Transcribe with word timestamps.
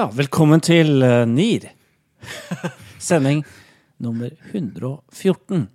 Ja, 0.00 0.06
velkommen 0.16 0.62
til 0.64 1.02
uh, 1.04 1.26
NIR. 1.28 1.66
Sending 3.04 3.42
nummer 4.00 4.30
114. 4.48 5.66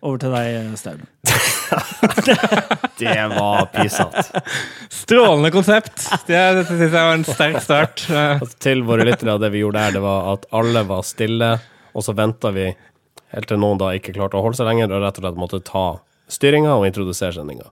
Over 0.00 0.22
til 0.22 0.32
deg, 0.32 0.70
Stauden. 0.80 1.04
Det 3.02 3.18
var 3.34 3.66
pysete. 3.74 4.40
Strålende 4.88 5.50
konsept. 5.52 6.06
Det, 6.24 6.40
det 6.56 6.64
syns 6.70 6.80
jeg 6.86 6.94
var 6.94 7.18
en 7.18 7.26
sterk 7.28 7.60
start. 7.66 8.06
Eh, 8.08 8.40
Altså, 8.40 8.56
til 8.64 8.80
våre 8.88 9.04
lyttere, 9.04 9.36
det 9.44 9.52
vi 9.52 9.60
gjorde 9.60 9.84
der, 9.84 9.98
det 9.98 10.04
var 10.06 10.30
at 10.32 10.48
alle 10.56 10.86
var 10.88 11.04
stille, 11.04 11.50
og 11.92 12.06
så 12.06 12.16
venta 12.16 12.54
vi 12.56 12.70
helt 12.70 13.50
til 13.52 13.60
noen 13.60 13.82
da 13.84 13.92
ikke 13.98 14.16
klarte 14.16 14.40
å 14.40 14.46
holde 14.46 14.56
seg 14.56 14.70
lenger, 14.72 14.88
og 14.88 15.04
rett 15.04 15.20
og 15.20 15.26
slett 15.26 15.44
måtte 15.44 15.60
ta 15.68 15.84
styringa 16.32 16.78
og 16.80 16.88
introdusere 16.88 17.36
sendinga. 17.36 17.68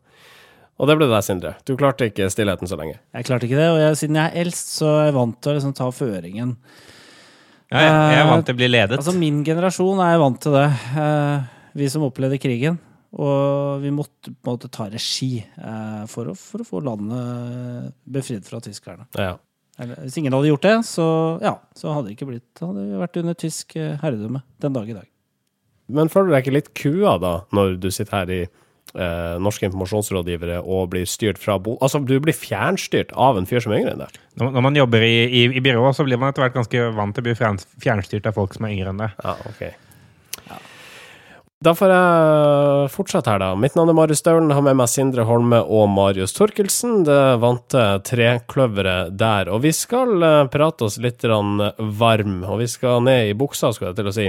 Og 0.79 0.87
det 0.87 0.95
ble 0.99 1.09
deg, 1.11 1.23
Sindre. 1.27 1.55
Du 1.67 1.75
klarte 1.79 2.07
ikke 2.07 2.29
stillheten 2.31 2.71
så 2.71 2.79
lenge. 2.79 3.01
Jeg 3.17 3.27
klarte 3.27 3.49
ikke 3.49 3.59
det, 3.59 3.71
og 3.73 3.81
jeg, 3.83 3.97
siden 3.99 4.19
jeg 4.21 4.31
er 4.31 4.45
eldst, 4.45 4.77
så 4.79 4.93
er 5.01 5.09
jeg 5.09 5.17
vant 5.17 5.39
til 5.43 5.51
å 5.51 5.55
liksom 5.57 5.75
ta 5.75 5.89
føringen. 5.95 6.53
ja, 7.73 7.81
jeg, 7.83 7.95
jeg 8.15 8.21
er 8.21 8.29
vant 8.31 8.47
til 8.47 8.55
å 8.55 8.61
bli 8.61 8.69
ledet. 8.71 8.99
Altså, 9.01 9.17
min 9.19 9.41
generasjon 9.47 10.05
er 10.07 10.21
vant 10.23 10.39
til 10.45 10.55
det. 10.55 10.69
Eh, 11.03 11.49
vi 11.83 11.91
som 11.91 12.07
opplevde 12.07 12.39
krigen. 12.43 12.79
Og 13.19 13.81
vi 13.81 13.91
måtte 13.95 14.31
på 14.31 14.51
en 14.51 14.55
måte 14.55 14.69
ta 14.71 14.87
regi 14.93 15.39
eh, 15.41 16.03
for, 16.13 16.31
å, 16.31 16.37
for 16.37 16.63
å 16.63 16.69
få 16.69 16.83
landet 16.85 17.95
befridd 18.05 18.47
fra 18.47 18.61
tyskerne. 18.63 19.09
Ja. 19.17 19.35
Eller, 19.79 20.03
hvis 20.05 20.19
ingen 20.21 20.35
hadde 20.35 20.51
gjort 20.51 20.67
det, 20.67 20.77
så, 20.87 21.07
ja, 21.43 21.55
så 21.79 21.95
hadde 21.95 22.11
det 22.11 22.17
ikke 22.17 22.27
blitt 22.33 22.63
Hadde 22.63 22.83
vi 22.83 22.99
vært 22.99 23.19
under 23.21 23.37
tysk 23.39 23.77
eh, 23.79 23.95
herredømme 24.03 24.43
den 24.63 24.75
dag 24.75 24.91
i 24.91 24.97
dag. 24.97 25.07
Men 25.89 26.11
føler 26.13 26.29
du 26.29 26.35
deg 26.35 26.45
ikke 26.45 26.57
litt 26.59 26.73
kua 26.77 27.15
da, 27.23 27.35
når 27.55 27.79
du 27.81 27.89
sitter 27.95 28.19
her 28.19 28.33
i 28.35 28.41
eh, 28.95 29.35
Norske 29.43 29.69
informasjonsrådgivere 29.69 30.61
og 30.63 30.93
blir 30.95 31.09
styrt 31.09 31.41
fra 31.43 31.59
bo... 31.63 31.77
Altså, 31.85 32.01
du 32.05 32.17
blir 32.23 32.37
fjernstyrt 32.37 33.13
av 33.17 33.41
en 33.41 33.49
fyr 33.49 33.65
som 33.65 33.75
er 33.75 33.83
yngre 33.83 33.97
enn 33.97 34.07
deg. 34.07 34.23
Når, 34.41 34.55
når 34.55 34.67
man 34.69 34.81
jobber 34.81 35.05
i, 35.05 35.17
i, 35.27 35.45
i 35.59 35.65
byrå, 35.65 35.91
så 35.97 36.07
blir 36.07 36.21
man 36.21 36.33
etter 36.33 36.47
hvert 36.47 36.57
ganske 36.57 36.89
vant 36.97 37.17
til 37.17 37.25
å 37.25 37.29
bli 37.29 37.37
fjernstyrt 37.37 38.31
av 38.31 38.39
folk 38.39 38.57
som 38.57 38.69
er 38.69 38.77
yngre 38.77 38.95
enn 38.95 39.05
deg. 39.07 39.21
Ja, 39.25 39.37
ok. 39.51 39.69
Da 41.59 41.73
får 41.75 41.91
jeg 41.91 42.91
fortsette 42.95 43.33
her, 43.33 43.41
da. 43.43 43.49
Mitt 43.59 43.75
navn 43.75 43.91
er 43.91 43.97
Marius 43.99 44.21
Staulen. 44.23 44.53
Har 44.55 44.63
med 44.63 44.77
meg 44.79 44.87
Sindre 44.93 45.25
Holme 45.27 45.59
og 45.59 45.89
Marius 45.91 46.37
Torkelsen. 46.37 47.01
Det 47.03 47.17
vante 47.43 47.83
trekløveret 48.07 49.17
der. 49.19 49.51
Og 49.51 49.65
vi 49.65 49.73
skal 49.75 50.23
eh, 50.23 50.45
prate 50.53 50.87
oss 50.87 51.01
litt 51.03 51.27
varm, 51.27 52.37
og 52.47 52.61
vi 52.63 52.69
skal 52.71 53.03
ned 53.03 53.33
i 53.33 53.35
buksa, 53.35 53.73
skulle 53.75 53.91
jeg 53.91 53.99
til 53.99 54.11
å 54.13 54.15
si. 54.15 54.29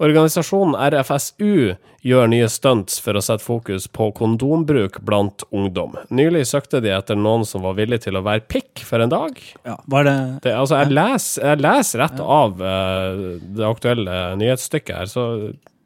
Organisasjonen 0.00 0.76
RFSU 0.78 1.74
gjør 2.06 2.30
nye 2.32 2.48
stunts 2.50 2.96
for 3.02 3.18
å 3.18 3.22
sette 3.24 3.44
fokus 3.44 3.88
på 3.92 4.08
kondombruk 4.16 5.00
blant 5.06 5.44
ungdom. 5.50 5.98
Nylig 6.14 6.46
søkte 6.50 6.80
de 6.84 6.94
etter 6.94 7.18
noen 7.18 7.44
som 7.48 7.66
var 7.66 7.76
villig 7.78 8.02
til 8.06 8.18
å 8.18 8.24
være 8.24 8.46
pikk 8.50 8.84
for 8.88 9.04
en 9.04 9.12
dag. 9.12 9.36
Ja, 9.68 9.76
var 9.90 10.08
det 10.08 10.16
Det, 10.46 10.54
altså, 10.56 10.80
jeg 10.82 10.96
leser, 10.96 11.60
leser 11.60 12.04
rett 12.06 12.22
av 12.22 12.56
uh, 12.62 13.36
det 13.42 13.68
aktuelle 13.68 14.18
nyhetsstykket 14.40 14.96
her, 14.96 15.10
så 15.10 15.28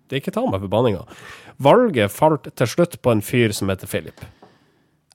det 0.07 0.23
ikke 0.23 0.35
ta 0.35 0.47
meg 0.47 0.63
for 0.63 0.73
banninga. 0.73 1.05
Valget 1.63 2.13
falt 2.13 2.51
til 2.55 2.69
slutt 2.69 2.99
på 3.03 3.15
en 3.15 3.25
fyr 3.25 3.55
som 3.57 3.71
heter 3.73 3.91
Philip. 3.91 4.27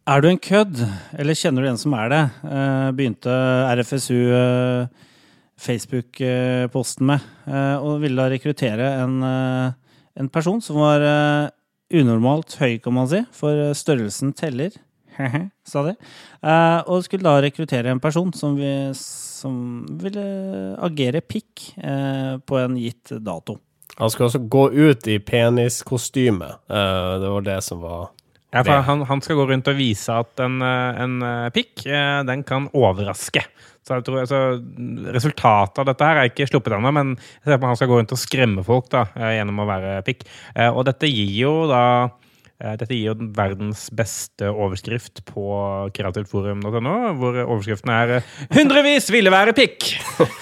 Er 0.10 0.24
du 0.24 0.32
en 0.32 0.42
kødd, 0.42 0.80
eller 1.22 1.38
kjenner 1.38 1.62
du 1.62 1.70
en 1.70 1.80
som 1.80 1.94
er 1.94 2.10
det? 2.10 2.22
Eh, 2.50 2.88
begynte 2.98 3.36
RFSU 3.78 4.18
eh, 4.34 4.88
Facebook-posten 5.62 7.06
med, 7.06 7.28
og 7.48 8.02
ville 8.04 8.20
da 8.20 8.30
rekruttere 8.32 8.92
en, 9.02 9.18
eh, 9.26 9.74
en 10.20 10.30
person 10.30 10.62
som 10.62 10.78
var 10.82 11.04
eh, 11.06 11.50
unormalt 12.02 12.56
høy, 12.62 12.78
kan 12.84 12.96
man 12.96 13.10
si, 13.12 13.22
for 13.36 13.58
eh, 13.70 13.76
størrelsen 13.78 14.36
teller. 14.38 14.76
sa 15.68 15.84
de. 15.86 15.96
Eh, 16.42 16.80
og 16.90 17.04
skulle 17.06 17.28
da 17.28 17.42
rekruttere 17.44 17.92
en 17.92 18.02
person 18.02 18.32
som, 18.34 18.56
vi, 18.60 18.72
som 18.96 19.84
ville 20.02 20.24
agere 20.82 21.22
pikk 21.22 21.74
eh, 21.78 22.38
på 22.40 22.62
en 22.62 22.80
gitt 22.80 23.14
dato. 23.20 23.60
Han 24.00 24.10
skal 24.10 24.30
også 24.30 24.42
gå 24.50 24.64
ut 24.72 25.08
i 25.12 25.20
peniskostyme. 25.20 26.48
Eh, 26.72 27.12
det 27.22 27.36
var 27.36 27.48
det 27.48 27.60
som 27.68 27.84
var 27.84 28.10
Ja, 28.52 28.64
for 28.64 28.84
han, 28.88 29.04
han 29.08 29.22
skal 29.24 29.38
gå 29.40 29.46
rundt 29.52 29.70
og 29.72 29.78
vise 29.78 30.16
at 30.24 30.42
en, 30.44 30.62
eh, 30.66 31.04
en 31.04 31.20
eh, 31.28 31.52
pikk, 31.56 31.86
eh, 31.88 32.22
den 32.28 32.46
kan 32.48 32.70
overraske. 32.76 33.44
Så 33.92 33.98
jeg 34.00 34.08
tror, 34.08 34.22
altså, 34.24 34.40
Resultatet 35.12 35.82
av 35.84 35.88
dette 35.90 36.08
her 36.08 36.20
er 36.22 36.30
ikke 36.30 36.48
sluppet 36.48 36.78
ennå, 36.78 36.92
men 36.96 37.14
jeg 37.20 37.50
ser 37.52 37.58
på 37.60 37.68
at 37.68 37.72
han 37.74 37.80
skal 37.80 37.90
gå 37.92 37.98
rundt 38.00 38.14
og 38.16 38.20
skremme 38.22 38.64
folk 38.64 38.88
da, 38.94 39.02
eh, 39.20 39.34
gjennom 39.36 39.60
å 39.60 39.68
være 39.68 39.96
pikk. 40.08 40.24
Eh, 40.56 40.70
Og 40.72 40.86
dette 40.88 41.10
gir 41.12 41.34
jo 41.42 41.52
da 41.68 41.82
eh, 42.62 42.78
dette 42.80 42.96
gir 42.96 43.10
jo 43.10 43.16
den 43.20 43.34
verdens 43.36 43.90
beste 43.92 44.48
overskrift 44.48 45.26
på 45.28 45.44
kreativtforum.no, 45.98 46.94
hvor 47.20 47.40
overskriften 47.44 47.92
er 47.92 48.22
'Hundrevis 48.54 49.12
ville 49.12 49.34
være 49.34 49.56
pikk'! 49.58 49.90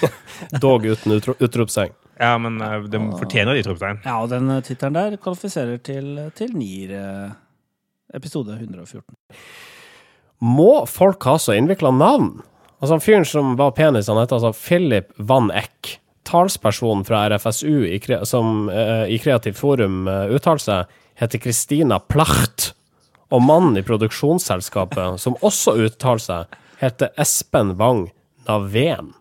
dog 0.64 0.86
uten 0.86 1.16
utro 1.18 1.34
utropstegn. 1.40 1.96
Ja, 2.20 2.36
men 2.38 2.58
de 2.92 2.98
fortjener 3.16 3.56
et 3.56 3.64
utropstegn. 3.64 4.02
Ja, 4.04 4.20
og 4.20 4.28
den 4.28 4.46
tittelen 4.62 4.94
der 4.94 5.16
kvalifiserer 5.16 5.80
til, 5.82 6.30
til 6.36 6.52
NIR, 6.52 6.92
episode 8.14 8.52
114. 8.60 9.02
Må 10.40 10.86
folk 10.88 11.24
ha 11.24 11.36
så 11.40 11.56
innvikla 11.56 11.90
navn? 11.92 12.42
Altså, 12.80 12.94
han 12.96 13.04
fyren 13.04 13.26
som 13.28 13.56
var 13.60 13.74
penis, 13.76 14.08
han 14.08 14.16
heter 14.20 14.38
altså 14.38 14.52
Philip 14.56 15.10
Van 15.16 15.50
Eck. 15.52 15.98
Talspersonen 16.30 17.04
fra 17.04 17.24
RFSU 17.28 17.84
i, 17.90 17.98
som 18.28 18.68
uh, 18.70 19.04
i 19.10 19.18
Kreativt 19.18 19.58
Forum 19.58 20.04
uh, 20.08 20.28
uttaler 20.32 20.62
seg, 20.62 20.92
heter 21.20 21.42
Christina 21.42 21.98
Placht. 22.00 22.70
Og 23.30 23.42
mannen 23.44 23.76
i 23.78 23.82
produksjonsselskapet, 23.86 25.20
som 25.22 25.36
også 25.44 25.76
uttaler 25.84 26.22
seg, 26.24 26.58
heter 26.80 27.12
Espen 27.20 27.74
Wang 27.80 28.06
Naveen. 28.48 29.12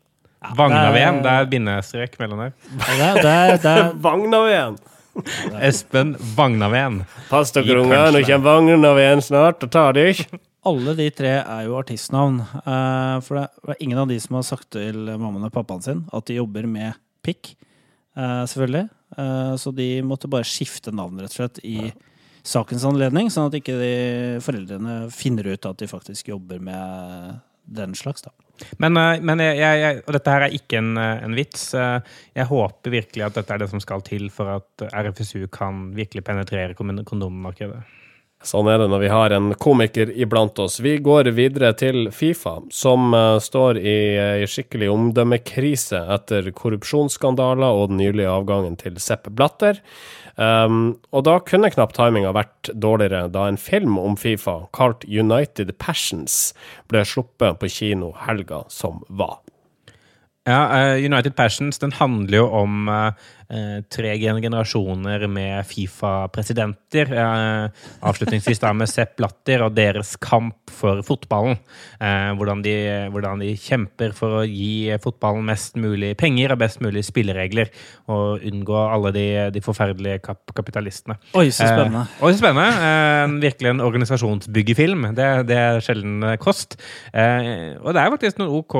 Vagnaveen, 0.55 1.17
det 1.25 1.31
er 1.35 1.47
bindestrek 1.51 2.13
mellom 2.21 2.45
der. 2.45 2.53
Ja, 2.95 3.09
Det, 3.19 3.33
det, 3.65 3.73
er- 3.73 3.91
Vagnaveen! 3.99 4.77
Espen 5.67 6.13
Vagnaveen. 6.37 7.01
Pass 7.29 7.51
dere, 7.51 7.81
unger, 7.81 8.11
nå 8.15 8.21
kommer 8.23 8.45
Vagnaveen 8.53 9.21
snart 9.25 9.65
og 9.67 9.73
tar 9.73 9.97
dere. 9.97 10.15
Alle 10.67 10.93
de 10.97 11.09
tre 11.15 11.31
er 11.39 11.65
jo 11.67 11.77
artistnavn. 11.79 12.41
eh, 12.41 13.19
for 13.23 13.39
det 13.39 13.75
er 13.75 13.83
ingen 13.85 13.97
av 14.01 14.07
de 14.09 14.19
som 14.19 14.35
har 14.35 14.43
sagt 14.43 14.69
til 14.75 14.95
mammaen 15.05 15.45
og 15.47 15.53
pappaen 15.55 15.81
sin 15.83 16.05
at 16.13 16.25
de 16.25 16.35
jobber 16.39 16.67
med 16.67 16.93
pikk, 17.23 17.55
eh, 18.17 18.43
selvfølgelig. 18.49 18.89
Eh, 19.17 19.53
så 19.55 19.73
de 19.75 20.01
måtte 20.01 20.29
bare 20.29 20.43
skifte 20.47 20.91
navn, 20.91 21.17
rett 21.19 21.31
og 21.31 21.39
slett, 21.39 21.59
i 21.63 21.91
sakens 22.43 22.85
anledning, 22.87 23.27
sånn 23.29 23.47
at 23.47 23.57
ikke 23.59 23.77
de 23.79 24.39
foreldrene 24.41 25.11
finner 25.11 25.47
ut 25.53 25.65
at 25.65 25.77
de 25.77 25.87
faktisk 25.87 26.27
jobber 26.31 26.59
med 26.59 27.39
den 27.69 27.93
slags, 27.93 28.23
da. 28.25 28.31
Men, 28.77 28.93
men 29.23 29.39
jeg, 29.39 29.55
jeg, 29.59 29.99
og 30.07 30.13
dette 30.15 30.31
her 30.33 30.41
er 30.47 30.55
ikke 30.55 30.79
en, 30.81 30.97
en 30.97 31.35
vits. 31.37 31.69
Jeg 31.73 32.45
håper 32.49 32.91
virkelig 32.91 33.23
at 33.23 33.37
dette 33.37 33.53
er 33.55 33.61
det 33.61 33.69
som 33.71 33.79
skal 33.79 34.01
til 34.03 34.25
for 34.33 34.49
at 34.57 34.83
RFSU 34.91 35.45
kan 35.53 35.93
virkelig 35.95 36.25
penetrere 36.27 36.75
kon- 36.75 37.05
kondommarkedet. 37.07 37.79
Sånn 38.39 38.69
er 38.71 38.77
det 38.79 38.85
når 38.87 39.01
vi 39.03 39.09
har 39.11 39.33
en 39.35 39.49
komiker 39.59 40.13
iblant 40.15 40.59
oss. 40.63 40.77
Vi 40.79 40.93
går 41.03 41.27
videre 41.35 41.73
til 41.75 42.07
Fifa, 42.15 42.55
som 42.71 43.11
eh, 43.11 43.35
står 43.43 43.81
i, 43.81 43.97
i 44.43 44.47
skikkelig 44.47 44.87
omdømmekrise 44.93 45.99
etter 46.15 46.47
korrupsjonsskandaler 46.55 47.81
og 47.81 47.91
den 47.91 47.99
nylige 47.99 48.31
avgangen 48.31 48.79
til 48.79 48.95
Sepp 49.03 49.27
Blatter. 49.35 49.83
Um, 50.39 50.95
og 51.11 51.25
da 51.27 51.35
kunne 51.43 51.67
knapt 51.73 51.97
timinga 51.97 52.31
vært 52.31 52.71
dårligere 52.71 53.27
da 53.33 53.49
en 53.49 53.59
film 53.59 53.99
om 53.99 54.15
Fifa 54.15 54.61
kalt 54.71 55.03
United 55.03 55.75
Passions 55.83 56.53
ble 56.87 57.03
sluppet 57.03 57.59
på 57.59 57.67
kino 57.75 58.13
helga 58.23 58.63
som 58.71 59.03
var. 59.11 59.41
Ja, 60.49 60.61
eh, 60.77 61.05
United 61.05 61.35
Passions 61.35 61.79
den 61.79 61.91
handler 61.91 62.37
jo 62.37 62.45
om 62.63 62.87
eh, 62.87 63.07
eh, 63.07 63.38
tre 63.89 64.11
gen- 64.21 64.41
generasjoner 64.43 65.23
med 65.27 65.65
Fifa-presidenter. 65.65 67.09
Eh, 67.13 67.87
avslutningsvis 68.05 68.59
da 68.61 68.71
med 68.77 68.89
Sepp 68.91 69.15
Blatter 69.17 69.63
og 69.65 69.73
deres 69.77 70.15
kamp 70.21 70.69
for 70.69 71.01
fotballen. 71.05 71.57
Eh, 71.99 72.29
hvordan, 72.37 72.61
de, 72.65 72.75
hvordan 73.13 73.41
de 73.41 73.55
kjemper 73.57 74.13
for 74.15 74.41
å 74.41 74.43
gi 74.45 74.91
fotballen 75.01 75.47
mest 75.49 75.75
mulig 75.81 76.13
penger 76.19 76.53
og 76.53 76.61
best 76.61 76.81
mulig 76.85 77.03
spilleregler. 77.07 77.71
Og 78.09 78.45
unngå 78.45 78.77
alle 78.93 79.13
de, 79.15 79.25
de 79.55 79.63
forferdelige 79.65 80.21
kap 80.27 80.53
kapitalistene. 80.55 81.17
Oi, 81.37 81.47
så 81.53 81.65
spennende. 81.67 82.05
Eh, 82.05 82.23
oi, 82.27 82.31
så 82.35 82.41
spennende. 82.43 82.69
Eh, 82.89 83.35
virkelig 83.47 83.73
en 83.73 83.83
organisasjonsbyggefilm. 83.85 85.09
Det, 85.17 85.27
det 85.49 85.57
er 85.59 85.81
sjelden 85.85 86.23
eh, 86.33 86.37
kost. 86.41 86.77
Eh, 87.13 87.75
og 87.81 87.93
det 87.95 88.01
er 88.05 88.13
faktisk 88.13 88.39
noen 88.41 88.53
OK 88.61 88.77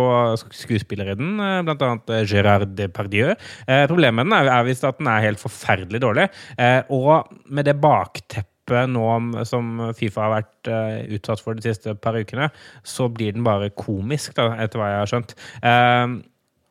skuespillere 0.53 1.15
i 1.15 1.19
den, 1.19 1.35
eh, 1.41 1.59
blant 1.67 1.83
annet 1.85 2.13
eh, 2.15 2.23
Gérard 2.29 2.73
Depardieu. 2.77 3.33
Eh, 3.65 3.85
problemet 3.89 4.21
med 4.25 4.29
den 4.29 4.37
er, 4.39 4.51
er 4.59 4.69
visst 4.69 4.87
at 4.87 4.99
den 4.99 5.09
er 5.11 5.25
helt 5.25 5.41
forferdelig 5.41 6.01
dårlig. 6.03 6.29
Eh, 6.59 6.81
og 6.93 7.29
med 7.49 7.67
det 7.69 7.77
bakteppet 7.81 8.89
nå 8.91 9.05
som 9.49 9.79
Fifa 9.97 10.27
har 10.27 10.35
vært 10.35 10.69
eh, 10.69 10.97
utsatt 11.17 11.41
for 11.41 11.57
de 11.57 11.65
siste 11.65 11.95
par 11.97 12.17
ukene, 12.19 12.51
så 12.85 13.09
blir 13.09 13.33
den 13.33 13.47
bare 13.47 13.71
komisk, 13.73 14.35
da, 14.37 14.51
etter 14.61 14.81
hva 14.81 14.91
jeg 14.91 15.01
har 15.01 15.13
skjønt. 15.13 15.37
Eh, 15.65 16.19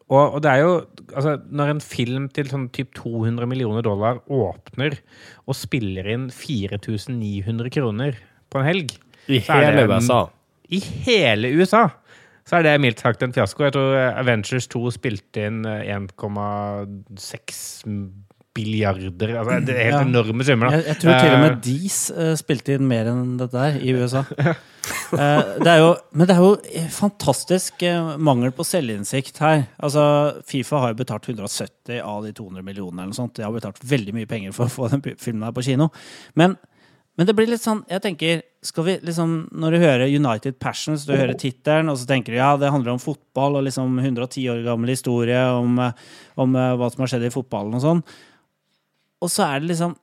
og, 0.08 0.38
og 0.38 0.40
det 0.44 0.50
er 0.50 0.62
jo 0.62 0.72
altså, 1.12 1.34
Når 1.52 1.74
en 1.74 1.82
film 1.84 2.28
til 2.32 2.48
sånn 2.48 2.68
typ 2.72 2.94
200 2.96 3.48
millioner 3.50 3.84
dollar 3.84 4.22
åpner 4.32 4.96
og 5.44 5.56
spiller 5.56 6.08
inn 6.08 6.28
4900 6.32 7.72
kroner 7.74 8.16
på 8.48 8.60
en 8.60 8.68
helg 8.68 8.94
I 9.28 9.42
hele 9.44 9.84
USA. 9.90 10.22
I 10.72 10.80
hele 11.04 11.52
USA! 11.56 11.88
Så 12.48 12.58
er 12.58 12.64
det 12.64 12.76
mildt 12.80 13.02
sagt 13.04 13.22
en 13.22 13.34
fiasko. 13.36 13.66
Jeg 13.68 13.74
tror 13.76 13.98
Avengers 14.22 14.66
2 14.72 14.80
spilte 14.96 15.44
inn 15.50 15.60
eh, 15.68 15.90
1,6 15.98 17.60
billiarder. 18.58 19.36
Altså, 19.38 19.58
det 19.66 19.74
er 19.76 19.84
helt 19.84 19.94
Ja. 19.94 20.00
enorme 20.02 20.44
summer. 20.44 20.72
Jeg, 20.72 20.84
jeg 20.86 20.96
tror 21.02 21.12
til 21.20 21.28
og 21.30 21.36
Eh, 21.38 21.42
med 21.44 21.60
Dees 21.62 21.98
uh, 22.10 22.34
spilte 22.40 22.74
inn 22.74 22.88
mer 22.90 23.06
enn 23.06 23.36
dette 23.38 23.54
der 23.54 23.76
i 23.78 23.92
USA. 23.94 24.24
uh, 24.28 25.42
det 25.62 25.74
jo, 25.78 25.92
men 26.12 26.26
det 26.26 26.34
er 26.34 26.42
jo 26.42 26.56
fantastisk 26.90 27.84
uh, 27.86 28.16
mangel 28.18 28.50
på 28.56 28.66
selvinnsikt 28.66 29.38
her. 29.44 29.66
Altså, 29.78 30.02
Fifa 30.48 30.80
har 30.82 30.94
jo 30.94 30.98
betalt 31.04 31.28
170 31.28 32.00
av 32.02 32.24
de 32.26 32.32
200 32.32 32.64
millionene. 32.66 33.02
eller 33.04 33.12
noe 33.12 33.20
sånt. 33.20 33.36
De 33.38 33.46
har 33.46 33.54
betalt 33.54 33.78
veldig 33.84 34.14
mye 34.16 34.26
penger 34.26 34.52
for 34.56 34.66
å 34.66 34.74
få 34.74 34.90
den 34.90 35.04
filmen 35.20 35.46
her 35.46 35.54
på 35.54 35.62
kino. 35.68 35.90
Men, 36.34 36.56
men 37.18 37.26
det 37.26 37.34
blir 37.34 37.50
litt 37.50 37.64
sånn 37.64 37.80
Jeg 37.90 38.02
tenker, 38.04 38.42
skal 38.62 38.84
vi 38.86 38.92
liksom 39.02 39.32
Når 39.58 39.74
du 39.74 39.78
hører 39.82 40.04
United 40.06 40.58
Passions, 40.62 41.02
du 41.04 41.16
hører 41.16 41.34
tittelen, 41.38 41.90
og 41.90 41.98
så 41.98 42.06
tenker 42.06 42.32
du 42.34 42.38
ja, 42.38 42.52
det 42.56 42.70
handler 42.70 42.94
om 42.94 43.02
fotball 43.02 43.58
og 43.58 43.66
liksom 43.66 43.98
110 43.98 44.44
år 44.54 44.62
gammel 44.66 44.94
historie 44.94 45.40
om, 45.58 45.80
om 46.38 46.54
eh, 46.54 46.76
hva 46.78 46.90
som 46.94 47.02
har 47.02 47.10
skjedd 47.12 47.26
i 47.26 47.32
fotballen 47.34 47.74
og 47.78 47.82
sånn. 47.84 48.04
Og 49.18 49.32
så 49.34 49.48
er 49.48 49.60
det 49.60 49.72
liksom 49.72 49.96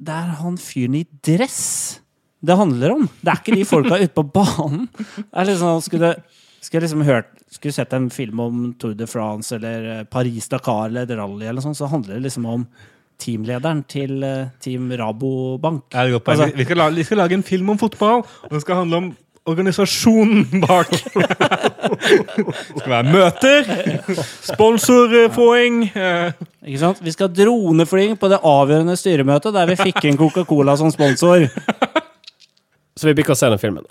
Det 0.00 0.16
er 0.16 0.32
han 0.40 0.56
fyren 0.60 0.96
i 0.98 1.04
dress 1.24 2.00
det 2.44 2.56
handler 2.60 2.92
om. 2.92 3.06
Det 3.20 3.32
er 3.32 3.40
ikke 3.40 3.56
de 3.56 3.64
folka 3.64 3.98
ute 4.02 4.12
på 4.12 4.24
banen. 4.34 4.88
Er 5.32 5.46
liksom, 5.48 5.80
skulle, 5.84 6.14
skulle 6.60 6.84
liksom 6.84 7.04
hørt 7.06 7.30
Skulle 7.54 7.72
sett 7.76 7.92
en 7.94 8.10
film 8.10 8.40
om 8.42 8.62
Tour 8.80 8.96
de 8.98 9.06
France 9.06 9.54
eller 9.54 9.84
eh, 9.92 10.06
Paris-Dakar 10.10 10.88
eller 10.90 11.06
rally, 11.16 11.46
eller 11.46 11.62
sånn, 11.62 11.76
så 11.78 11.86
handler 11.86 12.16
det 12.16 12.24
liksom 12.24 12.48
om 12.50 12.64
teamlederen 13.20 13.84
til 13.88 14.22
eh, 14.26 14.48
Team 14.62 14.90
Rabobank. 14.98 15.84
Ja, 15.94 16.06
det. 16.06 16.22
Altså- 16.26 16.50
vi, 16.56 16.64
skal 16.64 16.76
lage, 16.76 16.94
vi 16.94 17.02
skal 17.02 17.16
lage 17.22 17.34
en 17.34 17.42
film 17.42 17.70
om 17.70 17.78
fotball, 17.78 18.24
og 18.42 18.50
den 18.50 18.60
skal 18.60 18.82
handle 18.82 18.96
om 18.96 19.12
organisasjonen 19.46 20.60
bak. 20.60 20.90
det 20.90 22.78
skal 22.78 22.90
være 22.90 23.12
møter, 23.12 23.68
sponsorfåing 24.42 25.82
eh, 25.92 26.32
Ikke 26.64 26.80
sant? 26.80 27.02
Vi 27.04 27.12
skal 27.12 27.28
ha 27.28 27.34
droneflying 27.44 28.16
på 28.20 28.30
det 28.32 28.40
avgjørende 28.40 28.96
styremøtet 28.96 29.54
der 29.54 29.68
vi 29.68 29.76
fikk 29.82 30.08
inn 30.08 30.16
Coca-Cola 30.20 30.76
som 30.80 30.92
sponsor. 30.94 31.44
Så 32.96 33.08
vi 33.08 33.14
blir 33.14 33.24
ikke 33.26 33.34
å 33.34 33.38
se 33.38 33.50
den 33.50 33.60
filmen. 33.60 33.86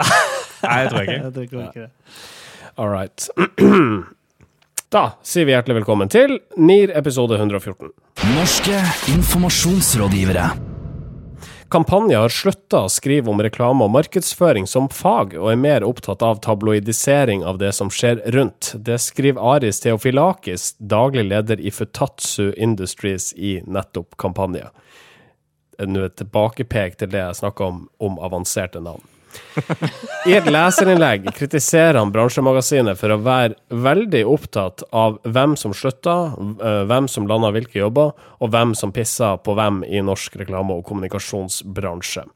Nei, 0.00 0.76
jeg 0.82 0.90
tror 0.90 1.02
ikke. 1.04 1.16
Jeg 1.20 1.32
tror 1.34 1.42
ikke 1.46 1.80
det. 1.84 1.90
All 2.76 2.88
right. 2.92 3.28
Da 4.88 5.16
sier 5.26 5.48
vi 5.48 5.50
hjertelig 5.50 5.80
velkommen 5.80 6.06
til 6.06 6.36
NIR 6.62 6.92
episode 6.94 7.34
114. 7.34 7.88
Norske 8.36 8.76
informasjonsrådgivere. 9.10 10.44
Kampanje 11.74 12.20
har 12.22 12.30
slutta 12.30 12.84
å 12.86 12.92
skrive 12.94 13.32
om 13.32 13.42
reklame 13.42 13.82
og 13.82 13.90
markedsføring 13.96 14.68
som 14.70 14.86
fag, 14.86 15.34
og 15.34 15.50
er 15.50 15.58
mer 15.58 15.82
opptatt 15.82 16.22
av 16.22 16.38
tabloidisering 16.44 17.42
av 17.42 17.58
det 17.58 17.72
som 17.74 17.90
skjer 17.90 18.22
rundt. 18.36 18.76
Det 18.78 19.00
skriver 19.02 19.42
Aris 19.56 19.82
Theofilakis, 19.82 20.76
daglig 20.78 21.26
leder 21.32 21.58
i 21.58 21.74
Futatsu 21.74 22.52
Industries, 22.54 23.32
i 23.34 23.56
nettopp 23.66 24.14
kampanje. 24.22 24.70
Nå 25.82 26.06
et 26.06 26.14
tilbakepek 26.22 26.94
til 27.02 27.10
det 27.10 27.24
jeg 27.24 27.42
snakka 27.42 27.72
om, 27.72 27.84
om 27.98 28.22
avanserte 28.22 28.86
navn. 28.86 29.02
I 30.26 30.34
et 30.36 30.48
leserinnlegg 30.50 31.28
kritiserer 31.36 31.98
han 32.00 32.12
bransjemagasinet 32.14 32.98
for 33.00 33.14
å 33.14 33.20
være 33.24 33.56
veldig 33.86 34.22
opptatt 34.28 34.84
av 34.96 35.18
hvem 35.24 35.56
som 35.58 35.74
slutta, 35.76 36.16
øh, 36.36 36.82
hvem 36.90 37.08
som 37.10 37.28
landa 37.30 37.52
hvilke 37.54 37.80
jobber, 37.80 38.14
og 38.40 38.52
hvem 38.52 38.74
som 38.78 38.92
pissa 38.92 39.36
på 39.38 39.56
hvem 39.56 39.82
i 39.88 40.02
norsk 40.04 40.36
reklame- 40.42 40.76
og 40.76 40.84
kommunikasjonsbransje. 40.88 42.26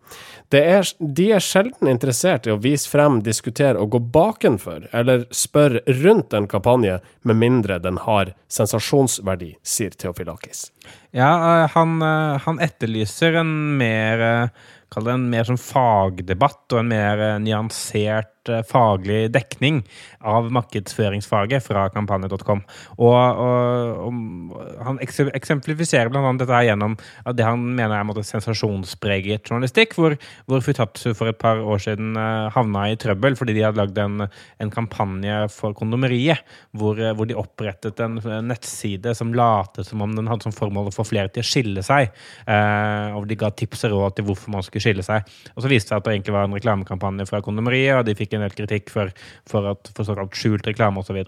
Er, 0.51 0.89
de 0.99 1.29
er 1.31 1.43
sjelden 1.45 1.87
interessert 1.87 2.49
i 2.49 2.51
å 2.51 2.59
vise 2.59 2.91
frem, 2.91 3.21
diskutere 3.23 3.79
og 3.79 3.93
gå 3.95 4.01
bakenfor, 4.17 4.89
eller 4.97 5.29
spørre 5.31 5.85
rundt 6.01 6.35
en 6.35 6.49
kampanje, 6.51 6.99
med 7.23 7.39
mindre 7.39 7.79
den 7.79 8.01
har 8.03 8.33
sensasjonsverdi, 8.51 9.53
sier 9.63 9.95
Theofilakis. 9.95 10.71
Ja, 11.15 11.31
eh, 11.63 11.71
han, 11.75 12.03
eh, 12.03 12.41
han 12.47 12.59
etterlyser 12.63 13.39
en 13.43 13.55
mer 13.79 14.27
eh, 14.27 14.69
Kall 14.91 15.07
det 15.07 15.15
en 15.15 15.29
mer 15.31 15.47
sånn 15.47 15.61
fagdebatt 15.61 16.75
og 16.75 16.81
en 16.81 16.91
mer 16.91 17.21
eh, 17.23 17.37
nyansert 17.43 18.40
eh, 18.49 18.63
faglig 18.67 19.29
dekning 19.35 19.83
av 20.25 20.49
markedsføringsfaget 20.55 21.65
fra 21.65 21.89
kampanje.com. 21.93 22.63
Og, 22.99 23.15
og, 23.15 24.07
og 24.07 24.85
han 24.87 25.01
eksemplifiserer 25.03 26.13
annet 26.21 26.45
dette 26.45 26.63
gjennom 26.67 26.97
det 27.37 27.47
han 27.47 27.63
mener 27.77 27.97
er 27.97 28.07
måte 28.09 28.25
sensasjonspreget 28.27 29.49
journalistikk, 29.49 29.97
hvor, 29.99 30.17
hvor 30.49 30.65
Futatsu 30.65 31.13
for 31.17 31.31
et 31.31 31.41
par 31.41 31.61
år 31.61 31.83
siden 31.83 32.17
eh, 32.19 32.49
havna 32.55 32.89
i 32.91 32.99
trøbbel 33.01 33.37
fordi 33.39 33.57
de 33.57 33.65
hadde 33.67 33.81
lagd 33.81 33.99
en, 34.01 34.27
en 34.61 34.73
kampanje 34.73 35.43
for 35.55 35.77
kondomeriet, 35.77 36.45
hvor, 36.77 36.99
eh, 37.01 37.15
hvor 37.17 37.29
de 37.29 37.39
opprettet 37.39 38.01
en 38.05 38.21
nettside 38.47 39.15
som 39.17 39.35
latet 39.37 39.89
som 39.89 40.03
om 40.05 40.17
den 40.17 40.31
hadde 40.31 40.47
som 40.47 40.55
formål 40.55 40.91
å 40.91 40.95
få 40.95 41.07
flere 41.09 41.33
til 41.33 41.45
å 41.45 41.51
skille 41.51 41.85
seg. 41.87 42.11
Eh, 42.47 43.17
og 43.17 43.29
de 43.31 43.39
ga 43.41 43.53
tips 43.55 43.87
og 43.89 43.97
råd 43.97 44.19
til 44.19 44.29
hvorfor 44.29 44.55
man 44.55 44.67
skulle 44.67 44.85
skille 44.85 45.05
seg. 45.07 45.27
Og 45.55 45.65
så 45.65 45.71
viste 45.71 45.91
det 45.91 45.95
seg 45.95 46.01
at 46.01 46.07
det 46.07 46.17
egentlig 46.17 46.37
var 46.37 46.49
en 46.49 46.57
reklamekampanje 46.57 47.27
fra 47.29 47.43
kondomeriet, 47.45 47.99
og 47.99 48.07
de 48.07 48.17
fikk 48.19 48.30
en 48.37 48.47
del 48.47 48.57
kritikk 48.57 48.93
for, 48.93 49.13
for, 49.49 49.73
at, 49.75 49.93
for 49.97 50.09
såkalt 50.09 50.37
skjult 50.39 50.69
reklame 50.69 51.03
osv. 51.03 51.21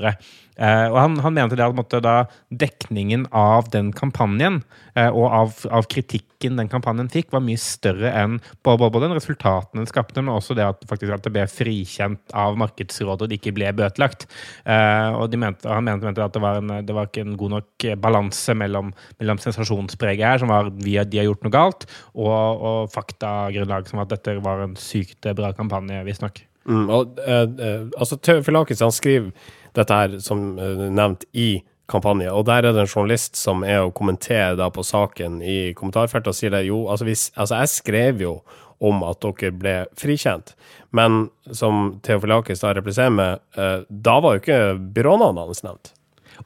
Eh, 0.60 0.87
og 0.90 0.99
han, 0.99 1.14
han 1.25 1.32
mente 1.37 1.56
det 1.56 1.64
at 1.64 1.76
måtte, 1.76 2.00
da, 2.04 2.26
dekningen 2.52 3.25
av 3.32 3.70
den 3.72 3.88
kampanjen 3.96 4.60
eh, 4.99 5.08
og 5.08 5.25
av, 5.32 5.54
av 5.72 5.88
kritikken 5.90 6.58
den 6.60 6.69
kampanjen 6.69 7.08
fikk, 7.12 7.31
var 7.32 7.44
mye 7.44 7.60
større 7.60 8.10
enn 8.19 8.37
både, 8.66 8.90
både, 8.90 9.06
den 9.06 9.16
resultatene 9.16 9.81
den 9.81 9.88
skapte, 9.88 10.20
men 10.20 10.34
også 10.34 10.56
det 10.58 10.66
at, 10.66 10.84
faktisk, 10.90 11.14
at 11.14 11.25
det 11.25 11.32
ble 11.32 11.46
frikjent 11.49 12.37
av 12.37 12.60
Markedsrådet 12.60 13.25
og 13.25 13.32
det 13.32 13.40
ikke 13.40 13.54
ble 13.56 13.72
bøtelagt. 13.81 14.28
Eh, 14.69 15.16
og 15.16 15.32
mente, 15.40 15.70
han 15.70 15.88
mente, 15.88 16.08
mente 16.10 16.26
at 16.26 16.37
det 16.37 16.44
var, 16.44 16.60
en, 16.60 16.76
det 16.84 16.99
var 16.99 17.08
ikke 17.08 17.25
en 17.25 17.38
god 17.40 17.56
nok 17.56 17.88
balanse 18.04 18.56
mellom, 18.58 18.93
mellom 19.22 19.40
sensasjonspreget 19.40 20.34
her, 20.34 20.44
som 20.44 20.52
var 20.52 20.69
vi, 20.76 20.99
de 21.00 21.22
har 21.22 21.31
gjort 21.31 21.49
noe 21.49 21.56
galt, 21.56 21.88
og, 22.12 22.31
og 22.37 22.92
faktagrunnlag 22.92 23.88
som 23.88 24.04
at 24.04 24.12
dette 24.12 24.37
var 24.44 24.66
en 24.66 24.76
sykt 24.78 25.32
bra 25.32 25.54
kampanje, 25.56 26.04
visstnok. 26.04 26.44
Mm, 26.69 26.87
og, 26.90 27.19
eh, 27.19 27.42
eh, 27.66 27.85
altså, 27.99 28.16
Theofilakis 28.16 28.83
han 28.85 28.95
skriver 28.95 29.31
dette 29.76 29.99
her 29.99 30.19
som 30.23 30.59
eh, 30.59 30.88
nevnt 30.92 31.25
i 31.33 31.62
kampanje, 31.90 32.31
og 32.33 32.47
der 32.49 32.62
er 32.62 32.73
det 32.73 32.85
en 32.85 32.90
journalist 32.90 33.37
som 33.37 33.64
er 33.66 33.83
å 33.83 33.92
kommentere 33.95 34.57
da 34.57 34.71
på 34.73 34.85
saken 34.87 35.40
i 35.45 35.73
kommentarfeltet 35.76 36.31
og 36.31 36.38
sier 36.38 36.52
det 36.54 36.64
jo, 36.69 36.87
altså, 36.88 37.04
hvis, 37.09 37.31
altså 37.37 37.61
jeg 37.61 37.73
skrev 37.73 38.23
jo 38.23 38.37
om 38.83 39.02
at 39.07 39.21
dere 39.23 39.52
ble 39.54 39.75
frikjent, 39.99 40.54
men 40.97 41.28
som 41.54 42.00
Theofilakis 42.02 42.62
da 42.64 42.73
repliserer 42.76 43.14
med, 43.14 43.42
eh, 43.57 43.85
da 43.88 44.16
var 44.23 44.37
jo 44.37 44.42
ikke 44.42 44.62
byrånavnet 44.97 45.50
hans 45.50 45.64
nevnt. 45.66 45.92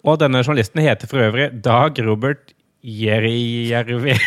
Og 0.02 0.18
denne 0.20 0.42
journalisten 0.42 0.82
heter 0.84 1.08
for 1.08 1.22
øvrig 1.24 1.48
Dag 1.64 1.98
Robert 2.04 2.52
Jerijärvi. 2.84 4.16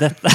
Dette, 0.00 0.32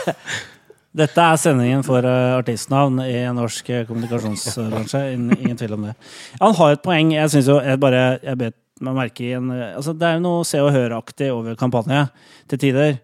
dette 0.90 1.22
er 1.22 1.38
sendingen 1.38 1.84
for 1.86 2.02
eh, 2.02 2.32
artistnavn 2.34 2.98
i 3.04 3.20
norsk 3.34 3.68
eh, 3.70 3.84
kommunikasjonsbransje. 3.86 5.02
Ingen, 5.14 5.58
tvil 5.58 5.76
om 5.76 5.86
det. 5.86 5.92
Han 6.40 6.56
har 6.58 6.74
et 6.74 6.82
poeng. 6.82 7.12
Jeg 7.14 7.30
synes 7.30 7.50
jo, 7.52 7.60
jeg 7.62 7.78
bare 7.82 8.02
jeg 8.24 8.40
bet 8.40 8.56
meg 8.82 8.96
merke 8.96 9.26
i 9.28 9.34
en 9.36 9.52
eh, 9.54 9.76
altså 9.76 9.94
Det 9.94 10.08
er 10.08 10.18
jo 10.18 10.24
noe 10.24 10.48
Se 10.48 10.62
og 10.64 10.72
Hør-aktig 10.74 11.30
over 11.34 11.58
kampanje 11.60 12.08
til 12.50 12.62
tider. 12.64 12.98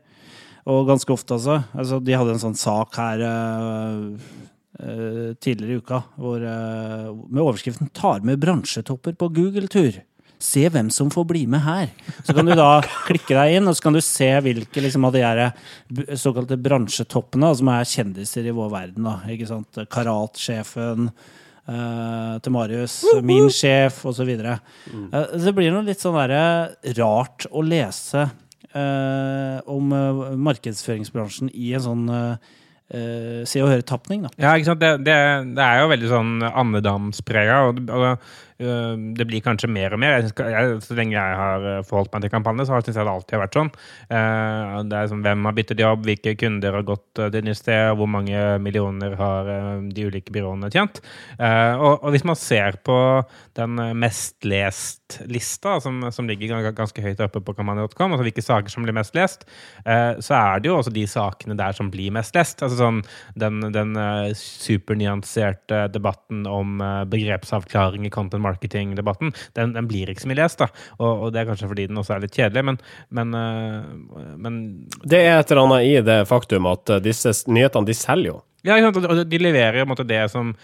Og 0.66 0.88
ganske 0.88 1.14
ofte, 1.14 1.36
altså. 1.36 1.60
altså 1.78 2.00
de 2.02 2.16
hadde 2.18 2.34
en 2.34 2.42
sånn 2.42 2.56
sak 2.58 2.96
her 2.98 3.20
uh, 3.22 4.00
uh, 4.82 5.28
tidligere 5.38 5.76
i 5.76 5.78
uka 5.78 6.00
hvor, 6.18 6.42
uh, 6.42 7.12
med 7.30 7.38
overskriften 7.44 7.92
'Tar 7.94 8.26
med 8.26 8.40
bransjetopper 8.42 9.14
på 9.14 9.28
Google-tur'. 9.36 10.00
Se 10.42 10.66
hvem 10.68 10.90
som 10.92 11.08
får 11.12 11.24
bli 11.30 11.42
med 11.48 11.62
her. 11.64 11.88
Så 12.20 12.34
kan 12.36 12.44
du 12.44 12.52
da 12.58 12.82
klikke 13.06 13.32
deg 13.32 13.56
inn, 13.56 13.68
og 13.70 13.76
så 13.76 13.86
kan 13.86 13.96
du 13.96 14.02
se 14.04 14.28
hvilke 14.44 14.82
liksom, 14.84 15.06
av 15.08 15.14
de 15.14 15.22
her 15.24 15.40
såkalte 16.20 16.58
bransjetoppene, 16.60 17.52
som 17.56 17.70
er 17.72 17.88
kjendiser 17.88 18.48
i 18.48 18.54
vår 18.56 18.68
verden. 18.74 19.08
Da, 19.08 19.14
ikke 19.32 19.48
sant? 19.48 19.80
Karatsjefen 19.92 21.08
uh, 21.08 22.36
til 22.44 22.56
Marius, 22.56 22.98
min 23.24 23.48
sjef, 23.48 24.02
osv. 24.12 24.34
Uh, 24.36 24.60
det 25.40 25.56
blir 25.56 25.72
noe 25.72 25.86
litt 25.88 26.04
sånn 26.04 26.20
der, 26.20 26.76
rart 27.00 27.48
å 27.48 27.64
lese 27.64 28.28
uh, 28.28 29.56
om 29.72 29.96
uh, 29.96 30.36
markedsføringsbransjen 30.36 31.52
i 31.54 31.72
en 31.78 31.88
sånn 31.88 32.06
Uh, 32.86 33.42
Se 33.42 33.58
og 33.58 33.66
Høre-tapning. 33.66 34.28
Ja, 34.38 34.52
ikke 34.54 34.68
sant? 34.68 34.78
Det, 34.78 34.92
det, 35.02 35.14
det 35.56 35.64
er 35.64 35.80
jo 35.80 35.88
veldig 35.90 36.10
sånn 36.12 36.28
andedamsprega. 36.46 37.56
Og, 37.66 37.80
og 37.90 38.55
det 38.58 39.26
blir 39.28 39.42
kanskje 39.44 39.68
mer 39.68 39.92
og 39.92 40.00
mer. 40.00 40.24
Jeg, 40.24 40.78
så 40.84 40.96
lenge 40.96 41.16
jeg 41.16 41.38
har 41.40 41.64
øh, 41.66 41.82
forholdt 41.86 42.14
meg 42.14 42.24
til 42.24 42.32
kampanje, 42.32 42.66
så 42.68 42.78
syns 42.80 42.96
jeg 42.96 43.06
det 43.06 43.12
alltid 43.12 43.36
har 43.36 43.42
vært 43.44 43.58
sånn. 43.58 43.70
Eh, 44.08 44.76
det 44.88 44.98
er 44.98 45.10
sånn, 45.10 45.24
Hvem 45.26 45.48
har 45.48 45.56
byttet 45.56 45.82
jobb, 45.82 46.06
hvilke 46.06 46.36
kunder 46.40 46.78
har 46.78 46.86
gått 46.88 47.20
øh, 47.20 47.30
til 47.34 47.46
nytt 47.46 47.60
sted, 47.60 47.90
hvor 47.98 48.08
mange 48.10 48.44
millioner 48.64 49.16
har 49.20 49.50
øh, 49.52 49.88
de 49.92 50.06
ulike 50.08 50.32
byråene 50.34 50.70
tjent. 50.72 51.02
Eh, 51.36 51.74
og, 51.76 52.00
og 52.00 52.14
hvis 52.14 52.26
man 52.28 52.38
ser 52.40 52.80
på 52.86 52.98
den 53.58 53.80
mest 54.00 54.46
lest-lista, 54.46 55.76
som, 55.84 56.00
som 56.12 56.28
ligger 56.28 56.70
ganske 56.76 57.04
høyt 57.04 57.20
oppe 57.24 57.42
på 57.44 57.56
kampanje.com, 57.56 58.14
altså 58.14 58.26
hvilke 58.26 58.44
saker 58.44 58.72
som 58.72 58.86
blir 58.86 58.96
mest 58.96 59.16
lest, 59.16 59.46
eh, 59.84 60.16
så 60.24 60.38
er 60.38 60.62
det 60.62 60.70
jo 60.70 60.78
også 60.80 60.94
de 60.94 61.04
sakene 61.10 61.58
der 61.58 61.76
som 61.76 61.90
blir 61.92 62.14
mest 62.14 62.36
lest. 62.36 62.64
Altså 62.64 62.80
sånn 62.80 63.02
den, 63.38 63.60
den 63.74 63.96
eh, 64.00 64.32
supernyanserte 64.36 65.86
debatten 65.92 66.44
om 66.48 66.80
eh, 66.80 67.04
begrepsavklaring 67.12 68.08
i 68.08 68.12
content 68.14 68.45
marketing-debatten, 68.46 69.34
den, 69.58 69.76
den 69.76 69.90
blir 69.90 70.10
ikke 70.12 70.24
så 70.24 70.32
mye 70.32 70.40
lest, 70.40 70.62
da. 70.62 70.70
Og, 70.98 71.26
og 71.26 71.34
det 71.34 71.42
er 71.42 71.50
kanskje 71.50 71.70
fordi 71.70 71.88
den 71.90 72.00
også 72.00 72.16
er 72.16 72.24
litt 72.24 72.36
kjedelig, 72.36 72.66
men, 72.70 72.80
men, 73.18 73.38
eh, 73.38 74.34
men 74.40 74.60
Det 75.04 75.22
er 75.22 75.40
et 75.40 75.52
eller 75.52 75.66
annet 75.66 75.88
i 75.90 75.96
det 76.06 76.20
faktum 76.30 76.68
at 76.70 76.96
eh, 76.96 77.02
disse 77.04 77.34
nyhetene, 77.50 77.88
de 77.88 77.96
selger 77.96 78.32
jo. 78.34 78.42
ja, 78.66 78.90
og 78.90 79.20
de 79.30 79.38
leverer 79.38 79.86
måte 79.86 80.06
det 80.06 80.24
som 80.32 80.54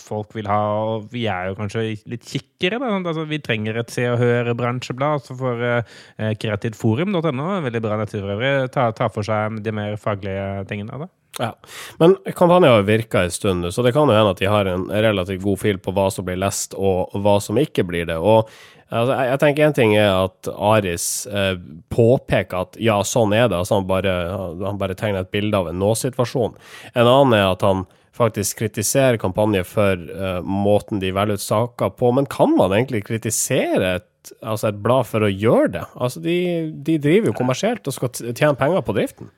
folk 0.00 0.32
vil 0.36 0.48
ha, 0.48 0.60
og 0.94 1.10
vi 1.12 1.26
er 1.28 1.50
jo 1.50 1.58
kanskje 1.58 1.82
litt 2.08 2.24
kikkere. 2.24 2.78
Da. 2.80 2.92
Altså, 3.00 3.26
vi 3.28 3.40
trenger 3.44 3.80
et 3.80 3.92
Se 3.92 4.06
og 4.08 4.20
Hør-bransjeblad 4.22 5.26
så 5.26 5.36
for 5.36 5.60
uh, 5.60 6.32
kreativforum.no. 6.40 7.48
Veldig 7.66 7.82
bra 7.84 8.00
nettside 8.00 8.24
for 8.24 8.36
øvrig. 8.36 8.52
Ta, 8.72 8.90
ta 8.96 9.10
for 9.12 9.26
seg 9.26 9.60
de 9.64 9.74
mer 9.76 9.98
faglige 10.00 10.64
tingene 10.70 11.04
det. 11.04 11.10
Ja. 11.38 11.54
Men 11.98 12.16
kampanjen 12.36 12.72
har 12.72 12.82
virka 12.82 13.22
en 13.22 13.30
stund 13.30 13.68
så 13.74 13.82
det 13.82 13.92
kan 13.94 14.08
jo 14.08 14.16
hende 14.16 14.34
at 14.34 14.40
de 14.42 14.50
har 14.50 14.66
en 14.66 14.88
relativt 14.90 15.42
god 15.44 15.60
fil 15.62 15.78
på 15.80 15.94
hva 15.94 16.08
som 16.12 16.26
blir 16.26 16.40
lest, 16.40 16.74
og 16.74 17.14
hva 17.14 17.38
som 17.42 17.60
ikke 17.60 17.84
blir 17.86 18.08
det. 18.10 18.18
Og 18.18 18.50
altså, 18.88 19.14
jeg, 19.14 19.28
jeg 19.30 19.42
tenker 19.44 19.68
én 19.68 19.76
ting 19.76 19.94
er 19.96 20.10
at 20.10 20.50
Aris 20.50 21.06
eh, 21.30 21.54
påpeker 21.92 22.66
at 22.66 22.76
ja, 22.82 22.98
sånn 23.06 23.34
er 23.36 23.48
det. 23.48 23.62
Altså, 23.62 23.78
han, 23.78 23.88
bare, 23.88 24.18
han 24.64 24.82
bare 24.82 24.98
tegner 24.98 25.24
et 25.24 25.32
bilde 25.32 25.56
av 25.56 25.70
en 25.70 25.80
nå-situasjon. 25.80 26.58
En 26.94 27.06
annen 27.06 27.38
er 27.38 27.48
at 27.52 27.64
han 27.66 27.86
faktisk 28.20 28.58
kritiserer 28.60 29.16
kampanjen 29.20 29.64
for 29.64 29.96
eh, 29.96 30.38
måten 30.44 31.00
de 31.00 31.14
velger 31.16 31.40
ut 31.40 31.46
saker 31.46 31.94
på. 31.96 32.12
Men 32.18 32.28
kan 32.28 32.52
man 32.58 32.74
egentlig 32.76 33.06
kritisere 33.08 33.94
et, 34.00 34.32
altså 34.42 34.68
et 34.68 34.82
blad 34.84 35.08
for 35.08 35.24
å 35.24 35.32
gjøre 35.32 35.74
det? 35.78 35.86
Altså, 35.94 36.20
de, 36.24 36.38
de 36.84 36.98
driver 37.00 37.30
jo 37.30 37.38
kommersielt 37.38 37.86
og 37.88 37.96
skal 37.96 38.12
tjene 38.18 38.58
penger 38.60 38.84
på 38.84 38.98
driften. 38.98 39.30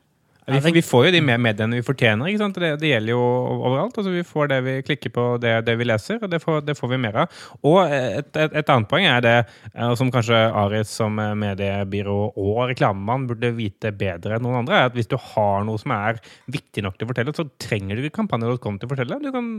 Vi, 0.46 0.58
vi 0.74 0.82
får 0.82 1.04
jo 1.06 1.10
de 1.14 1.20
mediene 1.22 1.78
vi 1.78 1.84
fortjener. 1.86 2.26
ikke 2.26 2.40
sant? 2.42 2.56
Det, 2.58 2.72
det 2.82 2.88
gjelder 2.90 3.14
jo 3.14 3.22
overalt. 3.68 3.94
altså 3.98 4.10
Vi 4.10 4.24
får 4.26 4.48
det 4.50 4.58
vi 4.66 4.74
klikker 4.82 5.12
på, 5.14 5.26
det, 5.42 5.52
det 5.68 5.76
vi 5.78 5.86
leser, 5.86 6.18
og 6.18 6.32
det 6.32 6.40
får, 6.42 6.64
det 6.66 6.74
får 6.74 6.90
vi 6.90 6.98
mer 7.04 7.18
av. 7.22 7.36
Og 7.68 7.78
et, 7.86 8.26
et, 8.34 8.56
et 8.58 8.72
annet 8.74 8.90
poeng 8.90 9.06
er 9.06 9.22
det, 9.22 9.36
eh, 9.70 9.92
som 9.98 10.10
kanskje 10.14 10.40
Aris 10.64 10.90
som 10.90 11.20
eh, 11.22 11.34
mediebyrå 11.38 12.16
og 12.32 12.58
reklamemann 12.72 13.28
burde 13.30 13.52
vite 13.54 13.92
bedre 13.94 14.36
enn 14.36 14.46
noen 14.46 14.64
andre, 14.64 14.80
er 14.80 14.90
at 14.90 14.98
hvis 14.98 15.10
du 15.12 15.14
har 15.20 15.62
noe 15.68 15.78
som 15.78 15.94
er 15.94 16.18
viktig 16.50 16.82
nok 16.82 16.98
til 16.98 17.06
å 17.06 17.12
fortelle, 17.12 17.36
så 17.38 17.46
trenger 17.62 18.00
du 18.00 18.08
ikke 18.08 18.18
kampanje.com 18.18 18.80
til 18.82 18.90
å 18.90 18.94
fortelle. 18.96 19.20
Du 19.22 19.30
kan, 19.34 19.52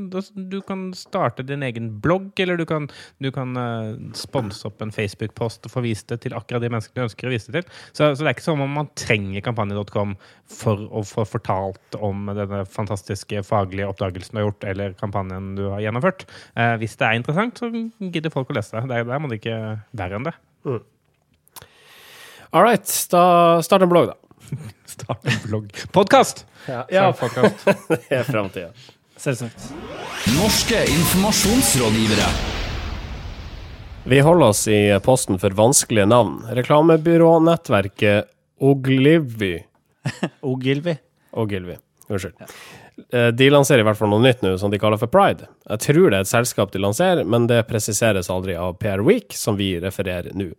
du 0.51 0.59
kan 0.67 0.85
starte 0.97 1.47
din 1.47 1.63
egen 1.63 1.93
blogg, 2.03 2.33
eller 2.43 2.59
du 2.59 2.65
kan, 2.67 2.89
du 3.23 3.31
kan 3.31 3.55
eh, 3.55 3.89
sponse 4.19 4.67
opp 4.67 4.83
en 4.83 4.91
Facebook-post 4.91 5.71
og 5.71 5.77
få 5.77 5.87
vist 5.87 6.11
det 6.11 6.25
til 6.27 6.35
akkurat 6.35 6.63
de 6.63 6.73
menneskene 6.75 6.99
du 6.99 7.07
ønsker 7.07 7.31
å 7.31 7.35
vise 7.37 7.55
det 7.55 7.63
til. 7.63 7.81
Så, 7.93 8.11
så 8.11 8.19
det 8.19 8.33
er 8.33 8.35
ikke 8.35 8.49
som 8.51 8.67
om 8.67 8.79
man 8.83 8.91
trenger 8.99 9.47
kampanje.com 9.47 10.17
for 10.51 10.72
å 10.73 11.03
få 11.07 11.25
fortalt 11.27 11.97
om 11.99 12.29
denne 12.31 12.63
fantastiske 12.69 13.43
faglige 13.47 13.89
oppdagelsen 13.91 14.35
du 14.35 14.41
har 14.41 14.47
gjort, 14.47 14.67
eller 14.71 14.95
kampanjen 14.99 15.53
du 15.57 15.65
har 15.69 15.83
gjennomført. 15.85 16.25
Eh, 16.55 16.75
hvis 16.81 16.97
det 16.99 17.09
er 17.09 17.19
interessant, 17.19 17.59
så 17.59 17.69
gidder 17.71 18.33
folk 18.33 18.51
å 18.51 18.57
lese 18.57 18.77
det. 18.77 18.87
Der, 18.91 19.07
der 19.11 19.21
må 19.21 19.31
det 19.31 19.41
ikke 19.41 19.59
verre 19.97 20.19
enn 20.19 20.27
det. 20.29 20.35
All 22.53 22.65
right, 22.65 22.85
da 23.09 23.23
start 23.65 23.85
en 23.85 23.93
blogg, 23.93 24.11
da. 24.11 24.17
Start 24.93 25.25
en 25.25 25.39
blogg. 25.47 25.71
Podkast! 25.95 26.43
Ja, 26.67 27.07
podcast. 27.17 27.63
det 27.89 28.19
er 28.19 28.27
framtida. 28.27 28.69
Selvsagt. 29.17 29.71
Norske 30.35 30.83
informasjonsrådgivere. 30.91 32.27
Vi 34.03 34.19
holder 34.19 34.51
oss 34.51 34.67
i 34.67 34.99
posten 35.03 35.39
for 35.39 35.55
vanskelige 35.55 36.05
navn. 36.11 36.41
Reklamebyrånettverket 36.51 38.29
Oglivy 38.59 39.63
Ogilvy. 40.53 40.97
Ogilvy. 41.31 41.77
Unnskyld. 42.07 42.35
Ja. 42.39 43.31
De 43.31 43.47
lanserer 43.49 43.81
i 43.81 43.87
hvert 43.87 43.97
fall 43.97 44.11
noe 44.11 44.21
nytt 44.21 44.43
nå, 44.45 44.51
som 44.61 44.69
de 44.69 44.77
kaller 44.81 44.99
for 45.01 45.09
Pride. 45.09 45.47
Jeg 45.65 45.81
tror 45.87 46.11
det 46.11 46.19
er 46.19 46.27
et 46.27 46.29
selskap 46.29 46.73
de 46.73 46.81
lanserer, 46.83 47.25
men 47.25 47.47
det 47.49 47.63
presiseres 47.69 48.29
aldri 48.29 48.57
av 48.59 48.75
PR 48.81 49.01
Week, 49.05 49.33
som 49.33 49.57
vi 49.57 49.73
refererer 49.81 50.35
nå. 50.37 50.51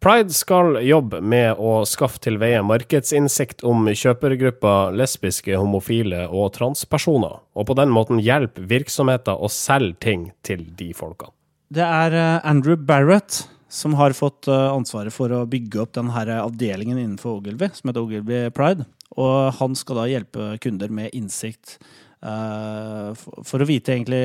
Pride 0.00 0.32
skal 0.32 0.78
jobbe 0.80 1.18
med 1.20 1.58
å 1.60 1.82
skaffe 1.84 2.22
til 2.24 2.38
veie 2.40 2.62
markedsinnsikt 2.64 3.60
om 3.68 3.84
kjøpergrupper 3.84 4.94
lesbiske, 4.96 5.52
homofile 5.60 6.22
og 6.30 6.54
transpersoner, 6.54 7.42
og 7.52 7.68
på 7.68 7.76
den 7.76 7.92
måten 7.92 8.22
hjelpe 8.24 8.64
virksomheter 8.70 9.36
å 9.36 9.50
selge 9.52 9.98
ting 10.00 10.24
til 10.46 10.64
de 10.78 10.94
folkene. 10.96 11.34
Det 11.70 11.84
er 11.84 12.16
eh, 12.16 12.38
Andrew 12.48 12.80
Barrett 12.80 13.44
som 13.70 13.94
har 13.98 14.16
fått 14.18 14.48
eh, 14.50 14.68
ansvaret 14.74 15.14
for 15.14 15.32
å 15.32 15.46
bygge 15.48 15.84
opp 15.84 15.94
denne 15.94 16.40
avdelingen 16.42 16.98
innenfor 16.98 17.38
Ogilvy, 17.38 17.70
som 17.76 17.90
heter 17.90 18.02
Ogilvy 18.02 18.42
Pride. 18.54 18.86
Og 19.20 19.54
han 19.58 19.74
skal 19.78 20.02
da 20.02 20.10
hjelpe 20.10 20.52
kunder 20.62 20.90
med 20.94 21.14
innsikt 21.16 21.76
eh, 21.78 23.10
for, 23.14 23.62
å 23.62 23.68
vite 23.68 23.94
egentlig 23.94 24.22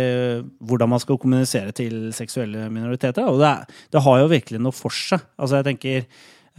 hvordan 0.65 0.95
man 0.95 1.01
skal 1.03 1.21
kommunisere 1.21 1.75
til 1.77 2.09
seksuelle 2.17 2.67
minoriteter. 2.73 3.29
Og 3.29 3.41
det, 3.41 3.53
er, 3.53 3.81
det 3.93 4.05
har 4.05 4.21
jo 4.21 4.31
virkelig 4.33 4.61
noe 4.65 4.75
for 4.75 4.93
seg. 4.93 5.21
Altså, 5.37 5.61
jeg 5.61 5.69
tenker 5.69 6.05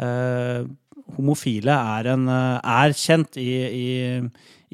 eh, 0.07 0.67
Homofile 1.17 1.71
er, 1.71 2.09
en, 2.17 2.27
er 2.27 2.95
kjent 2.99 3.37
i, 3.39 3.51
i 3.67 3.87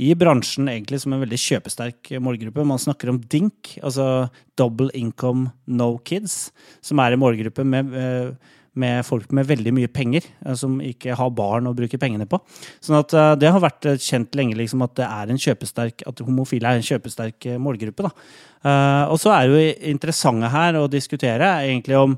i 0.01 0.15
bransjen 0.17 0.71
egentlig 0.73 1.03
som 1.03 1.13
en 1.13 1.21
veldig 1.23 1.39
kjøpesterk 1.41 2.15
målgruppe. 2.23 2.65
Man 2.65 2.81
snakker 2.81 3.13
om 3.13 3.21
DINK, 3.21 3.77
altså 3.85 4.31
Double 4.59 4.89
Income 4.97 5.51
No 5.67 5.95
Kids, 6.05 6.51
som 6.85 7.03
er 7.03 7.13
en 7.13 7.21
målgruppe 7.21 7.65
med, 7.65 7.93
eh, 7.95 8.33
med 8.75 9.05
folk 9.05 9.31
med 9.33 9.47
veldig 9.47 9.73
mye 9.77 9.89
penger, 9.93 10.23
eh, 10.47 10.55
som 10.55 10.81
ikke 10.81 11.15
har 11.15 11.31
barn 11.31 11.69
å 11.69 11.75
bruke 11.77 12.01
pengene 12.01 12.27
på. 12.27 12.41
Sånn 12.81 12.99
at 12.99 13.13
eh, 13.13 13.35
Det 13.37 13.53
har 13.53 13.61
vært 13.61 14.01
kjent 14.01 14.33
lenge 14.35 14.57
liksom, 14.57 14.83
at 14.83 14.95
det 14.97 15.05
at 15.05 16.25
homofile 16.25 16.65
er 16.65 16.77
en 16.77 16.89
kjøpesterk 16.89 17.59
målgruppe. 17.59 18.09
Da. 18.09 19.09
Og 19.11 19.19
så 19.19 19.33
er 19.35 19.51
jo 19.51 19.91
interessante 19.93 20.49
her 20.49 20.75
å 20.75 20.89
diskutere 20.89 21.69
egentlig 21.69 21.99
om 21.99 22.17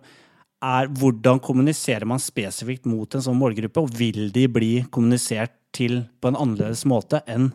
er 0.64 0.86
hvordan 0.86 1.40
kommuniserer 1.40 2.06
man 2.06 2.22
spesifikt 2.22 2.86
mot 2.86 3.12
en 3.14 3.20
sånn 3.20 3.36
målgruppe, 3.36 3.82
og 3.82 3.90
vil 3.98 4.30
de 4.32 4.46
bli 4.48 4.84
kommunisert 4.90 5.52
til 5.74 6.04
på 6.20 6.30
en 6.30 6.38
annerledes 6.38 6.84
måte 6.88 7.20
enn 7.26 7.50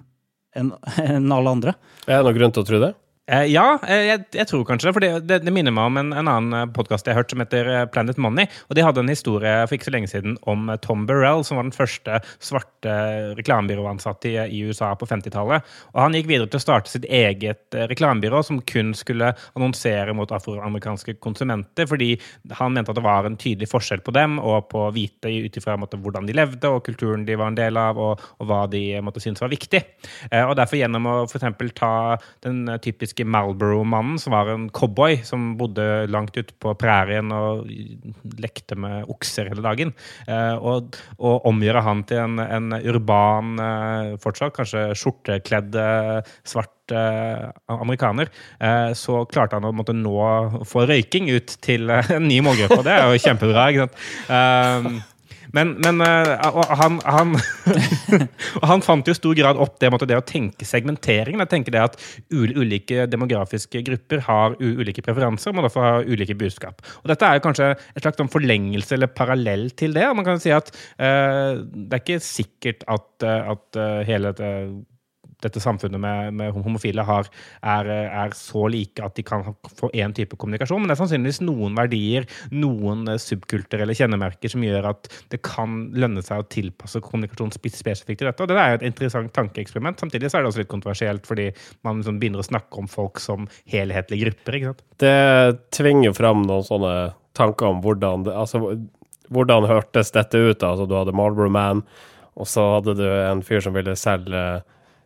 enn 1.15 1.32
alle 1.36 1.53
andre? 1.53 1.75
Er 2.08 2.20
det 2.20 2.25
noen 2.27 2.39
grunn 2.39 2.56
til 2.56 2.63
å 2.63 2.70
tro 2.70 2.82
det? 2.82 2.94
Eh, 3.29 3.45
ja, 3.53 3.77
eh, 3.86 4.07
jeg, 4.07 4.24
jeg 4.33 4.50
tror 4.50 4.63
kanskje 4.65 4.89
det. 4.89 4.93
For 4.95 5.05
det, 5.05 5.09
det, 5.29 5.38
det 5.45 5.53
minner 5.53 5.74
meg 5.75 5.89
om 5.91 6.00
en, 6.01 6.12
en 6.17 6.29
annen 6.31 6.71
podkast 6.74 7.05
jeg 7.05 7.13
har 7.13 7.21
hørt 7.21 7.33
som 7.33 7.43
heter 7.43 7.67
eh, 7.69 7.86
Planet 7.93 8.17
Money. 8.17 8.50
Og 8.69 8.77
de 8.77 8.86
hadde 8.86 9.03
en 9.03 9.12
historie 9.12 9.51
for 9.67 9.77
ikke 9.77 9.89
så 9.89 9.93
lenge 9.93 10.09
siden 10.09 10.38
om 10.50 10.71
eh, 10.71 10.79
Tom 10.81 11.05
Burrell, 11.09 11.43
som 11.45 11.59
var 11.59 11.67
den 11.67 11.75
første 11.75 12.19
svarte 12.41 12.95
reklamebyråansatte 13.38 14.31
i, 14.31 14.38
i 14.57 14.63
USA 14.65 14.95
på 14.98 15.05
50-tallet. 15.09 15.67
Og 15.93 16.01
han 16.01 16.17
gikk 16.17 16.31
videre 16.31 16.50
til 16.50 16.62
å 16.62 16.63
starte 16.63 16.93
sitt 16.93 17.05
eget 17.05 17.77
eh, 17.77 17.86
reklamebyrå 17.91 18.41
som 18.48 18.63
kun 18.65 18.95
skulle 18.98 19.33
annonsere 19.53 20.15
mot 20.17 20.33
afroamerikanske 20.33 21.19
konsumenter, 21.21 21.86
fordi 21.89 22.15
han 22.57 22.74
mente 22.74 22.95
at 22.95 22.98
det 22.98 23.05
var 23.05 23.29
en 23.29 23.38
tydelig 23.38 23.69
forskjell 23.69 24.01
på 24.05 24.15
dem 24.15 24.39
og 24.41 24.71
på 24.74 24.88
å 24.88 24.93
vite 24.95 25.29
ut 25.29 25.62
ifra 25.62 25.77
hvordan 25.77 26.25
de 26.25 26.33
levde 26.33 26.74
og 26.74 26.81
kulturen 26.88 27.27
de 27.27 27.38
var 27.38 27.53
en 27.53 27.62
del 27.62 27.77
av, 27.77 28.00
og, 28.01 28.25
og 28.41 28.50
hva 28.50 28.63
de 28.71 28.83
måtte 29.05 29.21
synes 29.21 29.41
var 29.43 29.53
viktig. 29.53 29.83
Eh, 30.31 30.41
og 30.41 30.57
derfor 30.57 30.81
gjennom 30.81 31.05
å 31.05 31.15
eksempel 31.29 31.69
ta 31.77 31.93
den 32.45 32.65
eh, 32.65 32.81
typiske 33.20 33.26
Malboro-mannen, 33.30 34.20
som 34.20 34.34
var 34.34 34.48
en 34.48 34.70
cowboy 34.70 35.24
som 35.24 35.58
bodde 35.58 36.08
langt 36.10 36.38
ute 36.38 36.54
på 36.60 36.74
prærien 36.76 37.32
og 37.32 37.68
lekte 38.40 38.76
med 38.76 39.06
okser 39.10 39.50
hele 39.50 39.62
dagen, 39.62 39.94
eh, 40.28 40.56
og, 40.56 40.96
og 41.20 41.46
omgjøre 41.46 41.82
han 41.84 42.04
til 42.04 42.18
en, 42.24 42.40
en 42.40 42.74
urban, 42.80 43.60
eh, 43.60 44.18
fortsatt 44.22 44.56
kanskje 44.56 44.96
skjortekledd 44.96 45.76
eh, 45.76 46.22
svart 46.44 46.76
amerikaner, 46.90 48.32
så 48.98 49.20
klarte 49.30 49.60
han 49.60 49.68
å 49.68 49.70
måtte 49.78 49.94
nå 49.94 50.64
få 50.66 50.88
røyking 50.90 51.28
ut 51.30 51.52
til 51.62 51.86
en 51.94 52.26
ny 52.26 52.40
målgruppe. 52.42 52.80
Det 52.82 52.96
er 52.96 53.06
jo 53.06 53.22
kjempebra. 53.22 53.68
ikke 53.70 53.86
sant? 53.86 55.06
Men, 55.56 55.74
men 55.84 56.01
eh, 56.06 56.50
han, 56.79 57.00
han, 57.06 57.34
han 58.70 58.84
fant 58.86 59.08
jo 59.08 59.15
i 59.15 59.18
stor 59.18 59.38
grad 59.38 59.60
opp 59.62 59.79
det, 59.82 59.91
det 60.10 60.20
å 60.20 60.25
tenke 60.25 60.68
segmentering. 60.68 61.39
Jeg 61.41 61.51
tenker 61.53 61.75
det 61.75 61.84
at 61.84 61.98
ulike 62.29 63.08
demografiske 63.10 63.82
grupper 63.88 64.24
har 64.27 64.58
ulike 64.60 65.03
preferanser, 65.06 65.51
og 65.51 65.60
må 65.60 65.65
derfor 65.65 65.88
ha 65.88 65.96
ulike 66.06 66.38
budskap. 66.39 66.84
Og 67.01 67.10
Dette 67.12 67.27
er 67.27 67.39
jo 67.39 67.46
kanskje 67.48 67.72
et 67.74 68.03
slags 68.03 68.20
sånn 68.20 68.32
forlengelse 68.32 68.98
eller 68.98 69.12
parallell 69.13 69.70
til 69.79 69.96
det. 69.98 70.06
Man 70.18 70.27
kan 70.27 70.41
si 70.41 70.53
at 70.53 70.72
uh, 71.00 71.58
det 71.60 71.98
er 71.98 72.03
ikke 72.03 72.22
sikkert 72.24 72.86
at, 72.89 73.10
eh, 73.25 73.51
at 73.53 73.79
hele 74.08 74.32
dette 74.34 74.50
dette 75.43 75.62
samfunnet 75.63 76.01
med, 76.01 76.34
med 76.39 76.53
homofile 76.55 77.03
har, 77.08 77.29
er, 77.62 77.89
er, 78.10 78.36
så 78.38 78.65
like 78.72 79.03
at 79.05 79.15
de 79.17 79.25
kan 79.25 79.46
få 79.79 79.89
én 79.93 80.13
type 80.15 80.38
kommunikasjon. 80.39 80.81
Men 80.81 80.91
det 80.91 80.98
er 80.98 81.01
sannsynligvis 81.03 81.41
noen 81.46 81.77
verdier, 81.77 82.27
noen 82.51 83.05
eh, 83.10 83.22
subkulturelle 83.22 83.96
kjennemerker 83.98 84.51
som 84.51 84.65
gjør 84.65 84.91
at 84.91 85.12
det 85.34 85.41
kan 85.46 85.81
lønne 85.96 86.24
seg 86.25 86.43
å 86.43 86.50
tilpasse 86.51 87.01
kommunikasjon 87.05 87.55
spesifikt 87.55 88.19
til 88.19 88.29
dette. 88.29 88.43
Og 88.43 88.51
det 88.51 88.60
er 88.60 88.74
jo 88.74 88.81
et 88.81 88.88
interessant 88.91 89.34
tankeeksperiment. 89.36 90.01
Samtidig 90.01 90.31
så 90.31 90.39
er 90.39 90.46
det 90.46 90.53
også 90.53 90.63
litt 90.63 90.72
kontroversielt, 90.72 91.27
fordi 91.29 91.50
man 91.88 92.01
liksom 92.01 92.19
begynner 92.22 92.43
å 92.43 92.50
snakke 92.50 92.84
om 92.84 92.89
folk 92.91 93.22
som 93.24 93.48
helhetlige 93.69 94.27
grupper. 94.29 94.60
ikke 94.60 94.74
sant? 94.74 94.86
Det 95.00 95.15
tvinger 95.75 96.10
jo 96.10 96.17
fram 96.17 96.43
noen 96.48 96.65
sånne 96.67 96.96
tanker 97.38 97.72
om 97.72 97.84
hvordan 97.84 98.25
det, 98.27 98.36
altså, 98.36 98.75
hvordan 99.31 99.69
hørtes 99.69 100.12
dette 100.15 100.41
ut. 100.41 100.65
Altså, 100.65 100.88
du 100.89 100.98
hadde 100.98 101.15
Marlboro 101.15 101.51
Man, 101.53 101.86
og 102.39 102.50
så 102.50 102.65
hadde 102.77 102.98
du 103.00 103.05
en 103.08 103.43
fyr 103.46 103.63
som 103.63 103.75
ville 103.77 103.96
selge 104.00 104.43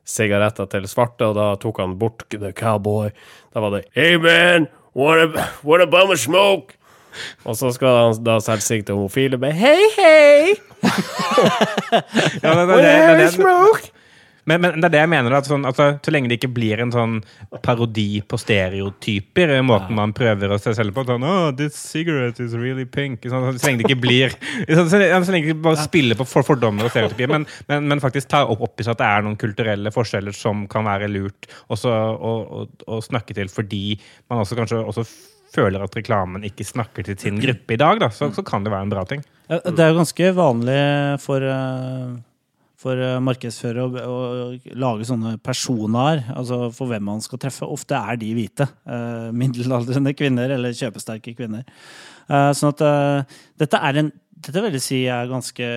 sigaretter 0.05 0.67
til 0.71 0.87
svarte, 0.89 1.29
og 1.29 1.37
da 1.37 1.53
tok 1.61 1.81
han 1.83 1.97
bort 1.99 2.25
The 2.31 2.51
Cowboy. 2.55 3.11
Da 3.53 3.63
var 3.63 3.77
det 3.77 3.85
Hey 3.95 4.17
man, 4.21 4.67
what 4.93 5.81
a, 5.81 5.85
bum 5.85 6.11
of 6.11 6.19
smoke? 6.19 6.77
Og 7.45 7.55
så 7.55 7.69
skal 7.75 7.87
han 7.99 8.23
da 8.25 8.39
selge 8.41 8.65
sigg 8.65 8.85
til 8.87 8.97
homofile 8.97 9.37
med 9.37 9.53
Hei, 9.53 9.79
hei! 9.97 10.53
Ja, 12.43 12.55
men 12.55 12.67
det, 12.67 12.77
det, 12.77 12.83
det, 12.83 13.17
det, 13.19 13.33
smoke? 13.37 13.91
Men, 14.49 14.61
men 14.61 14.81
det 14.81 14.89
er 14.89 14.93
det 14.95 15.01
jeg 15.03 15.11
mener. 15.13 15.35
At 15.37 15.47
sånn, 15.47 15.65
altså, 15.67 15.89
så 16.03 16.13
lenge 16.13 16.31
det 16.31 16.39
ikke 16.39 16.51
blir 16.55 16.81
en 16.83 16.91
sånn 16.93 17.19
parodi 17.63 18.21
på 18.27 18.39
stereotyper, 18.39 19.55
i 19.57 19.63
måten 19.65 19.95
man 19.97 20.15
prøver 20.15 20.51
å 20.51 20.59
se 20.61 20.75
selv 20.77 20.95
på 20.95 21.05
sånn, 21.07 21.25
oh, 21.27 21.49
this 21.55 21.77
cigarette 21.79 22.43
is 22.43 22.55
really 22.57 22.85
pink. 22.85 23.23
Sånn, 23.23 23.49
så 23.55 23.69
lenge 23.69 23.83
det 23.83 23.89
ikke 23.91 24.01
blir 24.03 24.33
Så, 24.73 24.85
så, 24.89 24.99
lenge 24.99 25.51
det 25.51 25.57
bare 25.63 25.79
spiller 25.81 26.17
på 26.19 26.25
for, 26.27 26.45
fordommer 26.47 26.87
og 26.87 26.93
stereotypier, 26.93 27.31
men, 27.31 27.45
men, 27.69 27.87
men 27.91 28.01
faktisk 28.03 28.29
tar 28.31 28.49
opp, 28.51 28.63
opp 28.65 28.81
i 28.81 28.85
seg 28.85 28.95
at 28.95 29.01
det 29.01 29.09
er 29.09 29.25
noen 29.25 29.37
kulturelle 29.39 29.91
forskjeller 29.93 30.35
som 30.35 30.65
kan 30.71 30.87
være 30.87 31.09
lurt 31.11 31.47
også 31.73 31.91
å, 31.93 32.33
å, 32.63 32.99
snakke 33.03 33.35
til, 33.37 33.51
fordi 33.51 33.83
man 34.31 34.43
også 34.43 34.57
kanskje 34.59 34.81
også 34.81 35.05
føler 35.53 35.83
at 35.85 35.95
reklamen 35.97 36.45
ikke 36.47 36.65
snakker 36.65 37.05
til 37.05 37.17
sin 37.19 37.39
gruppe 37.41 37.75
i 37.75 37.79
dag, 37.79 38.01
da, 38.01 38.09
så, 38.13 38.31
så 38.33 38.43
kan 38.45 38.65
det 38.65 38.73
være 38.73 38.87
en 38.87 38.93
bra 38.93 39.03
ting. 39.09 39.23
Det 39.47 39.75
er 39.77 39.91
jo 39.91 39.99
ganske 39.99 40.31
vanlig 40.37 40.79
for, 41.21 41.45
eh, 41.45 42.15
for 42.83 42.99
eh, 42.99 43.19
markedsførere 43.23 43.85
å, 43.87 44.09
å 44.13 44.77
lage 44.79 45.07
sånne 45.07 45.37
personer, 45.43 46.25
altså 46.35 46.67
for 46.75 46.91
hvem 46.91 47.05
man 47.07 47.23
skal 47.23 47.39
treffe. 47.41 47.67
Ofte 47.67 47.95
er 47.97 48.19
de 48.19 48.33
hvite. 48.35 48.67
eh, 48.85 49.29
Middelaldrende 49.35 50.13
kvinner 50.19 50.51
eller 50.57 50.75
kjøpesterke 50.75 51.35
kvinner. 51.37 51.63
Eh, 52.27 52.51
Sånn 52.57 52.73
at 52.75 52.83
eh, 52.83 53.39
dette 53.63 53.81
er 53.89 54.03
en 54.03 54.11
dette 54.43 54.59
vil 54.59 54.75
jeg 54.75 54.83
si 54.83 54.97
er 55.07 55.29
ganske 55.31 55.67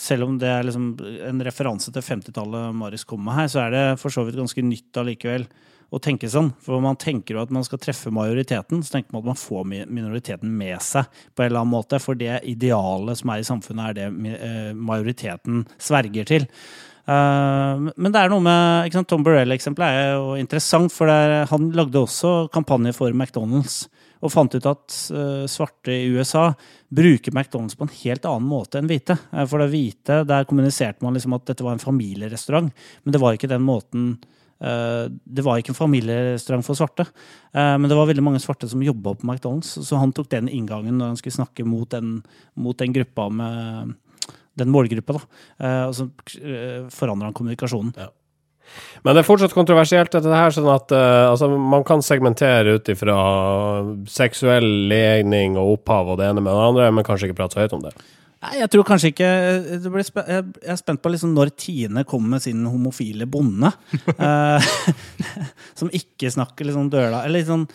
Selv 0.00 0.26
om 0.26 0.38
det 0.42 0.48
er 0.50 0.64
liksom 0.66 0.88
en 1.28 1.42
referanse 1.46 1.92
til 1.94 2.02
50-tallet 2.02 2.74
Maris 2.74 3.04
kom 3.06 3.22
med 3.22 3.36
her, 3.36 3.50
så 3.52 3.60
er 3.62 3.74
det 3.76 3.82
for 4.02 4.10
så 4.10 4.24
vidt 4.26 4.40
ganske 4.40 4.64
nytt 4.66 4.98
allikevel 4.98 5.44
å 5.88 6.00
tenke 6.02 6.28
sånn. 6.30 6.50
For 6.64 6.82
man 6.84 6.98
tenker 7.00 7.36
jo 7.36 7.42
at 7.42 7.52
man 7.54 7.64
skal 7.66 7.80
treffe 7.80 8.12
majoriteten, 8.14 8.82
så 8.84 8.96
tenker 8.96 9.14
man 9.14 9.24
at 9.24 9.30
man 9.32 9.40
får 9.40 9.64
minoriteten 9.70 10.52
med 10.60 10.82
seg 10.84 11.08
på 11.32 11.44
en 11.44 11.50
eller 11.50 11.62
annen 11.62 11.76
måte. 11.76 12.00
For 12.02 12.18
det 12.18 12.42
idealet 12.48 13.22
som 13.22 13.32
er 13.32 13.42
i 13.42 13.48
samfunnet, 13.48 13.88
er 13.88 13.96
det 13.96 14.36
eh, 14.36 14.70
majoriteten 14.76 15.64
sverger 15.80 16.28
til. 16.28 16.48
Eh, 17.08 17.86
men 17.88 18.12
det 18.12 18.20
er 18.20 18.32
noe 18.32 18.44
med 18.44 18.88
ikke 18.88 19.00
sant, 19.00 19.10
Tom 19.14 19.24
Burrell-eksempelet 19.24 20.00
er 20.02 20.10
jo 20.18 20.34
interessant, 20.40 20.92
for 20.92 21.12
er, 21.12 21.40
han 21.48 21.70
lagde 21.76 22.04
også 22.04 22.50
kampanje 22.54 22.96
for 22.96 23.14
McDonald's. 23.16 23.86
Og 24.18 24.32
fant 24.34 24.50
ut 24.50 24.64
at 24.66 24.94
eh, 25.14 25.44
svarte 25.48 25.94
i 25.94 26.08
USA 26.10 26.50
bruker 26.90 27.32
McDonald's 27.32 27.78
på 27.78 27.86
en 27.86 27.98
helt 28.02 28.26
annen 28.28 28.48
måte 28.50 28.80
enn 28.80 28.90
hvite. 28.90 29.16
For 29.46 29.62
det 29.62 29.70
hvite, 29.72 30.24
der 30.28 30.48
kommuniserte 30.48 31.06
man 31.06 31.16
liksom 31.16 31.36
at 31.38 31.46
dette 31.48 31.64
var 31.64 31.78
en 31.78 31.86
familierestaurant, 31.86 32.74
men 33.04 33.14
det 33.14 33.22
var 33.22 33.38
ikke 33.38 33.48
den 33.48 33.64
måten 33.64 34.18
Det 34.58 35.44
var 35.46 35.60
ikke 35.60 35.70
en 35.70 35.78
familierestaurant 35.78 36.66
for 36.66 36.74
svarte. 36.74 37.06
Eh, 37.54 37.76
Men 37.78 37.88
det 37.88 37.96
var 37.96 38.08
veldig 38.10 38.24
mange 38.26 38.40
svarte 38.42 38.68
som 38.68 38.82
jobba 38.82 39.14
på 39.14 39.26
McDonald's, 39.26 39.70
så 39.86 40.00
han 40.00 40.12
tok 40.12 40.28
den 40.30 40.48
inngangen 40.48 40.98
når 40.98 41.12
han 41.12 41.16
skulle 41.20 41.38
snakke 41.38 41.64
mot 41.64 41.88
den, 41.90 42.22
mot 42.56 42.76
den 42.78 42.92
gruppa 42.92 43.28
med 43.30 43.94
den 44.58 44.70
målgruppa. 44.74 45.12
da. 45.12 45.20
Eh, 45.62 45.84
Og 45.86 45.94
så 45.94 46.08
eh, 46.42 46.88
forandra 46.90 47.30
han 47.30 47.34
kommunikasjonen. 47.34 47.94
Men 49.02 49.14
det 49.14 49.22
er 49.22 49.28
fortsatt 49.28 49.54
kontroversielt, 49.56 50.12
dette 50.12 50.28
her, 50.28 50.52
sånn 50.52 50.68
at 50.68 50.92
eh, 50.92 51.30
altså, 51.30 51.48
man 51.56 51.84
kan 51.88 52.02
segmentere 52.04 52.76
ut 52.76 52.90
ifra 52.92 53.16
seksuell 54.10 54.66
legning 54.90 55.56
og 55.56 55.78
opphav 55.78 56.12
og 56.12 56.18
det 56.20 56.28
ene 56.28 56.42
med 56.44 56.52
det 56.52 56.66
andre, 56.66 56.90
men 56.92 57.06
kanskje 57.06 57.30
ikke 57.30 57.38
prate 57.40 57.56
så 57.56 57.62
høyt 57.64 57.76
om 57.78 57.86
det. 57.86 57.94
Nei, 58.38 58.52
jeg 58.60 58.70
tror 58.70 58.84
kanskje 58.86 59.10
ikke 59.10 59.28
det 59.82 59.90
blir 59.90 60.04
spe 60.06 60.22
Jeg 60.30 60.44
er 60.70 60.76
spent 60.78 61.00
på 61.02 61.10
liksom 61.10 61.32
når 61.34 61.50
Tine 61.58 62.04
kommer 62.06 62.36
med 62.36 62.44
sin 62.44 62.60
homofile 62.70 63.26
bonde. 63.26 63.72
eh, 64.14 64.68
som 65.78 65.90
ikke 65.94 66.30
snakker 66.30 66.70
sånn 66.74 66.90
døla 66.92 67.24
Eller 67.24 67.40
litt 67.40 67.50
sånn 67.50 67.66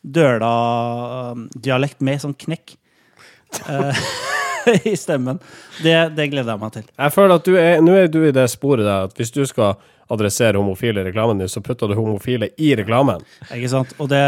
døla-dialekt 0.00 2.00
med 2.04 2.22
sånn 2.22 2.36
knekk 2.40 2.76
eh, 3.68 4.04
i 4.90 4.94
stemmen. 4.96 5.40
Det, 5.84 5.96
det 6.16 6.30
gleder 6.32 6.54
jeg 6.54 6.62
meg 6.62 6.72
til. 6.76 6.86
Jeg 6.88 7.16
føler 7.16 7.34
at 7.36 7.48
du 7.48 7.56
er, 7.60 7.80
nå 7.84 7.96
er 7.96 8.08
du 8.12 8.20
i 8.24 8.32
det 8.32 8.46
sporet 8.52 8.86
der 8.86 9.08
at 9.08 9.16
hvis 9.16 9.34
du 9.34 9.42
skal 9.48 9.76
adressere 10.10 10.56
homofile 10.58 11.00
i 11.00 11.04
reklamen 11.06 11.38
din, 11.38 11.48
så 11.48 11.60
putter 11.62 11.88
du 11.88 11.94
homofile 11.94 12.48
i 12.58 12.72
reklamen. 12.78 13.20
Ikke 13.54 13.68
sant? 13.70 13.94
Og 14.02 14.08
det, 14.10 14.20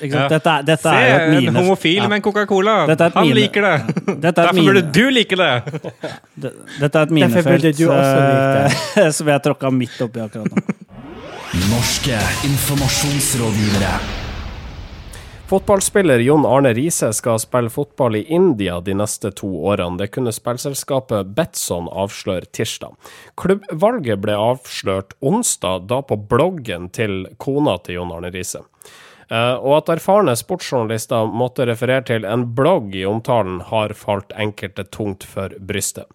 ikke 0.00 0.12
sant? 0.12 0.24
Ja. 0.24 0.28
Dette, 0.34 0.54
dette 0.66 0.82
Se, 0.82 0.94
er 0.94 1.10
jo 1.32 1.38
et 1.38 1.48
en 1.48 1.56
homofil 1.60 1.96
Ja. 2.02 2.08
med 2.08 2.16
en 2.20 2.22
Coca-Cola! 2.26 2.76
Han 2.88 3.12
mine- 3.26 3.34
liker 3.38 3.62
det! 3.62 3.74
Dette 4.06 4.26
er 4.26 4.28
et 4.28 4.34
Derfor 4.36 4.54
mine- 4.58 4.72
burde 4.72 4.92
du 4.92 5.10
like 5.10 5.36
det! 5.36 5.62
Det- 6.42 6.54
Dette 6.80 6.98
er 6.98 7.02
et 7.02 7.10
minefelt 7.10 7.64
eh, 7.64 9.10
som 9.12 9.28
jeg 9.28 9.42
tråkka 9.46 9.70
midt 9.70 10.00
oppi 10.02 10.20
akkurat 10.20 10.50
nå. 10.50 10.78
Norske 11.70 12.18
informasjonsrådgivere. 12.46 14.19
Fotballspiller 15.50 16.18
Jon 16.18 16.46
Arne 16.46 16.70
Riise 16.74 17.08
skal 17.12 17.40
spille 17.42 17.72
fotball 17.74 18.20
i 18.20 18.20
India 18.30 18.76
de 18.86 18.94
neste 18.94 19.32
to 19.34 19.48
årene. 19.66 19.98
Det 19.98 20.12
kunne 20.14 20.30
spillselskapet 20.30 21.32
Betson 21.34 21.88
avsløre 21.90 22.46
tirsdag. 22.54 22.94
Klubbvalget 23.34 24.22
ble 24.22 24.36
avslørt 24.38 25.16
onsdag, 25.18 25.88
da 25.90 25.98
på 26.06 26.20
bloggen 26.30 26.86
til 26.94 27.24
kona 27.42 27.80
til 27.82 27.98
Jon 27.98 28.12
Arne 28.14 28.30
Riise. 28.30 28.62
Eh, 29.30 29.54
og 29.62 29.76
at 29.76 29.92
erfarne 29.94 30.34
sportsjournalister 30.38 31.28
måtte 31.30 31.66
referere 31.68 32.02
til 32.08 32.26
en 32.26 32.48
blogg 32.56 32.96
i 32.98 33.04
omtalen, 33.06 33.60
har 33.70 33.94
falt 33.94 34.34
enkelte 34.34 34.84
tungt 34.90 35.26
for 35.26 35.54
brystet. 35.62 36.10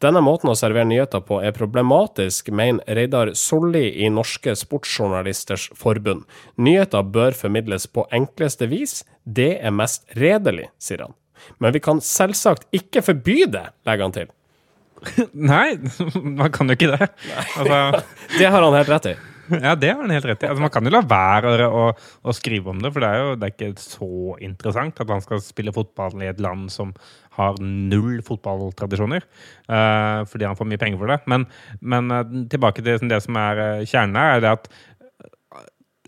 Denne 0.00 0.22
måten 0.24 0.52
å 0.52 0.56
servere 0.56 0.86
nyheter 0.88 1.24
på 1.26 1.40
er 1.44 1.56
problematisk, 1.56 2.52
mener 2.54 2.86
Reidar 2.86 3.34
Solli 3.36 3.88
i 4.04 4.10
Norske 4.12 4.54
Sportsjournalisters 4.56 5.68
Forbund. 5.76 6.22
Nyheter 6.56 7.02
bør 7.02 7.36
formidles 7.36 7.88
på 7.90 8.06
enkleste 8.14 8.70
vis. 8.70 9.00
Det 9.24 9.56
er 9.58 9.74
mest 9.74 10.06
redelig, 10.16 10.70
sier 10.78 11.08
han. 11.08 11.16
Men 11.58 11.74
vi 11.74 11.82
kan 11.82 12.00
selvsagt 12.04 12.68
ikke 12.76 13.02
forby 13.02 13.42
det, 13.50 13.66
legger 13.88 14.06
han 14.06 14.14
til. 14.14 14.30
Nei, 15.52 15.74
man 16.38 16.54
kan 16.54 16.70
jo 16.70 16.78
ikke 16.78 16.94
det. 16.94 17.10
Altså, 17.58 18.04
Det 18.38 18.46
har 18.46 18.62
han 18.62 18.78
helt 18.78 18.94
rett 18.94 19.12
i. 19.12 19.16
ja, 19.66 19.74
det 19.78 19.92
har 19.92 20.02
han 20.02 20.14
helt 20.14 20.28
rett 20.28 20.44
i. 20.44 20.50
Altså, 20.50 20.62
man 20.62 20.72
kan 20.74 20.86
jo 20.86 20.92
la 20.94 21.02
være 21.06 21.68
å, 21.68 21.86
å, 21.94 22.34
skrive 22.36 22.72
om 22.72 22.82
det, 22.82 22.92
for 22.94 23.04
det 23.04 23.10
er 23.10 23.22
jo 23.22 23.38
det 23.38 23.48
er 23.48 23.54
ikke 23.54 23.82
så 23.82 24.10
interessant 24.46 25.02
at 25.02 25.10
han 25.10 25.24
skal 25.24 25.42
spille 25.44 25.74
fotball 25.74 26.20
i 26.22 26.30
et 26.30 26.42
land 26.42 26.70
som 26.72 26.92
har 27.38 27.58
null 27.62 28.20
fotballtradisjoner, 28.26 29.24
uh, 29.70 30.26
fordi 30.28 30.48
han 30.48 30.58
får 30.58 30.68
mye 30.68 30.80
penger 30.82 31.00
for 31.00 31.12
det. 31.12 31.20
Men, 31.30 31.46
men 31.80 32.12
uh, 32.12 32.22
tilbake 32.52 32.84
til 32.84 33.10
det 33.10 33.22
som 33.24 33.38
er 33.40 33.62
uh, 33.62 33.88
kjernen 33.88 34.18
her, 34.18 34.36
er 34.36 34.44
det 34.44 34.54
at 34.58 34.70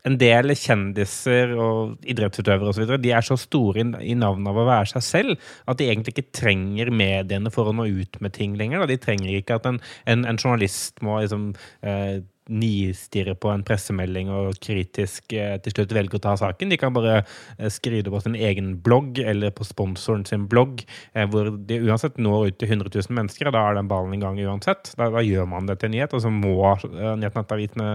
en 0.09 0.17
del 0.19 0.53
kjendiser 0.59 1.53
og 1.55 2.09
idrettsutøvere 2.11 2.71
og 2.71 2.77
så 2.77 2.83
videre, 2.83 3.01
de 3.03 3.13
er 3.15 3.27
så 3.27 3.37
store 3.39 3.85
i 4.03 4.17
navnet 4.19 4.51
av 4.51 4.59
å 4.59 4.67
være 4.67 4.91
seg 4.95 5.05
selv 5.07 5.53
at 5.71 5.79
de 5.79 5.89
egentlig 5.89 6.17
ikke 6.17 6.35
trenger 6.41 6.91
mediene 6.95 7.53
for 7.55 7.71
å 7.71 7.77
nå 7.77 7.87
ut 7.87 8.19
med 8.25 8.35
ting 8.35 8.57
lenger. 8.59 8.83
Da. 8.83 8.91
De 8.91 8.99
trenger 9.03 9.31
ikke 9.39 9.61
at 9.61 9.69
en, 9.71 9.79
en, 10.11 10.27
en 10.27 10.41
journalist 10.41 10.99
må 11.07 11.21
liksom 11.23 11.53
eh, 11.87 12.19
nistirre 12.51 13.35
på 13.39 13.51
en 13.53 13.63
pressemelding 13.67 14.31
og 14.35 14.57
kritisk 14.63 15.35
eh, 15.37 15.55
til 15.63 15.75
slutt 15.77 15.95
velge 15.95 16.19
å 16.19 16.23
ta 16.23 16.35
saken. 16.39 16.73
De 16.73 16.79
kan 16.81 16.95
bare 16.95 17.21
eh, 17.21 17.71
skrive 17.71 18.07
det 18.07 18.15
på 18.15 18.23
sin 18.25 18.35
egen 18.35 18.75
blogg 18.83 19.21
eller 19.23 19.55
på 19.55 19.67
sponsoren 19.67 20.25
sin 20.29 20.49
blogg, 20.51 20.83
eh, 21.15 21.29
hvor 21.31 21.53
de 21.55 21.81
uansett 21.87 22.19
når 22.19 22.51
ut 22.51 22.59
til 22.59 22.75
100 22.75 22.91
000 22.91 23.19
mennesker, 23.21 23.49
og 23.49 23.57
da 23.57 23.65
er 23.69 23.79
den 23.79 23.91
ballen 23.91 24.17
i 24.17 24.23
gang 24.23 24.41
uansett. 24.43 24.95
Da, 24.99 25.11
da 25.15 25.23
gjør 25.23 25.49
man 25.55 25.71
det 25.71 25.79
til 25.83 25.95
nyhet, 25.95 26.15
og 26.17 26.25
så 26.25 26.33
må 26.35 26.57
eh, 26.67 27.15
nettavisene 27.23 27.91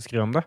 skrive 0.00 0.26
om 0.26 0.36
det. 0.36 0.46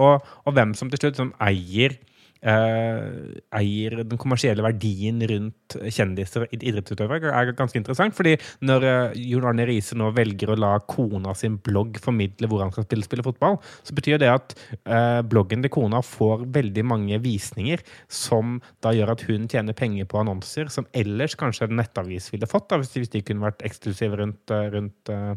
Og, 0.00 0.26
og 0.46 0.54
hvem 0.56 0.72
som 0.78 0.90
til 0.90 1.04
slutt 1.04 1.18
som 1.20 1.34
eier 1.42 1.94
eier 2.40 3.98
den 4.00 4.18
kommersielle 4.20 4.64
verdien 4.64 5.20
rundt 5.28 5.76
kjendiser 5.92 6.46
og 6.46 6.54
id- 6.56 6.64
idrettsutøvere, 6.70 7.32
er 7.36 7.52
ganske 7.58 7.76
interessant. 7.76 8.14
fordi 8.16 8.36
når 8.64 8.86
eh, 8.88 9.18
Jon 9.30 9.44
Arne 9.50 9.66
Riise 9.68 9.98
nå 9.98 10.08
velger 10.16 10.54
å 10.54 10.56
la 10.58 10.72
kona 10.88 11.34
sin 11.36 11.58
blogg 11.60 11.98
formidle 12.00 12.48
hvor 12.48 12.64
han 12.64 12.72
skal 12.72 12.86
spille, 12.86 13.04
spille 13.04 13.26
fotball, 13.26 13.58
så 13.84 13.96
betyr 13.96 14.18
det 14.22 14.30
at 14.32 14.56
eh, 14.80 15.20
bloggen 15.28 15.62
til 15.66 15.74
kona 15.74 16.00
får 16.04 16.46
veldig 16.54 16.86
mange 16.88 17.20
visninger, 17.20 17.84
som 18.08 18.58
da 18.80 18.94
gjør 18.96 19.14
at 19.14 19.26
hun 19.28 19.46
tjener 19.50 19.76
penger 19.76 20.08
på 20.08 20.22
annonser 20.22 20.72
som 20.72 20.88
ellers 20.96 21.36
kanskje 21.36 21.68
en 21.68 21.76
nettavis 21.80 22.32
ville 22.32 22.48
fått, 22.50 22.70
da, 22.72 22.80
hvis, 22.80 22.94
de, 22.94 23.04
hvis 23.04 23.14
de 23.14 23.24
kunne 23.26 23.44
vært 23.50 23.64
eksklusive 23.68 24.16
rundt, 24.22 24.56
eh, 24.56 24.66
rundt 24.74 25.12
eh, 25.12 25.32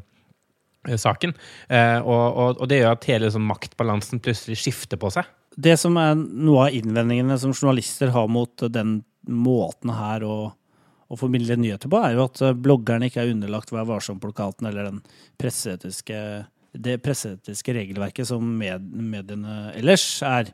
eh, 0.88 0.98
saken. 1.00 1.36
Eh, 1.68 2.00
og, 2.00 2.26
og, 2.32 2.64
og 2.64 2.72
det 2.72 2.80
gjør 2.82 2.96
at 2.96 3.08
hele 3.12 3.32
sånn, 3.34 3.48
maktbalansen 3.52 4.24
plutselig 4.24 4.62
skifter 4.64 5.00
på 5.02 5.12
seg. 5.14 5.28
Det 5.56 5.76
som 5.78 5.98
er 6.02 6.16
noe 6.18 6.68
av 6.68 6.76
innvendingene 6.76 7.38
som 7.42 7.54
journalister 7.54 8.14
har 8.16 8.30
mot 8.32 8.66
den 8.74 9.02
måten 9.30 9.94
her 9.94 10.26
å, 10.26 10.38
å 11.08 11.20
formidle 11.20 11.58
nyheter 11.60 11.92
på, 11.92 12.00
er 12.02 12.18
jo 12.18 12.26
at 12.26 12.42
eh, 12.44 12.56
bloggerne 12.58 13.10
ikke 13.10 13.24
er 13.24 13.34
underlagt 13.36 13.72
Vær 13.74 13.88
varsom-plakaten 13.88 14.68
eller 14.70 14.90
den 14.90 15.04
presseetiske, 15.40 16.18
det 16.74 16.98
presseetiske 17.06 17.76
regelverket 17.78 18.28
som 18.30 18.48
med, 18.60 18.90
mediene 19.14 19.72
ellers 19.78 20.08
er. 20.28 20.52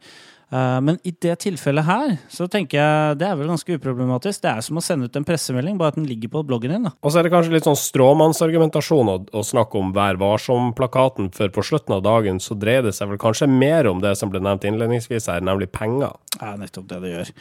Eh, 0.52 0.82
Men 0.82 0.98
i 1.06 1.12
det 1.12 1.36
tilfellet 1.44 1.86
her, 1.86 2.16
så 2.32 2.48
tenker 2.50 2.80
jeg 2.80 3.18
det 3.22 3.28
er 3.28 3.38
vel 3.38 3.52
ganske 3.52 3.78
uproblematisk. 3.78 4.42
Det 4.42 4.52
er 4.52 4.66
som 4.66 4.80
å 4.82 4.84
sende 4.84 5.06
ut 5.06 5.16
en 5.20 5.28
pressemelding, 5.28 5.78
bare 5.78 5.94
at 5.94 6.00
den 6.00 6.08
ligger 6.10 6.34
på 6.34 6.44
bloggen 6.48 6.74
din. 6.74 6.88
da. 6.90 6.94
Og 7.04 7.14
så 7.14 7.20
er 7.20 7.28
det 7.28 7.34
kanskje 7.34 7.54
litt 7.54 7.70
sånn 7.70 7.78
stråmannsargumentasjon 7.80 9.14
å, 9.14 9.18
å 9.30 9.46
snakke 9.46 9.78
om 9.78 9.94
Vær 9.94 10.20
varsom-plakaten, 10.22 11.32
for 11.36 11.54
på 11.54 11.66
slutten 11.66 11.98
av 11.98 12.06
dagen 12.06 12.42
så 12.42 12.58
dreier 12.58 12.88
det 12.88 12.96
seg 12.98 13.12
vel 13.12 13.22
kanskje 13.22 13.50
mer 13.50 13.90
om 13.90 14.02
det 14.02 14.16
som 14.18 14.32
ble 14.32 14.42
nevnt 14.42 14.66
innledningsvis 14.66 15.30
her, 15.30 15.42
nemlig 15.46 15.72
penger. 15.76 16.16
Er 16.42 16.58
nettopp 16.62 16.88
det 16.90 17.04
det 17.04 17.14
gjør. 17.18 17.34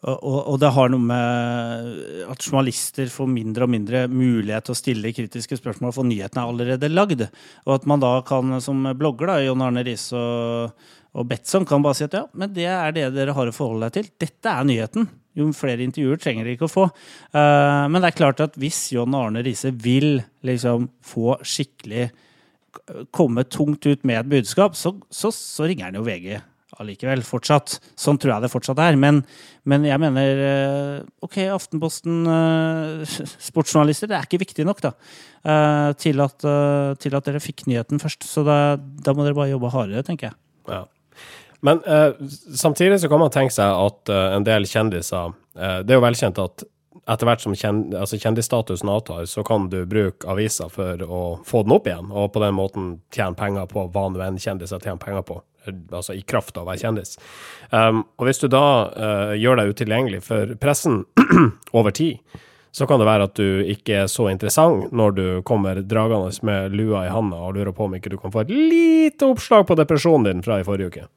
Og, 0.00 0.16
og, 0.16 0.38
og 0.54 0.54
det 0.62 0.70
har 0.72 0.88
noe 0.88 1.04
med 1.04 1.90
at 2.32 2.46
journalister 2.46 3.10
får 3.12 3.26
mindre 3.28 3.66
og 3.66 3.72
mindre 3.74 4.06
mulighet 4.08 4.64
til 4.64 4.72
å 4.72 4.78
stille 4.78 5.12
kritiske 5.12 5.58
spørsmål, 5.60 5.92
for 5.92 6.08
nyhetene 6.08 6.40
er 6.40 6.54
allerede 6.54 6.88
lagd. 6.88 7.26
Og 7.66 7.74
at 7.76 7.84
man 7.90 8.00
da 8.00 8.14
kan, 8.24 8.56
som 8.64 8.80
blogger, 8.96 9.28
da, 9.28 9.36
John 9.44 9.66
Arne 9.66 9.84
Riise 9.84 10.16
og, 10.16 10.88
og 11.18 11.26
Betson, 11.26 11.66
kan 11.66 11.82
bare 11.82 11.98
si 11.98 12.06
at 12.06 12.14
ja, 12.14 12.26
men 12.38 12.52
det 12.54 12.68
er 12.70 12.94
det 12.94 13.08
dere 13.16 13.34
har 13.34 13.50
å 13.50 13.54
forholde 13.54 13.88
deg 13.88 13.96
til. 13.96 14.10
Dette 14.26 14.52
er 14.52 14.66
nyheten. 14.68 15.08
Jo 15.38 15.46
flere 15.54 15.84
intervjuer 15.86 16.20
trenger 16.22 16.46
dere 16.46 16.58
ikke 16.58 16.68
å 16.68 16.72
få. 16.72 16.84
Eh, 17.34 17.84
men 17.90 17.98
det 18.02 18.10
er 18.10 18.18
klart 18.18 18.42
at 18.44 18.58
hvis 18.60 18.88
John 18.94 19.14
Arne 19.18 19.42
Riise 19.46 19.72
vil 19.74 20.20
liksom 20.46 20.88
få 21.06 21.38
skikkelig 21.42 22.10
komme 23.14 23.42
tungt 23.50 23.86
ut 23.86 24.06
med 24.06 24.20
et 24.20 24.30
budskap, 24.30 24.76
så, 24.78 24.94
så, 25.10 25.32
så 25.34 25.66
ringer 25.66 25.88
han 25.88 25.98
jo 25.98 26.06
VG 26.06 26.36
allikevel, 26.80 27.20
fortsatt. 27.26 27.74
Sånn 27.98 28.16
tror 28.16 28.36
jeg 28.36 28.44
det 28.46 28.52
fortsatt 28.52 28.78
er. 28.80 28.94
Men, 28.96 29.18
men 29.68 29.82
jeg 29.84 30.00
mener 30.00 30.44
eh, 30.46 31.08
OK, 31.26 31.40
Aftenposten, 31.50 32.22
eh, 32.30 33.18
sportsjournalister, 33.50 34.08
det 34.10 34.20
er 34.20 34.30
ikke 34.30 34.40
viktig 34.46 34.64
nok 34.68 34.86
da, 34.86 34.94
til 36.00 36.22
at, 36.22 36.46
til 37.02 37.14
at 37.18 37.26
dere 37.26 37.42
fikk 37.42 37.66
nyheten 37.66 38.00
først. 38.02 38.24
Så 38.30 38.46
da, 38.46 38.78
da 38.78 39.14
må 39.16 39.26
dere 39.26 39.38
bare 39.38 39.52
jobbe 39.52 39.74
hardere, 39.74 40.06
tenker 40.06 40.30
jeg. 40.30 40.40
Ja. 40.70 40.84
Men 41.66 41.82
eh, 41.84 42.12
samtidig 42.56 43.00
så 43.00 43.08
kan 43.08 43.20
man 43.20 43.32
tenke 43.34 43.54
seg 43.54 43.68
at 43.68 44.12
eh, 44.12 44.34
en 44.36 44.46
del 44.46 44.64
kjendiser 44.68 45.34
eh, 45.58 45.80
Det 45.84 45.92
er 45.92 45.98
jo 45.98 46.06
velkjent 46.06 46.40
at 46.40 46.64
etter 47.10 47.26
hvert 47.26 47.42
som 47.42 47.54
kjend, 47.56 47.94
altså 47.96 48.18
kjendisstatusen 48.20 48.90
avtar, 48.90 49.24
så 49.26 49.42
kan 49.46 49.68
du 49.72 49.80
bruke 49.88 50.28
aviser 50.30 50.70
for 50.72 51.00
å 51.02 51.22
få 51.46 51.62
den 51.66 51.74
opp 51.74 51.88
igjen, 51.88 52.10
og 52.10 52.32
på 52.34 52.42
den 52.42 52.54
måten 52.54 52.90
tjene 53.14 53.38
penger 53.38 53.66
på 53.70 53.86
hva 53.90 54.04
nå 54.10 54.20
enn 54.24 54.38
kjendiser 54.40 54.82
tjener 54.82 55.00
penger 55.02 55.24
på. 55.26 55.40
Altså 55.92 56.14
i 56.16 56.22
kraft 56.22 56.56
av 56.56 56.64
å 56.64 56.70
være 56.70 56.82
kjendis. 56.84 57.18
Um, 57.70 58.04
og 58.16 58.28
hvis 58.28 58.40
du 58.40 58.46
da 58.52 58.64
eh, 58.90 59.34
gjør 59.42 59.60
deg 59.60 59.74
utilgjengelig 59.74 60.22
for 60.24 60.54
pressen 60.62 61.02
over 61.78 61.94
tid, 61.94 62.18
så 62.72 62.86
kan 62.86 63.02
det 63.02 63.08
være 63.08 63.26
at 63.26 63.36
du 63.36 63.62
ikke 63.72 64.04
er 64.04 64.10
så 64.10 64.28
interessant 64.30 64.92
når 64.94 65.16
du 65.16 65.24
kommer 65.46 65.82
dragende 65.82 66.30
med 66.46 66.76
lua 66.78 67.04
i 67.08 67.12
handa 67.12 67.40
og 67.42 67.58
lurer 67.58 67.74
på 67.74 67.88
om 67.88 67.96
ikke 67.98 68.12
du 68.12 68.20
kan 68.20 68.32
få 68.32 68.44
et 68.44 68.52
lite 68.54 69.26
oppslag 69.26 69.66
på 69.66 69.76
depresjonen 69.80 70.28
din 70.28 70.44
fra 70.46 70.60
i 70.60 70.66
forrige 70.66 70.92
uke. 70.92 71.08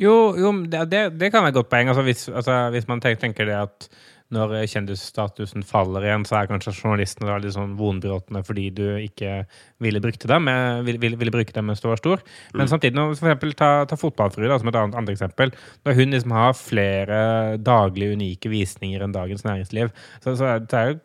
Jo, 0.00 0.34
jo 0.38 0.50
det, 0.66 0.88
det, 0.90 1.30
kan 1.30 1.44
være 1.44 1.54
et 1.54 1.60
godt 1.60 1.70
poeng. 1.70 1.92
Altså, 1.92 2.02
hvis, 2.06 2.26
altså, 2.28 2.68
hvis 2.74 2.88
man 2.90 3.02
tenker, 3.04 3.46
det 3.46 3.54
at 3.54 3.88
når 4.32 4.54
kjendisstatusen 4.70 5.64
faller 5.66 6.06
igjen, 6.06 6.24
så 6.26 6.38
er 6.38 6.48
kanskje 6.50 6.72
journalistene 6.74 7.28
da 7.28 7.36
litt 7.38 7.54
sånn 7.54 7.76
vonbrotne 7.78 8.40
fordi 8.46 8.64
du 8.74 8.84
ikke 9.02 9.44
ville 9.84 10.00
bruke 10.02 10.30
dem, 10.30 10.48
eh, 10.50 10.80
ville, 10.86 11.02
ville, 11.02 11.18
ville 11.20 11.34
bruke 11.34 11.54
dem 11.54 11.68
mens 11.68 11.84
du 11.84 11.90
var 11.90 12.00
stor. 12.00 12.24
Men 12.56 12.70
samtidig, 12.70 12.96
når, 12.96 13.14
for 13.18 13.28
eksempel, 13.30 13.54
ta, 13.58 13.70
ta 13.90 13.98
Fotballfrue 14.00 14.58
som 14.58 14.70
et 14.70 14.80
annet, 14.80 14.98
andre 14.98 15.14
eksempel. 15.14 15.54
Når 15.84 15.98
hun 16.00 16.16
liksom 16.16 16.34
har 16.34 16.56
flere 16.58 17.18
daglige 17.62 18.16
unike 18.16 18.52
visninger 18.52 19.04
enn 19.04 19.14
Dagens 19.14 19.44
Næringsliv, 19.46 19.92
så, 20.24 20.34
så 20.40 20.54
er 20.54 20.64
det 20.64 20.84
jo 20.88 20.98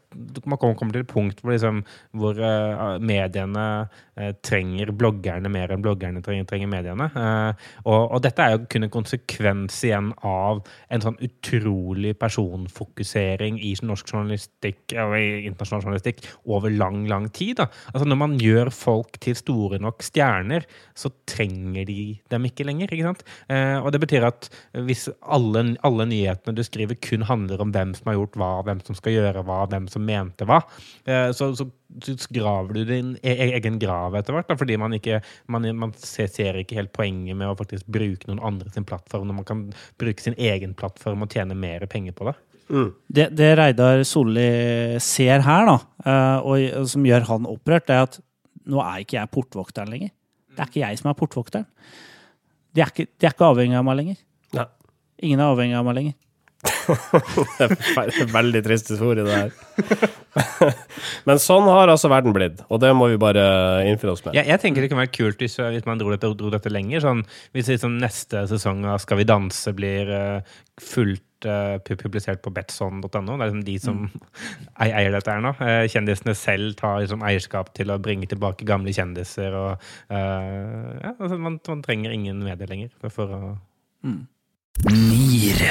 man 0.49 0.57
kommer 0.57 0.93
til 0.93 1.03
et 1.03 1.09
punkt 1.09 1.41
hvor, 1.43 1.53
liksom, 1.53 1.81
hvor 2.17 2.37
eh, 2.41 2.95
mediene 3.05 3.65
eh, 4.17 4.31
trenger 4.45 4.91
bloggerne 4.97 5.51
mer 5.53 5.73
enn 5.73 5.83
bloggerne 5.85 6.23
trenger, 6.25 6.47
trenger 6.49 6.71
mediene. 6.71 7.09
Eh, 7.13 7.67
og, 7.83 8.15
og 8.15 8.23
dette 8.25 8.43
er 8.43 8.55
jo 8.55 8.63
kun 8.71 8.87
en 8.87 8.93
konsekvens 8.93 9.77
igjen 9.85 10.11
av 10.25 10.63
en 10.89 11.05
sånn 11.05 11.19
utrolig 11.25 12.15
personfokusering 12.19 13.59
i 13.61 13.75
norsk 13.85 14.13
journalistikk 14.13 14.95
og 14.97 15.15
internasjonal 15.19 15.85
journalistikk 15.85 16.25
over 16.49 16.73
lang, 16.73 17.03
lang 17.09 17.29
tid. 17.29 17.59
Da. 17.61 17.69
Altså 17.93 18.09
Når 18.09 18.21
man 18.23 18.37
gjør 18.41 18.73
folk 18.73 19.19
til 19.21 19.37
store 19.37 19.81
nok 19.83 20.03
stjerner, 20.05 20.65
så 20.97 21.13
trenger 21.29 21.85
de 21.87 22.17
dem 22.33 22.49
ikke 22.49 22.65
lenger. 22.67 22.91
ikke 22.91 23.07
sant? 23.07 23.23
Og 23.85 23.91
det 23.93 24.01
betyr 24.03 24.25
at 24.27 24.49
hvis 24.87 25.07
alle, 25.21 25.63
alle 25.85 26.05
nyhetene 26.09 26.55
du 26.57 26.63
skriver 26.65 26.97
kun 27.03 27.23
handler 27.27 27.61
om 27.63 27.71
hvem 27.75 27.93
som 27.97 28.09
har 28.09 28.17
gjort 28.17 28.37
hva, 28.39 28.51
hvem 28.67 28.81
som 28.87 28.97
skal 28.97 29.15
gjøre 29.15 29.43
hva, 29.47 29.61
hvem 29.71 29.87
som 29.91 29.98
mente 30.01 30.47
hva, 30.49 30.61
eh, 31.05 31.29
så, 31.35 31.51
så, 31.57 31.67
så 32.03 32.33
graver 32.33 32.79
du 32.79 32.81
din 32.89 33.13
e 33.21 33.35
egen 33.49 33.79
grav 33.81 34.17
etter 34.19 34.35
hvert. 34.35 34.49
Da, 34.49 34.57
fordi 34.59 34.77
man, 34.81 34.95
ikke, 34.97 35.21
man, 35.51 35.67
man 35.77 35.95
ser, 35.99 36.29
ser 36.31 36.59
ikke 36.61 36.79
helt 36.79 36.93
poenget 36.95 37.37
med 37.39 37.51
å 37.51 37.57
faktisk 37.59 37.87
bruke 37.91 38.29
noen 38.29 38.43
andre 38.51 38.71
sin 38.73 38.87
plattform, 38.87 39.27
når 39.29 39.39
man 39.41 39.49
kan 39.49 39.65
bruke 40.01 40.23
sin 40.23 40.37
egen 40.37 40.75
plattform 40.77 41.25
og 41.25 41.33
tjene 41.33 41.57
mer 41.57 41.85
penger 41.91 42.15
på 42.17 42.29
det. 42.29 42.37
Det, 43.07 43.29
det 43.33 43.53
Reidar 43.57 44.03
Solli 44.05 44.49
ser 45.01 45.41
her, 45.45 45.69
da, 45.69 45.77
eh, 46.05 46.37
og, 46.45 46.65
og 46.81 46.89
som 46.91 47.05
gjør 47.07 47.25
han 47.31 47.49
opprørt, 47.49 47.87
det 47.89 47.97
er 47.97 48.05
at 48.05 48.19
nå 48.69 48.81
er 48.83 49.03
ikke 49.03 49.17
jeg 49.17 49.33
portvokteren 49.33 49.89
lenger. 49.89 50.13
Det 50.53 50.61
er 50.61 50.69
ikke 50.69 50.83
jeg 50.83 50.99
som 50.99 51.09
er 51.09 51.17
portvokteren. 51.17 51.69
De 52.75 52.83
er 52.83 52.91
ikke, 52.91 53.07
de 53.17 53.25
er 53.25 53.33
ikke 53.33 53.47
avhengig 53.49 53.77
av 53.79 53.85
meg 53.87 53.97
lenger. 53.97 54.19
Nei. 54.57 54.65
Ingen 55.25 55.41
er 55.41 55.53
avhengig 55.53 55.77
av 55.79 55.87
meg 55.87 55.97
lenger. 55.97 56.17
Det 56.59 57.67
er 57.69 58.15
en 58.25 58.31
veldig 58.33 58.61
trist 58.65 58.89
historie, 58.91 59.23
det 59.23 59.35
her. 59.35 60.73
Men 61.27 61.39
sånn 61.41 61.67
har 61.69 61.91
altså 61.91 62.09
verden 62.11 62.35
blitt, 62.35 62.63
og 62.67 62.81
det 62.83 62.91
må 62.97 63.07
vi 63.11 63.19
bare 63.21 63.45
innfinne 63.87 64.15
oss 64.15 64.25
med. 64.25 64.35
Jeg, 64.35 64.49
jeg 64.49 64.61
tenker 64.63 64.83
det 64.83 64.89
kunne 64.91 65.05
vært 65.05 65.15
kult 65.15 65.43
hvis, 65.43 65.55
hvis 65.59 65.87
man 65.87 66.01
dro 66.01 66.11
dette, 66.11 66.31
dro 66.39 66.51
dette 66.51 66.71
lenger. 66.73 67.03
Sånn, 67.05 67.23
hvis 67.55 67.71
liksom 67.71 67.97
neste 68.01 68.45
sesong 68.51 68.83
av 68.89 68.99
Skal 69.03 69.21
vi 69.21 69.27
danse 69.29 69.73
blir 69.77 70.11
eh, 70.11 70.57
fullt 70.83 71.47
uh, 71.47 71.77
publisert 71.79 72.41
på 72.43 72.51
betson.no. 72.55 73.07
Det 73.07 73.33
er 73.37 73.45
liksom 73.45 73.63
de 73.67 73.77
som 73.79 74.03
mm. 74.07 74.27
eier 74.85 75.15
dette 75.15 75.31
her 75.35 75.43
nå. 75.45 75.53
Eh, 75.63 75.85
kjendisene 75.91 76.35
selv 76.37 76.75
tar 76.79 76.99
liksom 77.03 77.23
eierskap 77.25 77.71
til 77.77 77.93
å 77.93 77.99
bringe 78.03 78.27
tilbake 78.29 78.67
gamle 78.67 78.93
kjendiser. 78.95 79.55
Og, 79.55 79.89
uh, 80.11 80.91
ja, 80.99 81.15
altså 81.15 81.39
man, 81.39 81.59
man 81.71 81.85
trenger 81.85 82.15
ingen 82.15 82.43
medier 82.43 82.71
lenger 82.71 82.91
for, 82.99 83.15
for 83.15 83.35
å 83.39 83.41
NIR. 84.89 85.63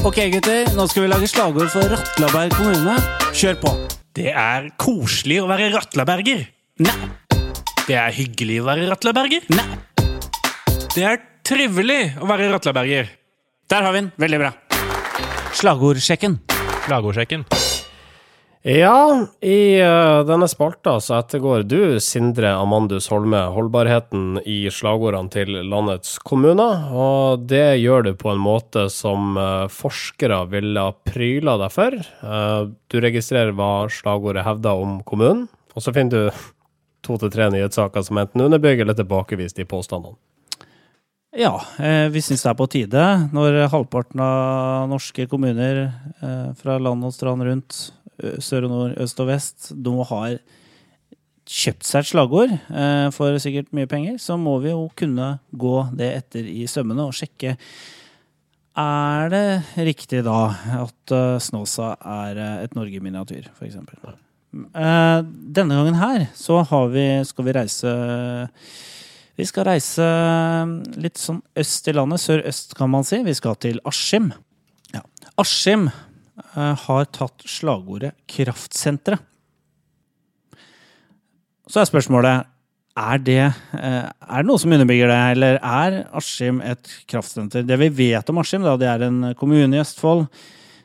Ok, 0.00 0.16
gutter, 0.32 0.70
nå 0.72 0.86
skal 0.88 1.04
vi 1.04 1.08
lage 1.10 1.26
slagord 1.28 1.68
for 1.68 1.84
Ratlaberg 1.92 2.54
kommune. 2.56 2.94
Kjør 3.36 3.58
på. 3.60 3.72
Det 4.16 4.30
er 4.32 4.70
koselig 4.80 5.42
å 5.42 5.48
være 5.50 5.66
ratlaberger. 5.74 6.46
Nei. 6.80 6.94
Det 7.84 7.98
er 8.00 8.16
hyggelig 8.16 8.62
å 8.62 8.68
være 8.70 8.88
ratlaberger. 8.88 9.44
Nei. 9.52 9.66
Det 10.96 11.04
er 11.04 11.20
trivelig 11.44 12.00
å 12.16 12.30
være 12.30 12.48
ratlaberger. 12.54 13.12
Der 13.70 13.84
har 13.84 13.92
vi 13.92 14.00
den. 14.00 14.12
Veldig 14.24 14.40
bra. 14.40 14.54
Slagordsjekken. 15.60 16.40
Slagordsjekken. 16.86 17.44
Ja, 18.62 19.26
i 19.40 19.80
eh, 19.80 20.22
denne 20.28 20.44
spalta 20.48 20.98
så 21.00 21.14
ettergår 21.16 21.62
du, 21.64 21.96
Sindre 22.04 22.50
Amandus 22.60 23.06
Holme, 23.08 23.38
holdbarheten 23.54 24.34
i 24.44 24.66
slagordene 24.68 25.32
til 25.32 25.54
landets 25.64 26.18
kommuner, 26.20 26.90
og 26.92 27.46
det 27.48 27.80
gjør 27.80 28.04
du 28.04 28.10
på 28.20 28.28
en 28.34 28.42
måte 28.44 28.82
som 28.92 29.38
eh, 29.40 29.64
forskere 29.72 30.42
ville 30.52 30.82
pryla 31.08 31.54
deg 31.62 31.72
for. 31.72 31.96
Eh, 31.96 32.58
du 32.92 32.96
registrerer 33.00 33.56
hva 33.56 33.88
slagordet 33.88 34.44
hevder 34.44 34.82
om 34.82 34.98
kommunen, 35.08 35.46
og 35.72 35.80
så 35.80 35.94
finner 35.96 36.28
du 36.28 36.42
to 37.00 37.16
til 37.16 37.32
tre 37.32 37.46
nyhetssaker 37.54 38.04
som 38.04 38.20
enten 38.20 38.44
underbygger 38.44 38.84
eller 38.84 38.98
tilbakeviser 38.98 39.62
de 39.62 39.66
påstandene. 39.70 40.20
Ja, 41.38 41.54
vi 42.10 42.18
syns 42.26 42.42
det 42.42 42.48
er 42.50 42.56
på 42.58 42.66
tide 42.66 43.02
når 43.30 43.70
halvparten 43.70 44.18
av 44.18 44.88
norske 44.90 45.28
kommuner 45.30 45.84
fra 46.58 46.74
land 46.82 47.06
og 47.06 47.14
strand 47.14 47.46
rundt, 47.46 47.78
sør 48.42 48.66
og 48.68 48.74
nord, 48.74 48.96
øst 49.00 49.22
og 49.22 49.30
vest, 49.30 49.70
nå 49.76 50.02
har 50.10 50.40
kjøpt 51.50 51.86
seg 51.86 52.04
et 52.04 52.10
slagord 52.12 52.52
eh, 52.52 53.06
for 53.14 53.38
sikkert 53.42 53.72
mye 53.74 53.88
penger, 53.90 54.18
så 54.22 54.36
må 54.38 54.58
vi 54.62 54.70
jo 54.70 54.84
kunne 54.98 55.32
gå 55.50 55.76
det 55.98 56.12
etter 56.20 56.46
i 56.46 56.66
sømmene 56.70 57.08
og 57.08 57.16
sjekke 57.16 57.56
er 58.80 59.30
det 59.32 59.46
riktig 59.88 60.22
da 60.26 60.38
at 60.84 61.14
eh, 61.14 61.38
Snåsa 61.42 61.94
er 61.98 62.38
eh, 62.38 62.58
et 62.64 62.76
Norge 62.78 63.00
i 63.00 63.02
miniatyr, 63.02 63.50
f.eks.? 63.56 63.80
Denne 64.50 65.76
gangen 65.78 65.98
her 65.98 66.24
så 66.34 66.62
har 66.66 66.88
vi, 66.90 67.04
skal 67.22 67.46
vi 67.46 67.52
reise 67.54 67.90
Vi 69.38 69.44
skal 69.46 69.68
reise 69.68 70.06
litt 70.98 71.20
sånn 71.22 71.38
øst 71.58 71.86
i 71.86 71.94
landet, 71.94 72.22
sør-øst 72.22 72.74
kan 72.78 72.90
man 72.90 73.06
si. 73.06 73.20
Vi 73.22 73.34
skal 73.38 73.54
til 73.62 73.78
Askim. 73.86 74.32
Ja. 74.92 75.04
Askim 75.38 75.86
eh, 75.88 76.09
har 76.54 77.04
tatt 77.12 77.44
slagordet 77.46 78.14
'kraftsenteret'. 78.26 79.26
Så 81.70 81.80
er 81.80 81.86
spørsmålet 81.86 82.46
er 82.98 83.18
det, 83.22 83.42
eh, 83.78 84.06
er 84.10 84.42
det 84.42 84.46
noe 84.48 84.58
som 84.58 84.72
underbygger 84.74 85.10
det, 85.10 85.18
eller 85.36 85.58
er 85.62 86.00
Askim 86.12 86.60
et 86.60 86.88
kraftsenter? 87.08 87.62
Det 87.66 87.78
vi 87.78 87.88
vet 87.88 88.28
om 88.28 88.40
Askim, 88.42 88.62
det 88.62 88.88
er 88.88 89.04
en 89.06 89.34
kommune 89.38 89.76
i 89.76 89.80
Østfold 89.80 90.26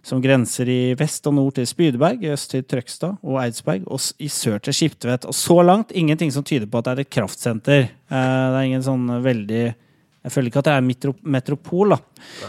som 0.06 0.22
grenser 0.22 0.70
i 0.70 0.94
vest 0.94 1.26
og 1.26 1.34
nord 1.34 1.56
til 1.58 1.66
Spydeberg, 1.66 2.22
i 2.22 2.30
øst 2.30 2.52
til 2.52 2.62
Trøgstad 2.64 3.18
og 3.24 3.40
Eidsberg, 3.42 3.88
og 3.90 4.00
i 4.22 4.30
sør 4.30 4.62
til 4.62 4.74
Skiptvet. 4.78 5.26
Og 5.26 5.34
så 5.34 5.58
langt 5.66 5.92
ingenting 5.92 6.32
som 6.32 6.44
tyder 6.46 6.70
på 6.70 6.78
at 6.78 6.86
det 6.86 6.94
er 6.94 7.02
et 7.02 7.10
kraftsenter. 7.10 7.90
Eh, 8.12 8.46
Det 8.54 8.60
er 8.60 8.68
ingen 8.70 8.84
sånn 8.84 9.10
veldig 9.24 9.76
Jeg 10.26 10.34
føler 10.34 10.50
ikke 10.50 10.62
at 10.64 10.68
det 10.68 10.74
er 10.74 10.86
metro, 10.86 11.12
metropol, 11.22 11.94
da. 11.94 11.98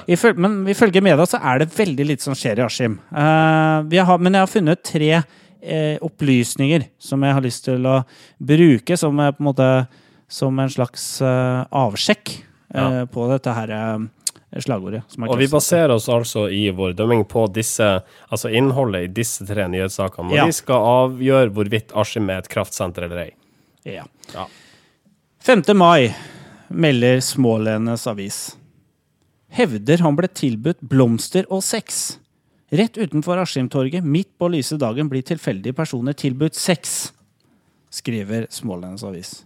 Ifø- 0.09 0.33
men 0.41 0.63
ifølge 0.73 1.03
media 1.05 1.27
så 1.29 1.41
er 1.45 1.61
det 1.61 1.75
veldig 1.77 2.07
lite 2.09 2.25
som 2.25 2.37
skjer 2.37 2.63
i 2.63 2.65
Askim. 2.65 2.97
Uh, 3.13 3.85
men 3.85 4.33
jeg 4.33 4.41
har 4.41 4.49
funnet 4.49 4.85
tre 4.87 5.11
uh, 5.21 5.97
opplysninger 6.07 6.87
som 6.97 7.27
jeg 7.27 7.37
har 7.37 7.45
lyst 7.45 7.67
til 7.69 7.85
å 7.85 7.99
bruke 8.41 8.97
som, 8.97 9.21
uh, 9.21 9.29
på 9.29 9.45
en, 9.45 9.49
måte, 9.51 9.71
som 10.33 10.57
en 10.59 10.73
slags 10.73 11.05
eh, 11.23 11.61
avsjekk 11.71 12.33
ja. 12.75 13.05
på 13.07 13.29
dette 13.31 13.53
her 13.55 13.71
slagordet. 14.59 15.05
Som 15.13 15.29
Og 15.29 15.39
vi 15.39 15.47
baserer 15.53 15.93
oss 15.95 16.09
altså 16.11 16.49
i 16.51 16.65
vår 16.75 16.97
dømming 16.99 17.23
på 17.31 17.45
disse, 17.55 17.87
altså 18.27 18.51
innholdet 18.51 19.07
i 19.07 19.13
disse 19.21 19.47
tre 19.47 19.69
nyhetssakene. 19.71 20.33
Når 20.33 20.41
Ja. 20.41 20.47
vi 20.51 20.57
skal 20.57 20.89
avgjøre 20.91 21.53
hvorvidt 21.55 21.95
Askim 21.95 22.31
er 22.31 22.43
et 22.43 22.49
kraftsenter 22.51 23.07
eller 23.07 23.29
ei. 23.29 23.31
Ja. 23.85 24.09
Ja. 24.35 24.49
5. 25.47 25.63
mai 25.79 26.11
melder 26.69 27.21
Smålenes 27.25 28.07
avis. 28.11 28.41
Hevder 29.53 30.03
han 30.05 30.17
ble 30.19 30.29
tilbudt 30.29 30.83
blomster 30.85 31.47
og 31.53 31.63
sex. 31.65 32.19
Rett 32.75 32.99
utenfor 32.99 33.39
Askimtorget, 33.39 34.05
midt 34.05 34.33
på 34.41 34.51
lyse 34.51 34.77
dagen, 34.81 35.09
blir 35.11 35.23
tilfeldige 35.23 35.77
personer 35.77 36.17
tilbudt 36.19 36.59
sex, 36.59 37.13
skriver 37.95 38.49
Smålenes 38.51 39.05
avis. 39.07 39.37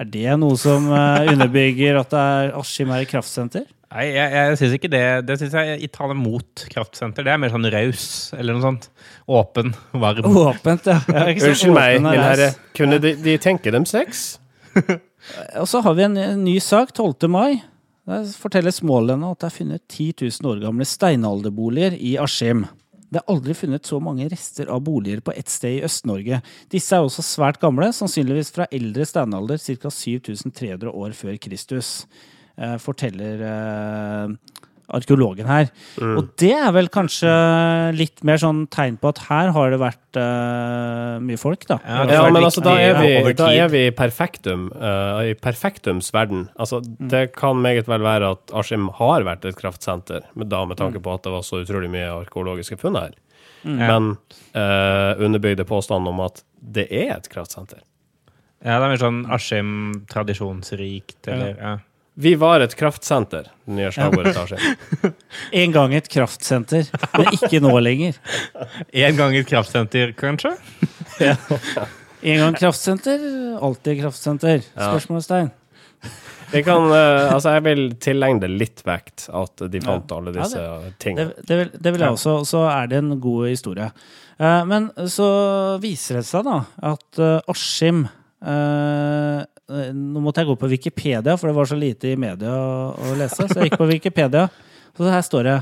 Er 0.00 0.08
det 0.08 0.34
noe 0.40 0.56
som 0.60 0.88
eh, 0.92 1.30
underbygger 1.32 1.98
at 2.00 2.12
det 2.12 2.20
er 2.20 2.52
Askim 2.56 2.92
er 2.92 3.04
et 3.04 3.10
kraftsenter? 3.10 3.64
Nei, 3.92 4.06
jeg, 4.08 4.28
jeg 4.32 4.58
syns 4.60 4.74
ikke 4.78 4.90
det. 4.92 5.04
Det 5.28 5.34
syns 5.40 5.56
jeg 5.56 5.90
taler 5.92 6.16
mot 6.16 6.64
kraftsenter. 6.72 7.26
Det 7.26 7.32
er 7.34 7.40
mer 7.42 7.52
sånn 7.52 7.68
raus, 7.74 8.06
eller 8.38 8.56
noe 8.56 8.64
sånt. 8.64 8.88
Åpen, 9.28 9.74
varm. 9.92 10.28
Åpent, 10.46 10.88
ja. 10.88 11.00
ikke? 11.28 11.50
Unnskyld 11.50 11.76
meg, 11.76 11.98
min 12.00 12.16
herre. 12.16 12.52
Kunne 12.76 13.00
de, 13.04 13.12
de 13.20 13.36
tenke 13.42 13.74
dem 13.74 13.84
sex? 13.88 14.30
Og 15.60 15.68
så 15.68 15.80
har 15.84 15.96
vi 15.98 16.06
en, 16.06 16.18
ny 16.44 16.58
sak, 16.60 16.92
12. 16.96 17.28
mai. 17.30 17.62
Der 18.08 18.26
forteller 18.34 18.74
Smålendene 18.74 19.30
at 19.32 19.42
det 19.42 19.48
er 19.48 19.56
funnet 19.56 19.82
10 19.86 20.06
000 20.42 20.50
år 20.50 20.62
gamle 20.64 20.86
steinalderboliger 20.88 21.94
i 21.94 22.16
Askim. 22.20 22.64
Det 23.12 23.20
er 23.20 23.28
aldri 23.28 23.54
funnet 23.54 23.86
så 23.86 23.98
mange 24.00 24.26
rester 24.32 24.70
av 24.72 24.80
boliger 24.86 25.20
på 25.20 25.34
ett 25.36 25.50
sted 25.52 25.78
i 25.78 25.82
Øst-Norge. 25.84 26.40
Disse 26.72 26.96
er 26.96 27.04
også 27.04 27.22
svært 27.26 27.60
gamle, 27.60 27.90
sannsynligvis 27.92 28.50
fra 28.56 28.66
eldre 28.72 29.04
steinalder, 29.04 29.60
ca. 29.60 29.92
7300 29.92 30.88
år 30.88 31.12
før 31.18 31.36
Kristus, 31.44 32.06
eh, 32.56 32.78
forteller 32.80 33.44
eh, 33.50 34.32
arkeologen 34.96 35.48
her. 35.48 35.70
Og 36.02 36.30
det 36.40 36.52
er 36.56 36.70
vel 36.74 36.90
kanskje 36.92 37.32
litt 37.96 38.22
mer 38.26 38.40
sånn 38.42 38.64
tegn 38.72 38.98
på 39.00 39.12
at 39.12 39.22
her 39.28 39.52
har 39.56 39.72
det 39.72 39.80
vært 39.82 40.20
uh, 40.20 41.18
mye 41.24 41.40
folk, 41.40 41.66
da. 41.70 41.78
Ja, 41.86 42.04
Ja, 42.12 42.22
men 42.28 42.44
altså, 42.44 42.64
da 42.64 42.76
er 42.80 42.98
vi, 43.00 43.34
da 43.38 43.50
er 43.64 43.72
vi 43.72 43.86
i 43.88 43.94
perfektum, 43.96 44.68
uh, 44.76 45.22
i 45.32 45.34
perfektums 45.38 46.12
verden. 46.14 46.46
Altså, 46.60 46.82
det 46.82 47.30
kan 47.38 47.60
meget 47.64 47.90
vel 47.90 48.04
være 48.04 48.34
at 48.36 48.54
Askim 48.62 48.90
har 49.00 49.26
vært 49.28 49.46
et 49.48 49.58
kraftsenter, 49.58 50.26
men 50.36 50.50
da 50.52 50.64
med 50.68 50.80
tanke 50.80 51.02
på 51.02 51.16
at 51.16 51.24
det 51.26 51.34
var 51.34 51.46
så 51.46 51.62
utrolig 51.64 51.90
mye 51.92 52.10
arkeologiske 52.22 52.80
funn 52.80 53.00
her. 53.00 53.16
Men 53.62 54.16
uh, 54.56 55.12
underbygde 55.22 55.64
påstanden 55.68 56.10
om 56.10 56.22
at 56.24 56.42
det 56.62 56.88
er 56.90 57.14
et 57.16 57.28
kraftsenter. 57.30 57.82
Ja, 58.62 58.78
det 58.78 58.86
er 58.86 58.92
mer 58.92 59.00
sånn 59.00 59.22
Askim 59.34 59.70
tradisjonsrikt, 60.10 61.18
eller 61.30 61.56
ja. 61.56 61.72
Vi 62.14 62.34
var 62.36 62.60
et 62.60 62.74
kraftsenter, 62.76 63.46
Den 63.64 63.78
nye 63.78 63.88
slagordetasjen. 63.94 65.14
En 65.56 65.72
gang 65.72 65.94
et 65.96 66.08
kraftsenter, 66.12 66.90
men 67.16 67.30
ikke 67.38 67.60
nå 67.64 67.72
lenger. 67.80 68.18
En 69.06 69.16
gang 69.16 69.36
et 69.38 69.48
kraftsenter, 69.48 70.12
kanskje? 70.18 70.52
En 72.22 72.38
gang 72.38 72.54
kraftsenter, 72.54 73.18
alltid 73.58 73.98
kraftsenter. 74.02 74.60
Spørsmålstegn. 74.76 75.48
Jeg, 76.52 76.66
kan, 76.66 76.84
uh, 76.92 77.32
altså 77.32 77.54
jeg 77.56 77.64
vil 77.64 77.80
tilegne 78.04 78.42
det 78.44 78.50
litt 78.52 78.82
vekt 78.86 79.24
at 79.32 79.62
de 79.72 79.80
fant 79.82 80.12
alle 80.12 80.34
Ja, 80.34 80.42
disse 80.44 80.60
Det, 80.60 80.90
tingene. 81.00 81.32
det, 81.48 81.56
vil, 81.58 81.70
det 81.80 81.92
vil 81.94 82.04
jeg 82.04 82.14
også. 82.18 82.34
Og 82.42 82.46
så 82.46 82.60
er 82.68 82.90
det 82.92 83.00
en 83.00 83.14
god 83.24 83.48
historie. 83.48 83.88
Uh, 84.36 84.60
men 84.68 84.90
så 85.10 85.28
viser 85.82 86.20
det 86.20 86.26
seg 86.28 86.44
da 86.46 86.60
at 86.92 87.22
uh, 87.24 87.38
Askim 87.50 88.04
Nå 89.96 90.22
måtte 90.22 90.42
jeg 90.42 90.50
gå 90.50 90.56
på 90.60 90.70
Wikipedia, 90.72 91.36
for 91.38 91.48
det 91.48 91.56
var 91.56 91.68
så 91.70 91.78
lite 91.78 92.12
i 92.12 92.18
media 92.20 92.52
å, 92.52 93.12
lese. 93.18 93.46
Så 93.48 93.58
jeg 93.58 93.70
gikk 93.70 93.80
på 93.80 93.88
Wikipedia, 93.90 94.48
så 94.96 95.08
her 95.08 95.24
står 95.24 95.48
det 95.48 95.58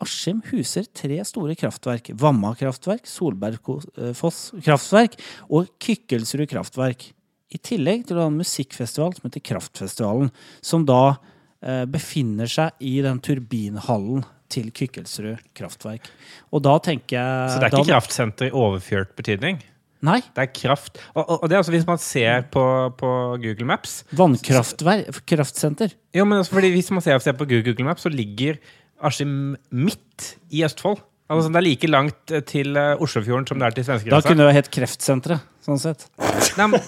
Askim 0.00 0.40
huser 0.48 0.86
tre 0.96 1.18
store 1.28 1.54
kraftverk. 1.60 2.12
Vamma 2.18 2.54
kraftverk, 2.56 3.04
Solbergfoss 3.08 4.38
kraftverk 4.64 5.18
og 5.52 5.68
Kykkelsrud 5.82 6.48
kraftverk. 6.50 7.10
I 7.50 7.58
tillegg 7.58 8.06
til 8.08 8.16
å 8.16 8.24
ha 8.24 8.30
en 8.30 8.38
musikkfestival 8.40 9.16
som 9.16 9.26
heter 9.26 9.42
Kraftfestivalen, 9.44 10.30
som 10.64 10.86
da 10.88 11.18
eh, 11.60 11.84
befinner 11.90 12.48
seg 12.48 12.78
i 12.86 13.00
den 13.04 13.20
turbinhallen 13.20 14.22
til 14.50 14.70
Kykkelsrud 14.74 15.42
kraftverk. 15.56 16.08
Og 16.54 16.62
da 16.64 16.78
tenker 16.82 17.18
jeg 17.18 17.50
Så 17.50 17.60
det 17.60 17.68
er 17.68 17.74
da, 17.74 17.82
ikke 17.82 17.92
kraftsenter 17.92 18.48
i 18.48 18.54
overført 18.56 19.12
betydning? 19.18 19.60
Nei. 20.06 20.20
Det 20.32 20.44
er 20.46 20.48
kraft. 20.56 20.96
Og, 21.12 21.22
og, 21.22 21.34
og 21.42 21.50
det 21.50 21.56
er 21.56 21.60
altså 21.60 21.74
hvis 21.74 21.86
man 21.88 22.00
ser 22.00 22.46
på, 22.52 22.62
på 22.96 23.10
Google 23.42 23.66
Maps 23.68 23.98
Vannkraftverk, 24.16 25.20
kraftsenter. 25.28 25.92
Jo, 26.16 26.24
men 26.24 26.40
altså 26.40 26.56
fordi 26.56 26.72
Hvis 26.72 26.88
man 26.94 27.04
ser, 27.04 27.18
ser 27.20 27.36
på 27.36 27.48
Google 27.50 27.84
Maps, 27.84 28.06
så 28.06 28.12
ligger 28.12 28.56
Askim 29.00 29.56
midt 29.70 30.34
i 30.50 30.64
Østfold. 30.64 31.02
Altså 31.30 31.52
Det 31.52 31.60
er 31.60 31.66
like 31.66 31.90
langt 31.90 32.32
eh, 32.32 32.42
til 32.42 32.76
eh, 32.76 32.96
Oslofjorden 33.00 33.46
som 33.46 33.60
det 33.60 33.68
er 33.68 33.76
til 33.76 34.10
Da 34.10 34.20
kunne 34.24 34.48
det 34.48 34.56
hett 34.56 34.70
Kreftsenteret, 34.72 35.44
sånn 35.64 35.78
sett. 35.78 36.08
Nei, 36.58 36.66
men... 36.72 36.80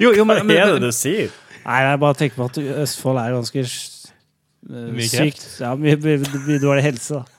Jo, 0.00 0.12
jo, 0.14 0.24
men, 0.24 0.44
Hva 0.48 0.60
er 0.62 0.76
det 0.76 0.84
du 0.86 0.92
sier? 0.96 1.32
Nei, 1.64 1.80
jeg 1.84 2.00
bare 2.00 2.16
tenker 2.16 2.38
på 2.38 2.46
at 2.48 2.60
Østfold 2.84 3.18
er 3.20 3.34
ganske 3.34 3.64
uh, 3.64 5.02
sykt. 5.10 5.42
Ja, 5.60 5.74
mye, 5.76 5.98
mye, 6.00 6.22
mye 6.46 6.60
dårlig 6.62 6.86
helse, 6.86 7.18
da. 7.18 7.37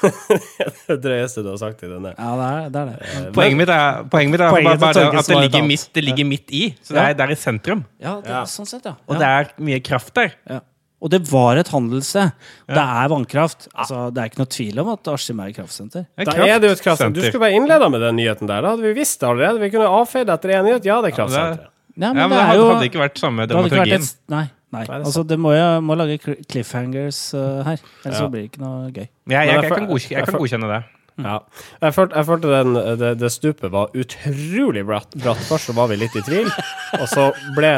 Det 0.00 0.96
drøyeste 1.04 1.42
du 1.44 1.50
har 1.52 1.58
sagt 1.60 1.82
i 1.84 1.90
denne. 1.90 2.12
Ja, 2.16 2.30
det 2.70 2.80
er 2.80 2.88
det. 2.90 2.96
Er 3.00 3.24
det. 3.26 3.32
Poenget 3.36 3.58
mitt 3.60 3.72
er, 3.74 4.00
poenget 4.12 4.34
mitt 4.34 4.44
er 4.44 4.50
Poenget 4.54 4.80
bare, 4.80 4.80
bare 4.80 4.94
det 5.12 5.20
at 5.22 5.30
det 5.30 5.38
ligger, 5.44 5.66
midt, 5.68 5.86
det 5.96 6.04
ligger 6.06 6.28
midt 6.30 6.54
i. 6.56 6.62
Så 6.82 6.96
det 6.96 7.04
er, 7.04 7.14
det 7.18 7.26
er 7.26 7.34
i 7.34 7.38
sentrum. 7.38 7.84
Ja, 8.00 8.16
det, 8.24 8.30
Ja. 8.32 8.42
sånn 8.48 8.68
sett, 8.70 8.84
ja. 8.88 8.94
Og 9.08 9.18
det 9.20 9.28
er 9.30 9.50
mye 9.60 9.80
kraft 9.84 10.14
der. 10.16 10.34
Ja. 10.48 10.60
Og 11.00 11.08
det 11.14 11.22
var 11.30 11.56
et 11.56 11.68
handelssted. 11.72 12.32
Det 12.68 12.76
er 12.82 13.08
vannkraft. 13.08 13.68
Altså, 13.72 14.10
det 14.12 14.20
er 14.20 14.28
ikke 14.28 14.42
noe 14.42 14.50
tvil 14.52 14.80
om 14.82 14.90
at 14.92 15.08
Askim 15.08 15.40
er 15.40 15.48
et 15.48 15.56
kraftsenter. 15.56 16.04
Det 16.18 16.26
Da 16.28 16.34
er 16.44 16.58
det 16.60 16.68
jo 16.68 16.76
et 16.76 16.82
kraftsenter. 16.84 17.16
Du 17.16 17.24
skulle 17.24 17.40
bare 17.46 17.56
innleda 17.56 17.88
med 17.88 18.02
den 18.04 18.16
nyheten 18.20 18.46
der. 18.50 18.60
Da 18.60 18.74
hadde 18.74 18.84
vi 18.84 18.92
visst 18.98 19.20
det 19.22 19.28
allerede. 19.30 19.62
Vi 19.64 19.70
kunne 19.72 19.88
avfeid 19.88 20.28
etter 20.28 20.52
én 20.58 20.64
nyhet. 20.68 20.84
Ja, 20.84 21.00
det 21.00 21.12
er 21.12 21.16
kraftsenteret. 21.16 21.66
Ja, 21.66 21.76
Ja, 22.00 22.12
men 22.14 22.30
det 22.30 22.36
er 22.38 22.46
hadde, 22.50 22.60
jo 22.60 22.68
hadde 22.74 22.86
ikke 22.90 23.00
vært 23.00 23.18
samme 23.18 23.46
det 23.48 23.56
vært 23.56 23.70
dramaturgien. 23.72 24.04
et, 24.04 24.16
Nei. 24.28 24.44
Nei. 24.70 24.84
Nei, 24.84 24.86
det 24.86 25.06
Altså, 25.06 25.24
det 25.26 25.38
må 25.40 25.52
jo 25.56 25.66
må 25.84 25.96
lage 25.98 26.18
cliffhangers 26.22 27.20
uh, 27.34 27.60
her. 27.66 27.82
Ellers 28.04 28.14
Ja. 28.14 28.18
så 28.18 28.30
blir 28.32 28.44
det 28.44 28.52
ikke 28.52 28.64
noe 28.64 28.90
gøy. 28.90 29.06
Jeg, 29.06 29.10
jeg, 29.30 29.46
jeg 29.50 29.62
jeg, 29.62 29.72
kan 29.74 29.88
godkjenne, 29.90 30.18
jeg 30.18 30.30
kan 30.30 30.40
godkjenne 30.42 30.72
det. 30.74 30.80
Ja. 31.20 31.38
Jeg 31.82 31.94
følte, 31.96 32.16
jeg 32.16 32.26
følte 32.30 32.52
den, 32.54 32.76
det, 33.00 33.10
det 33.20 33.30
stupet 33.34 33.72
var 33.74 33.90
utrolig 33.98 34.84
bratt. 34.88 35.16
bratt. 35.20 35.42
Først 35.50 35.68
så 35.68 35.74
var 35.76 35.90
vi 35.90 35.98
litt 36.00 36.14
i 36.16 36.22
tvil, 36.24 36.48
og 36.96 37.08
så 37.10 37.26
ble 37.58 37.74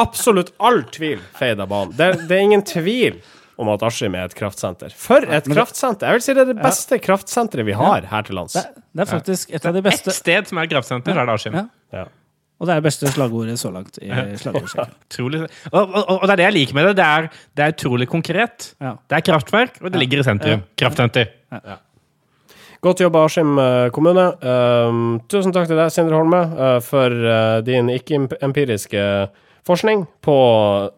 absolutt 0.00 0.50
all 0.58 0.82
tvil 0.92 1.20
feid 1.38 1.60
av 1.62 1.70
banen. 1.70 1.94
Det, 1.96 2.08
det 2.28 2.38
er 2.38 2.46
ingen 2.48 2.64
tvil 2.66 3.20
om 3.58 3.70
at 3.72 3.82
Askim 3.86 4.14
er 4.14 4.28
et 4.28 4.34
kraftsenter. 4.38 4.92
For 4.94 5.24
et 5.24 5.48
kraftsenter! 5.50 6.06
Jeg 6.06 6.18
vil 6.18 6.24
si 6.26 6.34
det 6.36 6.44
er 6.44 6.50
det 6.52 6.60
beste 6.62 6.98
kraftsenteret 7.02 7.66
vi 7.66 7.74
har 7.78 8.06
her 8.10 8.26
til 8.26 8.38
lands. 8.38 8.54
Det, 8.54 8.84
det 8.94 9.04
er 9.04 9.10
faktisk 9.10 9.50
et 9.54 9.66
av 9.66 9.74
de 9.74 9.82
Ett 9.82 9.88
beste 9.88 10.14
sted 10.14 10.50
som 10.50 10.60
er 10.62 10.70
kraftsenter, 10.70 11.18
er 11.18 11.26
det 11.26 11.34
Askim. 11.38 11.58
Ja. 11.94 12.04
Ja. 12.58 12.60
Og 12.60 12.66
det 12.66 12.74
er 12.74 12.80
det 12.80 12.88
beste 12.88 13.10
slagordet 13.14 13.58
så 13.60 13.70
langt 13.70 14.00
i 14.02 14.10
slagordsjekken. 14.42 14.94
Utrolig. 15.08 15.42
Og, 15.70 15.82
og, 15.82 16.14
og 16.18 16.24
det 16.26 16.32
er 16.34 16.40
det 16.42 16.48
jeg 16.48 16.56
liker 16.56 16.78
med 16.78 16.88
det. 16.90 16.96
Det 16.98 17.06
er, 17.06 17.28
det 17.54 17.66
er 17.66 17.76
utrolig 17.76 18.08
konkret. 18.10 18.72
Ja. 18.82 18.96
Det 19.06 19.20
er 19.20 19.26
kraftverk, 19.30 19.78
og 19.82 19.92
det 19.92 20.02
ligger 20.02 20.24
i 20.24 20.26
sentrum. 20.26 20.64
Kraftsenter. 20.78 21.30
Godt 22.84 23.00
jobba, 23.02 23.24
Askim 23.26 23.56
eh, 23.58 23.88
kommune. 23.94 24.28
Uh, 24.38 25.18
tusen 25.30 25.54
takk 25.54 25.66
til 25.66 25.80
deg, 25.80 25.90
Sindre 25.90 26.20
Holme, 26.20 26.44
uh, 26.54 26.76
for 26.84 27.10
uh, 27.10 27.58
din 27.66 27.90
ikke-empiriske 27.90 29.02
forskning 29.66 30.06
på 30.22 30.38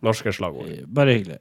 norske 0.05 0.37
slagord. 0.37 0.77
Bare 0.92 1.16
hyggelig. 1.16 1.40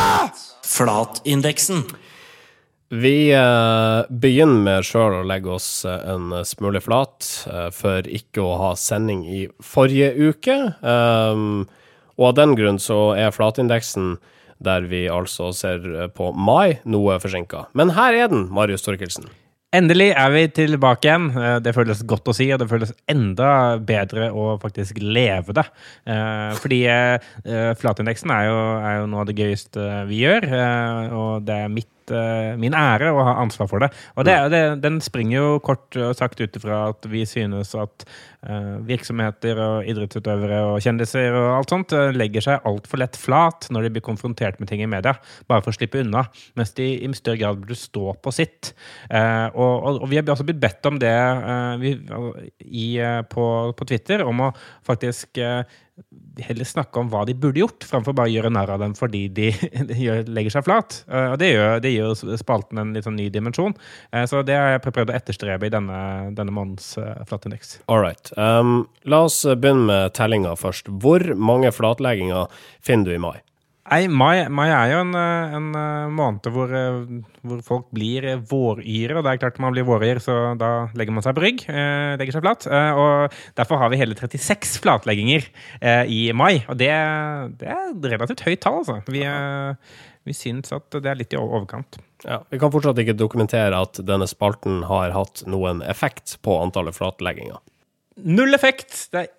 Flatindeksen. 0.71 1.83
Vi 2.91 3.31
eh, 3.31 3.99
begynner 4.09 4.63
med 4.65 4.83
sjøl 4.87 5.21
å 5.21 5.27
legge 5.27 5.53
oss 5.55 5.85
eh, 5.87 6.01
en 6.11 6.33
smule 6.43 6.81
flat 6.83 7.27
eh, 7.47 7.69
for 7.71 8.07
ikke 8.07 8.43
å 8.43 8.57
ha 8.59 8.71
sending 8.75 9.23
i 9.31 9.45
forrige 9.63 10.11
uke. 10.19 10.57
Um, 10.83 11.69
og 12.19 12.33
av 12.33 12.35
den 12.41 12.57
grunn 12.59 12.81
så 12.83 13.13
er 13.15 13.31
flatindeksen, 13.31 14.17
der 14.59 14.83
vi 14.91 15.05
altså 15.09 15.53
ser 15.55 15.87
på 16.13 16.33
mai, 16.35 16.81
noe 16.83 17.15
forsinka. 17.23 17.69
Men 17.73 17.95
her 17.95 18.13
er 18.13 18.27
den, 18.29 18.49
Marius 18.53 18.83
Torkelsen. 18.85 19.31
Endelig 19.71 20.09
er 20.19 20.31
vi 20.33 20.41
tilbake 20.51 21.07
igjen. 21.07 21.29
Eh, 21.31 21.59
Det 21.63 21.71
føles 21.75 22.01
godt 22.03 22.27
å 22.27 22.33
si, 22.35 22.49
og 22.51 22.59
det 22.59 22.67
føles 22.67 22.91
enda 23.07 23.77
bedre 23.79 24.27
å 24.35 24.57
faktisk 24.59 24.99
leve 24.99 25.55
det. 25.55 25.63
Eh, 26.05 26.51
Fordi 26.59 26.81
eh, 26.91 27.71
flatindeksen 27.79 28.33
er 28.35 28.49
jo, 28.49 28.57
er 28.83 28.97
jo 28.99 29.07
noe 29.07 29.23
av 29.23 29.29
det 29.29 29.37
gøyeste 29.39 29.85
vi 30.09 30.25
gjør, 30.25 30.49
og 31.15 31.47
det 31.47 31.55
er 31.55 31.71
mitt, 31.71 31.87
eh, 32.09 32.55
min 32.59 32.73
ære 32.73 33.11
å 33.13 33.21
ha 33.21 33.35
ansvar 33.43 33.69
for 33.69 33.83
det. 33.83 33.91
Og 34.17 34.25
det, 34.25 34.35
det, 34.53 34.61
den 34.81 34.97
springer 35.03 35.37
jo 35.37 35.61
kort 35.63 35.97
sagt 36.17 36.41
ut 36.41 36.57
ifra 36.57 36.87
at 36.89 37.05
vi 37.11 37.21
synes 37.29 37.75
at 37.77 38.05
eh, 38.47 38.79
virksomheter 38.87 39.61
og 39.61 39.91
idrettsutøvere 39.91 40.63
og 40.71 40.81
kjendiser 40.81 41.37
og 41.37 41.49
alt 41.59 41.75
sånt 41.75 41.95
eh, 41.97 42.09
legger 42.15 42.47
seg 42.47 42.67
altfor 42.67 43.03
lett 43.03 43.19
flat 43.19 43.69
når 43.69 43.87
de 43.87 43.93
blir 43.97 44.05
konfrontert 44.05 44.57
med 44.61 44.71
ting 44.71 44.81
i 44.81 44.89
media, 44.89 45.13
bare 45.51 45.61
for 45.61 45.73
å 45.73 45.77
slippe 45.77 46.01
unna, 46.01 46.25
mens 46.57 46.73
de 46.79 46.89
i 46.97 47.11
større 47.17 47.41
grad 47.43 47.61
burde 47.61 47.77
stå 47.77 48.15
på 48.23 48.33
sitt. 48.33 48.73
Og, 49.11 49.73
og, 49.75 50.01
og 50.01 50.09
vi 50.09 50.17
har 50.17 50.29
også 50.31 50.45
blitt 50.47 50.61
bedt 50.61 50.87
om 50.87 50.97
det 51.01 51.13
vi, 51.81 51.91
i, 52.65 52.87
på, 53.29 53.45
på 53.77 53.87
Twitter, 53.89 54.23
om 54.25 54.47
å 54.47 54.51
faktisk 54.87 55.41
heller 56.41 56.65
snakke 56.65 56.99
om 56.99 57.09
hva 57.11 57.23
de 57.27 57.35
burde 57.37 57.61
gjort, 57.61 57.85
framfor 57.87 58.15
bare 58.17 58.31
å 58.31 58.33
gjøre 58.33 58.51
narr 58.53 58.71
av 58.75 58.81
dem 58.83 58.95
fordi 58.97 59.25
de, 59.37 59.49
gjør, 59.97 60.23
legger 60.31 60.55
seg 60.55 60.65
flat. 60.67 61.01
Eh, 61.09 61.33
og 61.33 61.37
det 61.41 61.51
gjør, 61.53 61.83
det 61.83 61.93
gir 61.93 62.39
spalten 62.39 62.81
en 62.81 62.95
litt 62.95 63.07
sånn 63.07 63.19
ny 63.19 63.29
dimensjon. 63.33 63.75
Eh, 64.11 64.25
så 64.29 64.43
det 64.47 64.57
har 64.57 64.75
jeg 64.75 64.83
prøvd 64.87 65.13
å 65.13 65.17
etterstrebe 65.19 65.69
i 65.69 65.73
denne, 65.73 66.01
denne 66.37 66.55
månedens 66.55 66.93
uh, 67.01 67.21
flatindeks. 67.29 67.79
All 67.91 68.01
right. 68.03 68.33
Um, 68.37 68.85
la 69.03 69.23
oss 69.27 69.43
begynne 69.45 69.87
med 69.89 70.17
tellinga 70.17 70.55
først. 70.59 70.91
Hvor 71.03 71.25
mange 71.35 71.71
flatlegginger 71.75 72.51
finner 72.83 73.11
du 73.11 73.17
i 73.17 73.23
mai? 73.23 73.37
Nei, 73.91 74.05
mai, 74.07 74.45
mai 74.47 74.69
er 74.71 74.93
jo 74.93 74.99
en, 75.03 75.09
eh, 75.19 75.53
en 75.57 75.65
eh, 75.75 76.11
måned 76.15 76.45
hvor, 76.55 76.69
eh, 76.71 76.99
hvor 77.43 77.63
folk 77.67 77.89
blir 77.91 78.23
våryre. 78.47 79.17
Og 79.19 79.25
det 79.25 79.33
er 79.33 79.41
klart 79.41 79.59
man 79.59 79.75
blir 79.75 79.83
våryr, 79.83 80.21
så 80.23 80.35
da 80.55 80.87
legger 80.95 81.11
man 81.11 81.25
seg 81.25 81.35
på 81.35 81.43
rygg. 81.43 81.65
Eh, 81.67 82.13
legger 82.21 82.37
seg 82.37 82.45
flat. 82.45 82.67
Eh, 82.71 82.91
og 82.95 83.35
derfor 83.59 83.81
har 83.81 83.91
vi 83.91 83.99
hele 83.99 84.15
36 84.15 84.79
flatlegginger 84.85 85.43
eh, 85.81 86.05
i 86.07 86.21
mai. 86.31 86.63
Og 86.71 86.79
det, 86.79 86.87
det 87.59 87.67
er 87.67 87.91
et 87.91 88.07
relativt 88.13 88.45
høyt 88.47 88.63
tall, 88.63 88.79
altså. 88.79 89.01
Vi, 89.11 89.25
vi 90.23 90.37
syns 90.39 90.71
at 90.71 90.87
det 90.95 91.11
er 91.11 91.19
litt 91.19 91.35
i 91.35 91.41
overkant. 91.41 91.99
Ja, 92.23 92.39
vi 92.47 92.61
kan 92.61 92.71
fortsatt 92.71 93.03
ikke 93.03 93.17
dokumentere 93.19 93.75
at 93.75 93.99
denne 94.07 94.29
spalten 94.29 94.85
har 94.87 95.11
hatt 95.11 95.43
noen 95.51 95.83
effekt 95.83 96.37
på 96.45 96.61
antallet 96.63 96.95
flatlegginger. 96.95 97.59
Null 98.23 98.55
effekt! 98.55 98.95
Det 99.11 99.25
er 99.25 99.31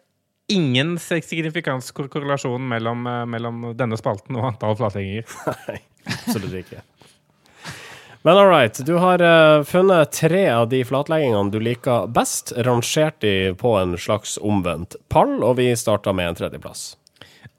ingen 0.53 0.95
signifikans 1.01 1.91
kor- 1.97 2.09
korrelasjon 2.13 2.63
mellom, 2.69 3.07
eh, 3.07 3.25
mellom 3.27 3.69
denne 3.79 3.99
spalten 4.01 4.39
og 4.39 4.53
antall 4.53 4.79
flatlegginger. 4.79 5.29
Nei, 5.69 5.79
absolutt 6.07 6.57
ikke. 6.63 6.83
Men 8.23 8.39
all 8.39 8.47
right, 8.47 8.77
du 8.87 8.95
har 9.03 9.19
uh, 9.19 9.65
funnet 9.67 10.13
tre 10.15 10.45
av 10.55 10.69
de 10.71 10.85
flatleggingene 10.87 11.51
du 11.51 11.59
liker 11.59 12.07
best, 12.15 12.53
rangert 12.55 13.19
de 13.25 13.51
på 13.59 13.73
en 13.81 13.97
slags 13.99 14.37
omvendt 14.39 14.95
pall, 15.11 15.41
og 15.43 15.57
vi 15.59 15.73
starter 15.75 16.15
med 16.15 16.31
en 16.31 16.39
tredjeplass. 16.39 16.93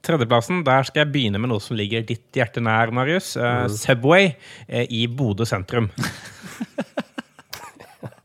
Tredjeplassen, 0.04 0.62
der 0.64 0.88
skal 0.88 1.04
jeg 1.04 1.12
begynne 1.12 1.40
med 1.40 1.52
noe 1.52 1.60
som 1.60 1.76
ligger 1.76 2.04
ditt 2.08 2.24
hjerte 2.36 2.64
nær, 2.64 2.92
Marius. 2.96 3.34
Uh, 3.36 3.66
Subway 3.68 4.32
uh, 4.32 4.86
i 4.88 5.04
Bodø 5.04 5.44
sentrum. 5.48 5.90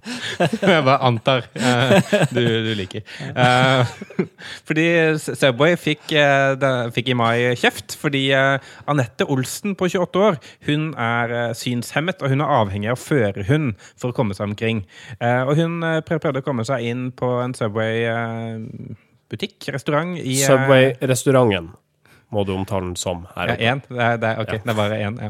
jeg 0.62 0.84
bare 0.86 1.00
antar 1.08 1.42
uh, 1.56 1.92
du, 2.34 2.42
du 2.66 2.72
liker. 2.78 3.02
Uh, 3.36 3.84
fordi 4.68 4.86
Subway 5.22 5.76
fikk, 5.80 6.04
uh, 6.16 6.90
fikk 6.96 7.08
i 7.14 7.18
mai 7.18 7.38
kjeft 7.60 7.90
fordi 8.00 8.24
Anette 8.90 9.24
Olsen 9.30 9.76
på 9.80 9.84
28 9.90 10.20
år 10.30 10.36
hun 10.70 10.84
er 11.00 11.28
synshemmet, 11.58 12.22
og 12.24 12.28
hun 12.34 12.42
er 12.46 12.50
avhengig 12.60 12.90
av 12.94 13.00
førerhund 13.02 13.68
for 14.00 14.08
å 14.12 14.16
komme 14.18 14.34
seg 14.38 14.46
omkring. 14.52 14.78
Og 15.22 15.54
hun 15.60 15.74
prøv- 16.08 16.22
prøvde 16.24 16.42
å 16.44 16.46
komme 16.46 16.64
seg 16.68 16.80
inn 16.90 17.04
på 17.16 17.28
en 17.44 17.54
Subway-butikk, 17.58 19.58
restaurant 19.76 20.12
i 20.20 20.22
Subway-restauranten 20.44 21.68
må 22.30 22.44
du 22.46 22.52
omtale 22.54 22.86
den 22.86 22.94
som 23.00 23.24
her. 23.36 23.48
ja, 23.58 23.74
én. 23.74 23.80
Det, 23.90 23.98
er- 23.98 24.18
det, 24.22 24.28
er- 24.30 24.38
ja. 24.46 24.58
det 24.62 24.70
er 24.70 24.76
bare 24.78 24.98
én. 25.02 25.16
Ja. 25.24 25.30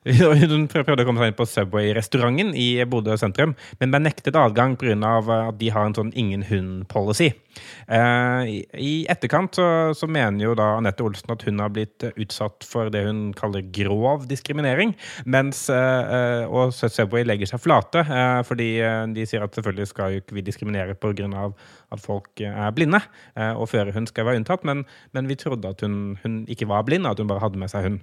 Hun 0.00 0.62
prøvde 0.72 1.02
å 1.02 1.04
komme 1.04 1.20
seg 1.20 1.28
inn 1.28 1.36
på 1.36 1.44
Subway-restauranten 1.44 2.54
i 2.56 2.80
Bodø 2.88 3.18
sentrum, 3.20 3.50
men 3.82 3.90
ble 3.92 3.98
nektet 4.00 4.36
adgang 4.38 4.72
pga. 4.80 4.96
at 5.50 5.58
de 5.60 5.68
har 5.68 5.84
en 5.84 5.92
sånn 5.92 6.12
ingen 6.16 6.40
hund-policy. 6.48 7.34
Eh, 7.86 8.64
i- 8.80 9.04
etterkant 9.12 9.52
så, 9.58 9.92
så 9.92 10.08
mener 10.08 10.40
jo 10.46 10.54
da 10.56 10.78
Anette 10.78 11.04
Olsen 11.04 11.30
at 11.34 11.42
hun 11.44 11.58
har 11.60 11.68
blitt 11.68 12.00
utsatt 12.16 12.64
for 12.64 12.88
det 12.88 13.02
hun 13.04 13.34
kaller 13.36 13.60
grov 13.60 14.24
diskriminering, 14.30 14.94
mens 15.26 15.68
eh, 15.68 16.14
eh, 16.16 16.44
og 16.48 16.72
Subway 16.72 17.26
legger 17.28 17.50
seg 17.50 17.60
flate, 17.60 18.00
fordi 18.48 18.70
de 19.12 19.26
sier 19.28 19.44
at 19.44 19.52
selvfølgelig 19.58 19.90
skal 19.90 20.14
jo 20.14 20.22
ikke 20.22 20.38
vi 20.38 20.46
diskriminere 20.46 20.96
pga. 20.96 21.52
at 21.92 22.00
folk 22.00 22.40
er 22.40 22.72
blinde, 22.72 23.02
og 23.36 23.68
førerhund 23.68 24.08
skal 24.08 24.24
være 24.24 24.40
unntatt, 24.40 24.64
men, 24.64 24.86
men 25.12 25.28
vi 25.28 25.36
trodde 25.36 25.68
at 25.68 25.80
hun, 25.84 26.16
hun 26.22 26.46
ikke 26.48 26.68
var 26.70 26.84
blind, 26.88 27.04
at 27.06 27.18
hun 27.18 27.28
bare 27.28 27.40
hadde 27.44 27.58
med 27.60 27.68
seg 27.68 27.84
hund. 27.84 28.00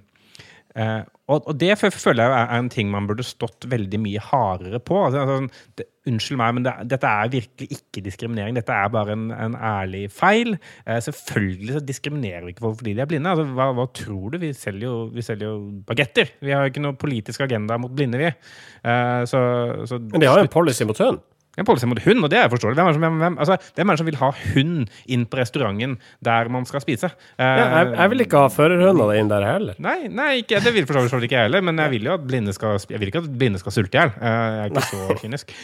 Eh, 0.78 1.00
og, 1.28 1.44
og 1.50 1.56
det 1.60 1.74
føler 1.80 2.22
jeg 2.22 2.32
er, 2.32 2.50
en 2.56 2.70
ting 2.72 2.90
man 2.92 3.08
burde 3.08 3.26
stått 3.26 3.66
veldig 3.68 4.00
mye 4.00 4.22
hardere 4.30 4.80
på. 4.80 5.00
Altså, 5.08 5.24
altså, 5.24 5.64
det, 5.80 5.88
unnskyld 6.08 6.38
meg, 6.40 6.54
men 6.56 6.64
det, 6.64 6.72
dette 6.88 7.10
er 7.10 7.32
virkelig 7.32 7.78
ikke 7.78 8.02
diskriminering. 8.06 8.56
Dette 8.56 8.72
er 8.72 8.92
bare 8.94 9.12
en, 9.16 9.26
en 9.34 9.56
ærlig 9.58 10.06
feil. 10.14 10.54
Eh, 10.86 11.00
selvfølgelig 11.04 11.76
så 11.76 11.84
diskriminerer 11.84 12.46
vi 12.46 12.54
ikke 12.54 12.64
folk 12.64 12.78
fordi 12.80 12.94
de 12.96 13.04
er 13.04 13.10
blinde. 13.10 13.34
Altså, 13.34 13.48
hva, 13.58 13.70
hva 13.76 13.88
tror 13.98 14.32
du? 14.32 14.38
Vi 14.42 14.54
selger 14.56 14.86
jo, 14.86 14.94
jo 15.42 15.54
bagetter. 15.88 16.32
Vi 16.40 16.54
har 16.54 16.64
jo 16.64 16.72
ikke 16.72 16.84
noen 16.86 17.00
politisk 17.00 17.44
agenda 17.44 17.76
mot 17.80 17.92
blinde, 17.92 18.22
vi. 18.22 18.30
Eh, 18.30 19.24
så, 19.28 19.42
så 19.90 20.00
Men 20.06 20.24
de 20.24 20.30
har 20.30 20.40
jo 20.40 20.48
en 20.48 20.54
policy 20.54 20.88
mot 20.88 21.04
hund. 21.04 21.20
En 21.58 21.66
policy 21.66 21.88
mot 21.90 21.98
hund, 22.04 22.22
og 22.22 22.30
det 22.30 22.38
er 22.38 22.50
forståelig. 22.52 22.76
Hvem 22.78 22.88
er 22.90 22.94
som, 22.96 23.04
hvem, 23.04 23.18
hvem, 23.22 23.38
altså, 23.42 23.56
hvem 23.74 23.88
er 23.90 23.96
det 23.96 24.00
som 24.02 24.08
vil 24.08 24.18
ha 24.20 24.28
hund 24.54 24.92
inn 25.10 25.24
på 25.26 25.38
restauranten 25.40 25.96
der 26.28 26.50
man 26.54 26.68
skal 26.68 26.84
spise? 26.84 27.10
Uh, 27.38 27.42
Ja, 27.48 27.64
jeg, 27.80 27.88
jeg 27.96 28.12
vil 28.12 28.24
ikke 28.24 28.42
ha 28.44 28.50
førerhunder 28.52 29.14
inn 29.18 29.30
der 29.32 29.46
heller. 29.46 29.78
Nei, 29.82 29.96
nei 30.12 30.28
ikke, 30.44 30.60
det 30.62 30.74
vil 30.76 30.86
for 30.86 31.00
så 31.00 31.18
vidt 31.18 31.26
ikke 31.28 31.38
jeg 31.40 31.48
heller, 31.48 31.64
men 31.66 31.82
jeg 31.82 31.94
vil 31.96 32.06
jo 32.10 32.14
at 32.14 32.26
blinde 32.28 32.54
skal, 32.54 32.78
jeg 32.78 33.02
vil 33.02 33.10
ikke 33.10 33.24
at 33.24 33.30
blinde 33.42 33.62
skal 33.62 33.74
sulte 33.74 33.98
i 33.98 34.02
hjel. 34.02 34.14
Uh, 34.20 34.28
Jeg 34.28 34.62
er 34.62 34.72
ikke 34.72 34.86
så 34.86 35.18
kynisk. 35.24 35.54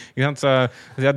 Så, 0.41 0.53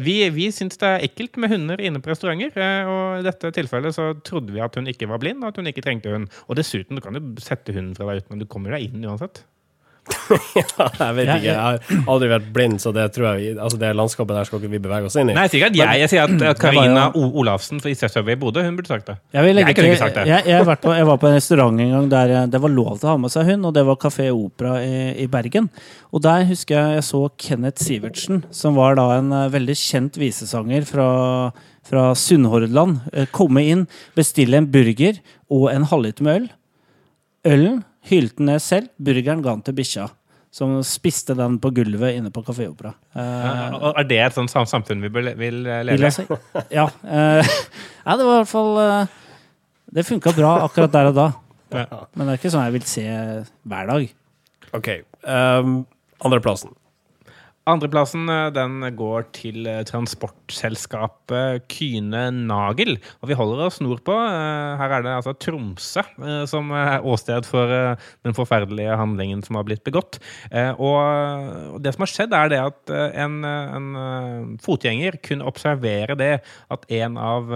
vi 0.04 0.16
vi 0.38 0.48
syns 0.54 0.78
det 0.78 0.88
er 0.94 1.04
ekkelt 1.08 1.36
med 1.42 1.52
hunder 1.56 1.82
inne 1.82 2.02
på 2.04 2.12
restauranter, 2.12 2.54
uh, 2.54 2.94
og 2.94 3.04
i 3.20 3.26
dette 3.26 3.50
tilfellet 3.58 3.96
så 3.98 4.12
trodde 4.26 4.54
vi 4.54 4.62
at 4.62 4.78
hun 4.78 4.86
ikke 4.90 5.10
var 5.10 5.18
blind, 5.22 5.42
og 5.42 5.50
at 5.52 5.58
hun 5.62 5.66
ikke 5.70 5.82
trengte 5.84 6.14
hund. 6.14 6.28
Og 6.46 6.58
dessuten, 6.60 6.98
du 6.98 7.02
kan 7.04 7.18
jo 7.18 7.24
sette 7.42 7.74
hunden 7.74 7.96
fra 7.98 8.06
deg 8.12 8.22
uten, 8.22 8.36
men 8.36 8.44
du 8.44 8.50
kommer 8.50 8.76
deg 8.78 8.86
inn 8.92 9.06
uansett. 9.08 9.42
Jeg 10.58 11.14
vet 11.16 11.28
ikke, 11.28 11.44
jeg 11.46 11.56
har 11.56 11.78
aldri 12.10 12.28
vært 12.30 12.48
blind, 12.54 12.78
så 12.82 12.90
det 12.94 13.06
tror 13.14 13.38
jeg 13.38 13.54
Altså 13.56 13.78
det 13.80 13.90
landskapet 13.96 14.36
der 14.36 14.48
skal 14.48 14.60
ikke 14.60 14.70
vi 14.72 14.80
bevege 14.84 15.08
oss 15.08 15.16
inn 15.20 15.30
i. 15.32 15.36
Nei, 15.36 15.46
sikkert 15.52 15.76
jeg. 15.78 16.00
Jeg 16.02 16.10
sier 16.12 16.24
at, 16.26 16.44
at 16.52 16.60
Karina 16.60 17.06
Olafsen 17.16 17.80
fra 17.82 17.92
Subway 17.94 18.36
i 18.36 18.40
Bodø, 18.40 18.62
hun 18.66 18.76
burde 18.78 18.90
sagt 18.90 19.08
det. 19.10 19.16
Jeg, 19.34 19.44
vil 19.46 19.56
legge 19.58 19.72
Jeg 19.72 19.78
kunne 19.78 19.88
til- 19.88 19.94
ikke 19.96 20.02
sagt 20.04 20.18
det. 20.20 20.26
Jeg, 20.30 20.44
jeg, 20.48 20.56
har 20.60 20.68
vært 20.68 20.84
på, 20.84 20.92
jeg 20.98 21.08
var 21.08 21.20
på 21.22 21.30
en 21.30 21.36
restaurant 21.38 21.80
en 21.84 21.94
gang 21.96 22.10
der 22.12 22.34
eh, 22.36 22.46
det 22.52 22.60
var 22.64 22.74
lov 22.74 22.92
til 22.98 23.08
å 23.08 23.14
ha 23.14 23.22
med 23.24 23.34
seg 23.34 23.48
hund, 23.52 23.68
og 23.70 23.74
det 23.76 23.84
var 23.88 24.00
Kafé 24.04 24.28
Opera 24.34 24.74
i, 24.84 25.00
i 25.24 25.28
Bergen. 25.32 25.70
Og 26.12 26.24
der 26.24 26.44
husker 26.48 26.76
jeg 26.78 26.98
jeg 26.98 27.06
så 27.08 27.22
Kenneth 27.40 27.84
Sivertsen, 27.84 28.44
som 28.54 28.76
var 28.78 28.98
da 29.00 29.08
en 29.18 29.32
eh, 29.32 29.48
veldig 29.54 29.76
kjent 29.78 30.18
visesanger 30.20 30.86
fra, 30.88 31.08
fra 31.88 32.08
Sunnhordland, 32.18 33.00
eh, 33.12 33.28
komme 33.34 33.64
inn, 33.68 33.86
bestille 34.18 34.60
en 34.60 34.68
burger 34.72 35.20
og 35.52 35.68
en 35.72 35.86
halvliter 35.90 36.26
med 36.26 36.40
øl. 36.42 36.48
Ølen 37.48 37.78
hylte 38.08 38.44
ned 38.44 38.62
selv, 38.64 38.88
burgeren 38.98 39.42
ga 39.44 39.54
han 39.56 39.62
til 39.66 39.76
bikkja. 39.78 40.08
Som 40.54 40.78
spiste 40.86 41.34
den 41.36 41.58
på 41.60 41.68
gulvet 41.76 42.16
inne 42.16 42.30
på 42.32 42.40
Kafé 42.46 42.64
Opera. 42.70 42.94
Uh, 43.12 43.74
Og 43.90 43.98
Er 44.00 44.06
det 44.08 44.20
et 44.24 44.36
sånt 44.38 44.50
samfunn 44.70 45.02
vi 45.04 45.10
vil 45.12 45.28
eh, 45.28 45.36
vil 45.36 45.58
leve 45.60 46.08
jeg 46.08 46.08
i? 46.08 46.16
si. 46.16 46.62
Ja. 46.72 46.86
Uh, 47.04 47.44
ja, 48.06 48.14
det 48.16 48.24
var 48.24 48.32
i 48.32 48.38
hvert 48.38 48.48
fall 48.48 48.80
uh, 48.80 49.18
Det 49.92 50.06
funka 50.08 50.32
bra 50.32 50.54
akkurat 50.64 50.94
der 50.94 51.10
og 51.10 51.18
da. 51.20 51.26
Ja. 51.76 51.84
Men 52.16 52.24
det 52.24 52.32
er 52.32 52.40
ikke 52.40 52.54
sånn 52.54 52.64
jeg 52.64 52.76
vil 52.78 52.88
se 52.88 53.04
hver 53.68 53.92
dag. 53.92 54.08
OK. 54.80 54.88
Um, 55.28 55.78
Andreplassen. 56.24 56.72
Andreplassen 57.68 58.28
eh, 58.32 58.48
den 58.56 58.80
går 58.96 59.26
til 59.36 59.66
eh, 59.68 59.82
transportselskapet 59.88 61.66
Kyne 61.68 62.28
Nagel. 62.32 62.96
Og 63.20 63.30
vi 63.30 63.36
holder 63.36 63.66
oss 63.66 63.80
nordpå. 63.84 64.14
Eh, 64.14 64.78
Her 64.80 64.94
er 64.96 65.04
det 65.04 65.12
altså 65.18 65.34
Tromsø 65.36 66.04
som 66.48 66.70
er 66.76 67.04
åsted 67.06 67.46
for 67.48 67.70
den 68.24 68.36
forferdelige 68.36 68.96
handlingen 68.98 69.42
som 69.44 69.58
har 69.58 69.66
blitt 69.66 69.82
begått. 69.86 70.18
Og 70.78 71.78
det 71.82 71.92
som 71.94 72.04
har 72.04 72.10
skjedd, 72.10 72.34
er 72.36 72.50
det 72.52 72.60
at 72.62 72.92
en, 73.24 73.36
en 73.44 74.56
fotgjenger 74.62 75.18
kunne 75.24 75.46
observere 75.48 76.16
det 76.18 76.30
at 76.74 76.86
en 77.00 77.18
av 77.20 77.50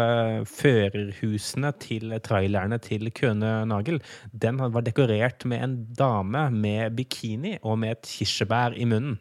førerhusene 0.51 1.73
til 1.83 2.15
trailerne 2.25 2.79
til 2.83 3.11
Køne 3.15 3.55
Nagel, 3.71 4.01
den 4.33 4.61
var 4.63 4.87
dekorert 4.87 5.47
med 5.49 5.67
en 5.67 5.77
dame 5.99 6.49
med 6.55 6.97
bikini 6.99 7.59
og 7.63 7.81
med 7.83 7.99
et 7.99 8.17
kirsebær 8.17 8.79
i 8.79 8.89
munnen. 8.89 9.21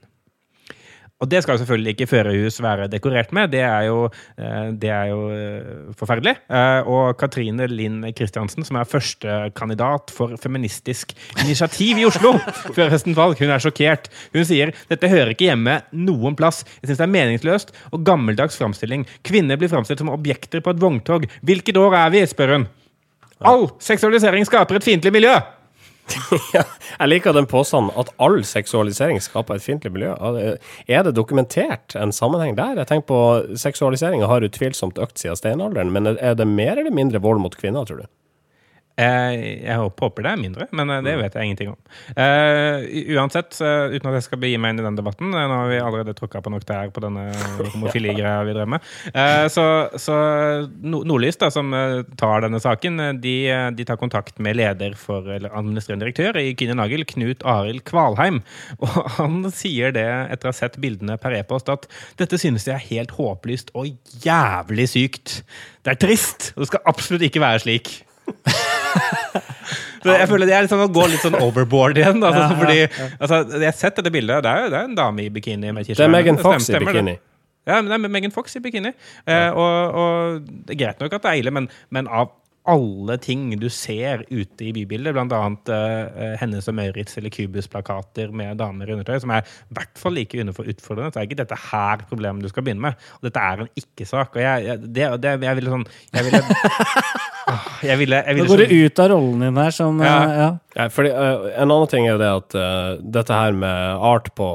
Og 1.21 1.29
det 1.29 1.43
skal 1.43 1.53
jo 1.53 1.61
selvfølgelig 1.61 1.93
ikke 1.93 2.07
førerhus 2.09 2.57
være 2.63 2.87
dekorert 2.89 3.29
med. 3.35 3.51
Det 3.53 3.61
er 3.61 3.85
jo, 3.87 4.09
eh, 4.41 4.71
det 4.81 4.89
er 4.89 5.11
jo 5.11 5.19
eh, 5.29 5.93
forferdelig. 5.97 6.33
Eh, 6.49 6.87
Og 6.89 7.17
Katrine 7.17 7.67
Linn 7.69 8.01
Kristiansen, 8.17 8.65
som 8.65 8.79
er 8.79 8.89
førstekandidat 8.89 10.11
for 10.15 10.33
Feministisk 10.41 11.13
initiativ 11.43 12.01
i 12.01 12.07
Oslo 12.09 12.33
før 12.75 12.89
høstens 12.89 13.17
valg, 13.17 13.37
hun 13.37 13.53
er 13.53 13.61
sjokkert. 13.61 14.09
Hun 14.33 14.47
sier 14.49 14.73
dette 14.89 15.11
hører 15.11 15.35
ikke 15.35 15.51
hjemme 15.51 15.81
noen 15.93 16.35
plass. 16.35 16.65
Jeg 16.81 16.89
syns 16.89 17.03
det 17.03 17.07
er 17.07 17.15
meningsløst 17.15 17.73
og 17.91 18.03
gammeldags 18.07 18.57
framstilling. 18.57 19.05
Kvinner 19.27 19.61
blir 19.61 19.69
framstilt 19.71 20.01
som 20.01 20.09
objekter 20.13 20.63
på 20.65 20.73
et 20.73 20.81
vogntog. 20.81 21.29
Hvilket 21.45 21.77
år 21.77 21.99
er 22.01 22.13
vi? 22.17 22.25
spør 22.31 22.57
hun. 22.57 22.69
All 23.41 23.69
seksualisering 23.81 24.45
skaper 24.45 24.77
et 24.77 24.85
fiendtlig 24.85 25.13
miljø! 25.13 25.37
Jeg 26.99 27.07
liker 27.07 27.35
den 27.35 27.47
påstanden 27.49 27.93
at 27.99 28.11
all 28.21 28.41
seksualisering 28.47 29.21
skaper 29.23 29.57
et 29.57 29.65
fiendtlig 29.65 29.93
miljø. 29.95 30.13
Er 30.87 31.05
det 31.07 31.15
dokumentert 31.17 31.95
en 31.95 32.13
sammenheng 32.15 32.57
der? 32.59 32.79
Jeg 32.81 32.89
tenker 32.89 33.07
på 33.11 33.21
Seksualiseringa 33.59 34.29
har 34.31 34.45
utvilsomt 34.47 34.99
økt 35.01 35.21
siden 35.21 35.39
steinalderen, 35.39 35.93
men 35.93 36.15
er 36.15 36.35
det 36.37 36.47
mer 36.47 36.77
eller 36.77 36.93
mindre 36.95 37.21
vold 37.23 37.41
mot 37.43 37.55
kvinner, 37.57 37.87
tror 37.87 38.03
du? 38.03 38.09
Eh, 38.99 39.63
jeg 39.63 39.77
håper 39.79 40.25
det 40.25 40.31
er 40.33 40.39
mindre, 40.39 40.67
men 40.75 40.91
eh, 40.91 41.01
det 41.05 41.13
vet 41.21 41.35
jeg 41.35 41.47
ingenting 41.47 41.71
om. 41.71 41.77
Uh, 42.11 42.83
uansett, 43.15 43.55
uh, 43.63 43.87
uten 43.93 44.09
at 44.09 44.17
jeg 44.17 44.25
skal 44.25 44.41
begi 44.41 44.57
meg 44.59 44.73
inn 44.73 44.81
i 44.81 44.85
den 44.85 44.97
debatten 44.97 45.31
Nå 45.31 45.39
har 45.39 45.69
vi 45.69 45.79
allerede 45.79 46.15
tråkka 46.17 46.41
på 46.43 46.51
nok 46.51 46.65
der 46.67 46.91
på 46.93 47.03
denne 47.03 47.29
homofili-greia 47.73 48.43
vi 48.47 48.55
drev 48.55 48.69
med. 48.75 48.89
uh, 49.15 49.47
så 49.51 49.65
så 49.99 50.15
no 50.83 51.01
Nordlys, 51.07 51.39
da, 51.39 51.49
som 51.53 51.71
tar 52.19 52.43
denne 52.43 52.59
saken, 52.61 52.99
de, 53.23 53.35
de 53.75 53.85
tar 53.87 53.99
kontakt 53.99 54.37
med 54.43 54.57
leder 54.59 54.95
for, 54.99 55.25
eller 55.33 55.53
administrerende 55.57 56.05
direktør 56.05 56.39
i 56.41 56.53
Kine 56.57 56.75
Nagel, 56.77 57.05
Knut 57.07 57.45
Arild 57.47 57.83
Kvalheim. 57.87 58.41
Og 58.83 58.99
han 59.17 59.41
sier 59.55 59.95
det, 59.95 60.07
etter 60.33 60.49
å 60.49 60.53
ha 60.53 60.57
sett 60.57 60.79
bildene 60.83 61.17
per 61.21 61.35
e-post, 61.37 61.71
at 61.71 61.87
dette 62.19 62.39
synes 62.41 62.67
jeg 62.67 62.75
er 62.75 62.89
helt 62.91 63.15
håpløst 63.17 63.73
og 63.77 63.91
jævlig 64.25 64.89
sykt. 64.91 65.41
Det 65.81 65.95
er 65.95 66.01
trist, 66.01 66.51
og 66.55 66.65
det 66.65 66.71
skal 66.73 66.89
absolutt 66.91 67.27
ikke 67.27 67.43
være 67.43 67.65
slik. 67.65 67.95
Så 70.01 70.15
jeg 70.17 70.27
føler 70.31 70.49
det 70.49 70.55
er 70.57 70.63
litt 70.65 70.71
sånn 70.73 70.81
å 70.81 70.89
gå 70.93 71.03
litt 71.11 71.21
sånn 71.21 71.35
overboard 71.37 71.99
igjen. 72.01 72.23
Altså, 72.25 72.45
fordi, 72.57 72.77
altså, 73.21 73.41
jeg 73.53 73.67
har 73.69 73.75
sett 73.77 73.99
dette 73.99 74.13
bildet. 74.13 74.41
Det 74.45 74.49
er, 74.49 74.63
jo- 74.65 74.71
det 74.73 74.79
er 74.79 74.87
en 74.89 74.95
dame 74.97 75.27
i 75.27 75.29
bikini 75.29 75.69
med 75.75 75.85
Det 75.85 75.99
er. 75.99 76.09
Megan 76.09 76.39
Fox 76.41 76.65
i 76.69 76.71
stemmer 76.73 76.89
i 76.89 76.95
bikini. 76.97 77.17
Ja, 77.69 77.77
men 77.77 77.91
det 77.91 77.97
er 77.99 78.09
Megan 78.17 78.33
Fox 78.33 78.55
i 78.57 78.61
bikini. 78.65 78.95
Eh, 79.29 79.49
og, 79.53 79.97
og 80.01 80.47
det 80.65 80.73
er 80.73 80.79
greit 80.85 81.03
nok 81.03 81.13
at 81.19 81.21
det 81.27 81.29
er 81.35 81.41
ille, 81.43 81.53
men, 81.53 81.69
men 81.93 82.09
av 82.09 82.31
alle 82.71 83.15
ting 83.21 83.47
du 83.57 83.67
ser 83.73 84.21
ute 84.29 84.65
i 84.67 84.71
bybildet, 84.73 85.13
blant 85.17 85.31
annet 85.33 85.69
eh, 85.73 86.33
Hennes 86.41 86.67
og 86.69 86.75
Møritz 86.77 87.15
eller 87.17 87.33
Cubus-plakater 87.33 88.33
med 88.37 88.57
damer 88.61 88.89
i 88.89 88.93
undertøy, 88.97 89.15
som 89.23 89.33
er 89.33 89.45
i 89.45 89.77
hvert 89.77 89.97
fall 90.01 90.13
like 90.17 90.37
utfordrende, 90.41 91.09
så 91.13 91.21
er 91.21 91.29
ikke 91.29 91.39
dette 91.41 91.57
her 91.69 92.03
problemet 92.09 92.41
du 92.45 92.49
skal 92.53 92.65
begynne 92.65 92.89
med. 92.89 93.07
Og 93.21 93.29
dette 93.29 93.45
er 93.53 93.63
en 93.65 93.71
ikke-sak. 93.81 94.33
Og 94.37 94.41
jeg, 94.45 94.65
jeg, 94.71 94.81
det, 94.97 95.07
det, 95.25 95.37
jeg 95.45 95.57
ville 95.61 95.73
sånn 95.77 95.87
Jeg 96.17 96.27
ville 96.29 96.41
Jeg 97.85 97.97
ville, 97.99 98.19
jeg 98.25 98.37
Nå 98.37 98.45
går 98.49 98.63
du 98.63 98.73
ut 98.85 98.99
av 99.01 99.07
rollen 99.11 99.45
din 99.45 99.57
her 99.57 99.73
som 99.75 100.01
Ja. 100.01 100.17
eh, 100.23 100.35
ja. 100.41 100.49
Ja, 100.77 100.87
fordi, 100.93 101.11
uh, 101.11 101.47
en 101.55 101.71
annen 101.71 101.89
ting 101.91 102.05
er 102.05 102.13
jo 102.13 102.21
det 102.21 102.29
at 102.31 102.55
uh, 102.55 103.01
dette 103.17 103.33
her 103.33 103.57
med 103.57 104.03
art 104.11 104.29
på 104.37 104.49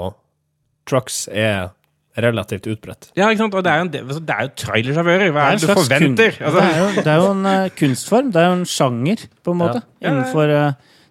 trucks 0.86 1.26
er 1.28 1.72
relativt 2.16 2.66
utbredt. 2.70 3.10
Ja, 3.18 3.28
ikke 3.28 3.42
sant? 3.44 3.54
Og 3.58 3.64
det 3.66 3.72
er 3.72 3.82
jo, 3.82 3.88
en 3.88 4.06
altså, 4.06 4.22
det 4.24 4.36
er 4.36 4.46
jo 4.46 4.52
trailersjåfører. 4.62 5.32
Hva 5.34 5.48
er 5.50 5.58
det 5.58 5.66
du 5.66 5.72
forventer? 5.74 6.38
Altså, 6.40 6.62
det, 6.62 6.70
er 6.70 6.78
jo, 6.78 6.88
det 7.02 7.12
er 7.12 7.20
jo 7.20 7.30
en 7.34 7.70
kunstform. 7.76 8.30
Det 8.32 8.40
er 8.40 8.46
jo 8.46 8.56
en 8.56 8.64
sjanger, 8.70 9.26
på 9.44 9.52
en 9.52 9.60
måte, 9.60 9.82
Ja. 10.00 10.08
Innenfor 10.12 10.54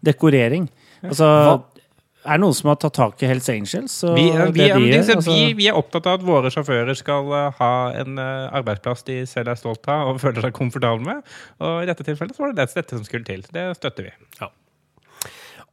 dekorering. 0.05 0.69
Altså, 1.03 1.28
er 2.26 2.39
det 2.39 2.41
noen 2.41 2.55
som 2.57 2.69
har 2.71 2.78
tatt 2.82 2.95
tak 2.97 3.21
i 3.23 3.28
Hells 3.30 3.47
Angels? 3.53 3.95
Og 4.07 4.15
vi, 4.17 4.26
vi, 4.32 4.38
det 4.57 4.67
de 4.73 4.82
gjør? 4.89 5.11
Altså, 5.15 5.32
vi, 5.32 5.53
vi 5.59 5.67
er 5.69 5.78
opptatt 5.78 6.07
av 6.09 6.19
at 6.19 6.26
våre 6.26 6.51
sjåfører 6.53 6.97
skal 6.97 7.30
eh, 7.38 7.59
ha 7.59 7.71
en 8.01 8.19
eh, 8.21 8.57
arbeidsplass 8.59 9.05
de 9.07 9.19
selv 9.30 9.53
er 9.53 9.59
stolt 9.59 9.86
av 9.91 10.11
og 10.13 10.19
føler 10.23 10.45
seg 10.47 10.55
komfortable 10.57 11.05
med. 11.05 11.36
Og 11.61 11.84
i 11.84 11.89
dette 11.89 12.05
tilfellet 12.07 12.38
så 12.38 12.45
var 12.45 12.53
det 12.53 12.65
det- 12.65 12.76
dette 12.82 12.97
som 12.97 13.05
skulle 13.07 13.28
til. 13.28 13.45
Det 13.53 13.67
støtter 13.78 14.09
vi. 14.09 14.13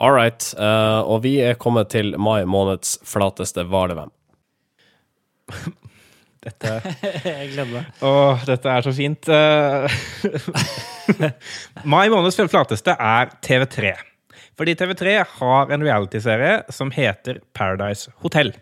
All 0.03 0.13
right. 0.13 0.43
Uh, 0.59 1.01
og 1.07 1.23
vi 1.25 1.37
er 1.45 1.55
kommet 1.61 1.93
til 1.95 2.17
mai 2.19 2.43
måneds 2.49 2.99
flateste 3.07 3.65
hvalevem. 3.71 4.11
Dette 6.43 6.73
jeg 7.23 7.53
gleder 7.53 7.69
meg. 7.71 7.91
Å, 8.03 8.13
dette 8.49 8.67
er 8.67 8.83
så 8.83 8.91
fint. 8.97 9.29
Mai 11.87 12.09
måneds 12.11 12.41
flateste 12.51 12.97
er 12.99 13.31
TV3. 13.47 13.93
Fordi 14.59 14.75
TV3 14.79 15.17
har 15.39 15.73
en 15.73 15.87
realityserie 15.87 16.63
som 16.73 16.91
heter 16.95 17.41
Paradise 17.57 18.13
Hotel. 18.25 18.53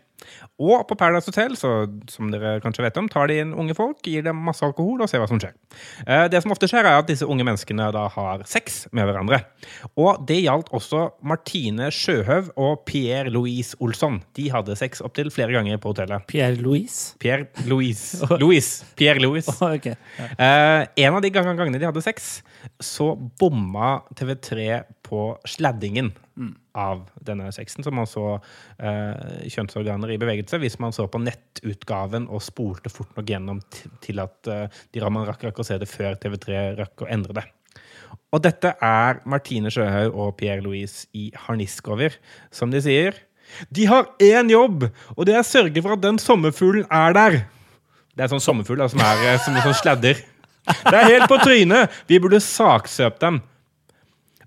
Og 0.61 0.83
på 0.87 0.95
Paradise 1.01 1.31
Hotel, 1.31 1.55
så, 1.57 1.69
som 2.13 2.29
dere 2.31 2.59
kanskje 2.61 2.83
vet 2.85 2.99
om, 3.01 3.07
tar 3.09 3.31
de 3.31 3.39
inn 3.41 3.55
unge 3.57 3.73
folk, 3.75 4.03
gir 4.05 4.21
dem 4.27 4.37
masse 4.45 4.61
alkohol 4.63 5.01
og 5.01 5.09
ser 5.09 5.23
hva 5.23 5.27
som 5.31 5.41
skjer. 5.41 5.55
Eh, 6.05 6.27
Det 6.31 6.43
som 6.45 6.53
ofte 6.53 6.69
skjer, 6.69 6.85
er 6.85 6.99
at 7.01 7.09
disse 7.09 7.25
unge 7.25 7.47
menneskene 7.49 7.87
da 7.97 8.03
har 8.13 8.45
sex 8.47 8.83
med 8.93 9.09
hverandre. 9.09 9.39
Og 9.97 10.21
det 10.29 10.37
gjaldt 10.45 10.69
også 10.77 11.07
Martine 11.25 11.89
Sjøhaug 11.97 12.53
og 12.61 12.85
Pierre 12.87 13.33
Louise 13.33 13.73
Olsson. 13.81 14.21
De 14.37 14.51
hadde 14.53 14.77
sex 14.77 15.01
opptil 15.01 15.33
flere 15.33 15.57
ganger 15.57 15.81
på 15.81 15.95
hotellet. 15.95 16.29
Pierre-Louise? 16.29 17.17
Pierre 17.25 17.49
Louise. 17.73 18.21
Louise. 18.39 18.85
Pierre 19.01 19.19
Louise. 19.25 19.57
ok. 19.57 19.89
Eh, 19.97 20.87
en 21.01 21.17
av 21.17 21.25
de 21.25 21.33
gangene 21.33 21.81
de 21.81 21.89
hadde 21.89 22.05
sex, 22.05 22.43
så 22.79 23.15
bomma 23.41 24.03
TV3 24.15 24.83
på 25.11 25.23
sladdingen 25.49 26.13
av 26.79 27.05
denne 27.27 27.51
sexen. 27.53 27.85
som 27.85 27.97
man 27.99 28.09
så 28.09 28.39
eh, 28.79 29.47
kjønnsorganer 29.51 30.15
i 30.15 30.19
bevegelse 30.21 30.61
hvis 30.63 30.79
man 30.81 30.95
så 30.95 31.09
på 31.11 31.21
nettutgaven 31.23 32.29
og 32.31 32.45
spolte 32.45 32.93
fort 32.93 33.13
nok 33.19 33.29
gjennom 33.29 33.61
til 34.05 34.23
at 34.23 34.51
eh, 34.51 34.83
de 34.95 35.03
man 35.11 35.27
rakk, 35.29 35.49
rakk 35.49 35.61
å 35.61 35.67
se 35.67 35.79
det 35.81 35.91
før 35.91 36.17
TV3 36.23 36.61
rakk 36.79 37.05
å 37.05 37.11
endre 37.11 37.41
det. 37.41 37.47
Og 38.31 38.43
dette 38.45 38.73
er 38.79 39.21
Martine 39.29 39.73
Sjøhaug 39.75 40.15
og 40.15 40.37
Pierre 40.39 40.63
Louise 40.63 41.09
i 41.19 41.31
harnisk 41.47 41.91
over, 41.91 42.15
som 42.55 42.71
de 42.71 42.83
sier. 42.83 43.19
De 43.75 43.87
har 43.91 44.07
én 44.23 44.51
jobb, 44.53 44.87
og 45.17 45.27
det 45.27 45.35
er 45.35 45.43
å 45.43 45.47
sørge 45.47 45.83
for 45.83 45.97
at 45.97 46.05
den 46.05 46.21
sommerfuglen 46.23 46.87
er 46.87 47.17
der. 47.17 47.41
Det 48.15 48.27
er 48.27 48.31
sånn 48.31 48.43
sommerfugl 48.43 48.83
som 48.91 49.03
er 49.03 49.25
eh, 49.27 49.41
som 49.43 49.57
en 49.57 49.67
sånn 49.67 49.81
sladder. 49.83 50.23
Det 50.71 50.95
er 50.95 51.09
helt 51.17 51.31
på 51.31 51.39
trynet! 51.41 51.91
Vi 52.07 52.21
burde 52.23 52.39
saksøpt 52.45 53.23
dem. 53.23 53.41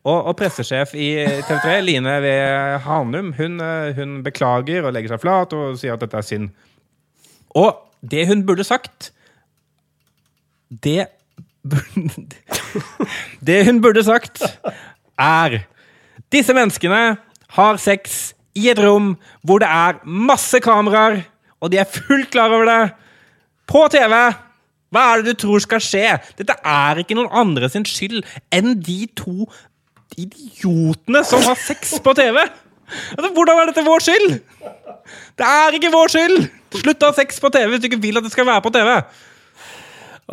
Og, 0.03 0.17
og 0.27 0.35
pressesjef 0.35 0.91
i 0.99 1.09
TV3, 1.47 1.77
Line 1.85 2.17
V. 2.23 2.31
Hanum, 2.83 3.31
hun, 3.37 3.59
eh, 3.63 3.93
hun 3.95 4.17
beklager 4.25 4.83
og 4.83 4.91
legger 4.95 5.13
seg 5.13 5.23
flat 5.23 5.55
og 5.55 5.77
sier 5.79 5.95
at 5.95 6.03
dette 6.03 6.19
er 6.19 6.27
synd. 6.27 6.49
Og 7.55 7.77
det 8.03 8.25
hun 8.27 8.41
burde 8.43 8.65
sagt 8.67 9.13
Det 10.83 11.05
Det 13.47 13.59
hun 13.65 13.79
burde 13.81 14.03
sagt, 14.03 14.41
er 15.15 15.61
Disse 16.33 16.53
menneskene 16.55 17.17
har 17.55 17.77
sex 17.79 18.33
i 18.57 18.67
et 18.73 18.79
rom 18.81 19.13
hvor 19.45 19.61
det 19.63 19.69
er 19.69 20.01
masse 20.03 20.59
kameraer, 20.59 21.21
og 21.61 21.71
de 21.71 21.79
er 21.79 21.89
fullt 21.89 22.31
klar 22.33 22.51
over 22.51 22.67
det. 22.67 22.81
På 23.69 23.85
TV! 23.91 24.13
Hva 24.93 25.03
er 25.09 25.21
det 25.23 25.33
du 25.33 25.45
tror 25.45 25.61
skal 25.63 25.81
skje? 25.81 26.17
Dette 26.37 26.53
er 26.59 26.99
ikke 27.01 27.15
noen 27.17 27.31
andre 27.33 27.69
sin 27.71 27.85
skyld 27.87 28.21
enn 28.53 28.75
de 28.83 29.05
to 29.17 29.47
idiotene 30.17 31.23
som 31.27 31.43
har 31.45 31.59
sex 31.59 31.97
på 32.03 32.13
TV! 32.17 32.39
Altså, 33.17 33.29
hvordan 33.33 33.61
er 33.61 33.69
dette 33.71 33.85
vår 33.85 34.03
skyld? 34.05 34.33
Det 35.39 35.47
er 35.49 35.77
ikke 35.77 35.93
vår 35.93 36.13
skyld! 36.13 36.41
Slutt 36.73 37.05
å 37.05 37.11
ha 37.11 37.15
sex 37.17 37.37
på 37.41 37.51
TV 37.53 37.69
hvis 37.73 37.83
du 37.83 37.89
ikke 37.91 38.01
vil 38.03 38.19
at 38.19 38.25
det 38.25 38.33
skal 38.33 38.47
være 38.49 38.63
på 38.65 38.73
TV. 38.73 38.95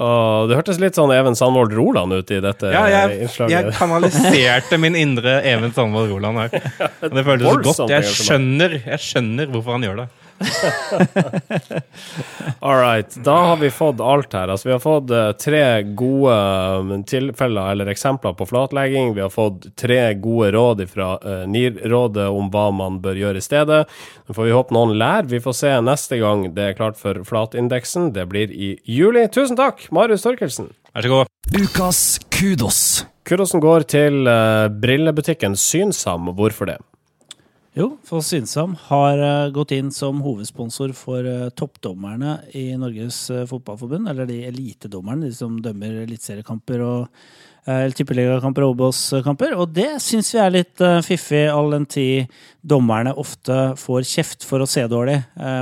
Åh, 0.00 0.46
det 0.46 0.54
hørtes 0.54 0.78
litt 0.78 0.94
sånn 0.94 1.10
Even 1.10 1.34
Sandvold 1.34 1.72
Roland 1.74 2.14
ut 2.14 2.28
i 2.30 2.36
dette 2.38 2.68
Ja, 2.70 2.84
jeg, 2.86 3.26
jeg 3.50 3.72
kanaliserte 3.74 4.78
min 4.78 4.94
indre 4.94 5.40
Even 5.50 5.74
Sandvold 5.74 6.12
Roland 6.14 6.38
her. 6.44 6.68
Og 7.08 7.16
det 7.16 7.24
føltes 7.26 7.50
så 7.50 7.86
godt. 7.88 7.94
Jeg 7.96 8.06
skjønner, 8.14 8.76
jeg 8.84 9.02
skjønner 9.02 9.50
hvorfor 9.50 9.76
han 9.76 9.88
gjør 9.88 10.04
det. 10.04 10.08
All 12.60 12.76
right. 12.76 13.24
Da 13.24 13.36
har 13.36 13.56
vi 13.56 13.70
fått 13.70 14.00
alt 14.00 14.32
her. 14.32 14.48
Altså, 14.48 14.68
vi 14.68 14.72
har 14.72 14.80
fått 14.80 15.10
eh, 15.10 15.32
tre 15.32 15.82
gode 15.82 16.34
eh, 16.34 17.02
tilfeller 17.08 17.72
eller 17.72 17.90
eksempler 17.92 18.32
på 18.38 18.46
flatlegging. 18.48 19.14
Vi 19.14 19.20
har 19.20 19.30
fått 19.30 19.68
tre 19.76 20.14
gode 20.14 20.50
råd 20.56 20.82
fra 20.90 21.12
uh, 21.24 21.44
NIR-rådet 21.48 22.28
om 22.28 22.50
hva 22.52 22.70
man 22.74 23.00
bør 23.04 23.20
gjøre 23.20 23.40
i 23.40 23.44
stedet. 23.44 23.84
Nå 24.26 24.36
får 24.36 24.48
vi 24.48 24.56
håpe 24.56 24.76
noen 24.76 24.96
lærer. 25.00 25.28
Vi 25.30 25.42
får 25.44 25.58
se 25.60 25.74
neste 25.84 26.20
gang 26.22 26.46
det 26.56 26.70
er 26.70 26.78
klart 26.78 27.00
for 27.00 27.22
flatindeksen. 27.26 28.12
Det 28.16 28.26
blir 28.30 28.52
i 28.52 28.74
juli. 28.88 29.26
Tusen 29.32 29.58
takk, 29.60 29.86
Marius 29.94 30.26
Torkelsen. 30.26 30.72
Vær 30.94 31.06
så 31.06 31.12
god. 31.12 31.34
Ukas 31.56 32.04
kudos. 32.32 32.80
Kudosen 33.28 33.62
går 33.62 33.84
til 33.90 34.24
uh, 34.26 34.68
brillebutikken 34.72 35.56
Synsam. 35.58 36.32
Hvorfor 36.36 36.72
det? 36.72 36.80
Jo, 37.78 37.92
for 38.02 38.18
Synsam 38.26 38.72
har 38.88 39.20
eh, 39.22 39.50
gått 39.54 39.70
inn 39.76 39.92
som 39.94 40.24
hovedsponsor 40.24 40.90
for 40.98 41.22
eh, 41.22 41.52
toppdommerne 41.54 42.40
i 42.58 42.72
Norges 42.74 43.28
eh, 43.30 43.44
Fotballforbund. 43.46 44.10
Eller 44.10 44.26
de 44.26 44.40
elitedommerne, 44.48 45.28
de 45.28 45.36
som 45.36 45.54
dømmer 45.62 46.00
eliteseriekamper 46.02 46.82
og 46.82 47.04
uh, 47.04 47.84
tippeligakamper 47.94 48.66
og 48.66 48.74
Obos-kamper. 48.74 49.54
Og 49.54 49.70
det 49.76 50.00
syns 50.02 50.32
vi 50.34 50.40
er 50.42 50.50
litt 50.56 50.82
fiffig, 51.06 51.44
all 51.46 51.70
den 51.76 51.86
tid 51.86 52.34
dommerne 52.58 53.14
ofte 53.14 53.60
får 53.78 54.02
kjeft 54.16 54.48
for 54.48 54.64
å 54.64 54.68
se 54.68 54.82
dårlig. 54.90 55.20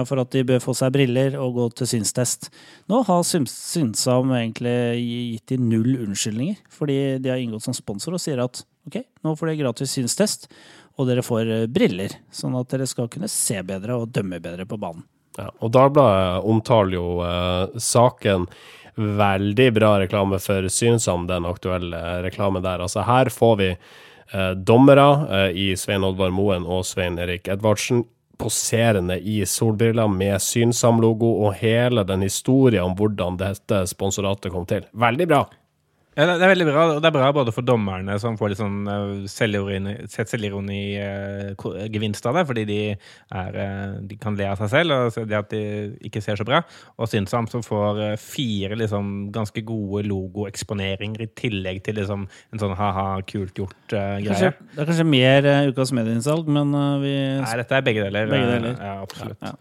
for 0.09 0.23
at 0.23 0.33
de 0.33 0.47
bør 0.49 0.65
få 0.65 0.73
seg 0.79 0.95
briller 0.97 1.37
og 1.37 1.61
gå 1.61 1.69
til 1.77 1.93
synstest. 1.93 2.49
Nå 2.89 3.03
har 3.05 3.23
Synsam 3.29 4.33
egentlig 4.33 4.79
gitt 4.97 5.53
de 5.53 5.61
null 5.61 5.93
unnskyldninger, 6.07 6.57
fordi 6.73 7.19
de 7.21 7.35
har 7.35 7.45
inngått 7.45 7.69
som 7.69 7.77
sponsor 7.77 8.17
og 8.17 8.25
sier 8.25 8.41
at 8.41 8.65
ok, 8.89 9.03
nå 9.25 9.37
får 9.37 9.53
de 9.53 9.61
gratis 9.61 9.93
synstest 9.99 10.49
og 10.99 11.07
dere 11.09 11.25
får 11.25 11.53
eh, 11.55 11.69
briller, 11.71 12.19
sånn 12.35 12.59
at 12.59 12.75
dere 12.75 12.89
skal 12.91 13.09
kunne 13.13 13.31
se 13.31 13.63
bedre 13.67 14.01
og 14.03 14.11
dømme 14.15 14.43
bedre 14.43 14.67
på 14.69 14.81
banen. 14.81 15.07
Ja, 15.39 15.53
og 15.63 15.71
Dagbladet 15.71 16.45
omtaler 16.51 16.99
jo 16.99 17.07
eh, 17.23 17.79
saken 17.79 18.49
veldig 18.99 19.73
bra 19.77 19.93
reklame 20.03 20.41
for 20.43 20.67
Synsam, 20.73 21.29
den 21.31 21.47
aktuelle 21.47 22.23
reklamen 22.25 22.65
der. 22.65 22.83
Altså 22.83 23.05
her 23.07 23.31
får 23.31 23.57
vi 23.61 23.69
eh, 23.71 24.53
dommere 24.59 25.09
eh, 25.31 25.51
i 25.55 25.69
Svein 25.79 26.07
Oddvar 26.07 26.35
Moen 26.35 26.67
og 26.67 26.83
Svein 26.87 27.21
Erik 27.23 27.47
Edvardsen 27.49 28.03
poserende 28.39 29.19
i 29.19 29.41
solbriller 29.47 30.11
med 30.11 30.43
Synsam-logo 30.43 31.31
og 31.47 31.57
hele 31.59 32.05
den 32.07 32.23
historien 32.27 32.87
om 32.87 32.99
hvordan 32.99 33.39
dette 33.39 33.83
sponsoratet 33.91 34.55
kom 34.55 34.67
til. 34.67 34.87
Veldig 34.95 35.27
bra. 35.31 35.43
Ja, 36.19 36.25
det 36.35 36.43
er 36.43 36.51
veldig 36.51 36.67
bra, 36.67 36.85
og 36.97 36.97
det 36.99 37.07
er 37.07 37.15
bra 37.15 37.29
både 37.31 37.53
for 37.55 37.63
dommerne, 37.63 38.17
som 38.19 38.35
får 38.39 38.51
litt 38.51 38.59
sånn 38.59 38.79
uh, 38.91 39.27
selvironi, 39.31 39.93
sett 40.11 40.33
selvironi 40.33 40.81
eh, 40.99 41.67
gevinst 41.95 42.27
av 42.27 42.35
det, 42.35 42.43
fordi 42.49 42.65
de, 42.67 42.79
er, 43.39 43.59
eh, 43.63 43.93
de 44.11 44.19
kan 44.19 44.35
le 44.35 44.49
av 44.51 44.59
seg 44.59 44.73
selv, 44.73 44.97
og 44.97 45.29
det 45.31 45.39
at 45.39 45.53
de 45.53 45.63
ikke 46.09 46.23
ser 46.25 46.41
så 46.41 46.47
bra. 46.49 46.65
Og 46.99 47.07
Synsam 47.11 47.47
som 47.53 47.63
får 47.63 48.03
eh, 48.03 48.17
fire 48.19 48.81
liksom, 48.81 49.29
ganske 49.35 49.63
gode 49.69 50.03
logoeksponeringer 50.11 51.23
i 51.23 51.31
tillegg 51.39 51.85
til 51.87 52.01
liksom, 52.01 52.27
en 52.27 52.65
sånn 52.65 52.75
ha-ha, 52.81 53.07
kult 53.29 53.63
gjort-greie. 53.63 54.51
Uh, 54.51 54.75
det 54.75 54.83
er 54.83 54.91
kanskje 54.91 55.07
mer 55.07 55.47
uh, 55.47 55.71
ukas 55.71 55.95
medieinnsalg, 55.95 56.51
men 56.51 56.75
uh, 56.75 56.99
vi 57.05 57.15
Nei, 57.45 57.57
dette 57.63 57.79
er 57.79 57.87
begge 57.87 58.09
deler. 58.09 58.27
Begge 58.35 58.51
eh, 58.51 58.55
deler. 58.57 58.79
Ja, 58.83 58.99
absolutt. 59.07 59.39
Ja. 59.39 59.55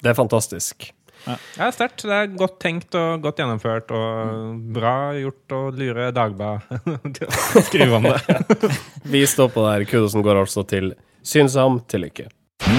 Det 0.00 0.14
er 0.14 0.16
fantastisk. 0.16 0.92
Ja, 1.26 1.68
sterkt. 1.74 2.04
Det 2.06 2.16
er 2.16 2.32
godt 2.32 2.58
tenkt 2.62 2.96
og 2.98 3.22
godt 3.24 3.40
gjennomført, 3.42 3.92
og 3.94 4.58
bra 4.74 5.12
gjort 5.18 5.54
å 5.56 5.60
lure 5.76 6.10
Dagbladet 6.16 6.80
til 7.18 7.30
å 7.30 7.64
skrive 7.66 8.00
om 8.00 8.08
det. 8.08 8.40
Vi 9.14 9.24
står 9.28 9.52
på 9.54 9.64
der. 9.66 9.86
Kudosen 9.90 10.24
går 10.26 10.42
altså 10.44 10.64
til 10.68 10.94
Synsam. 11.26 11.82
Til 11.90 12.06
lykke. 12.06 12.28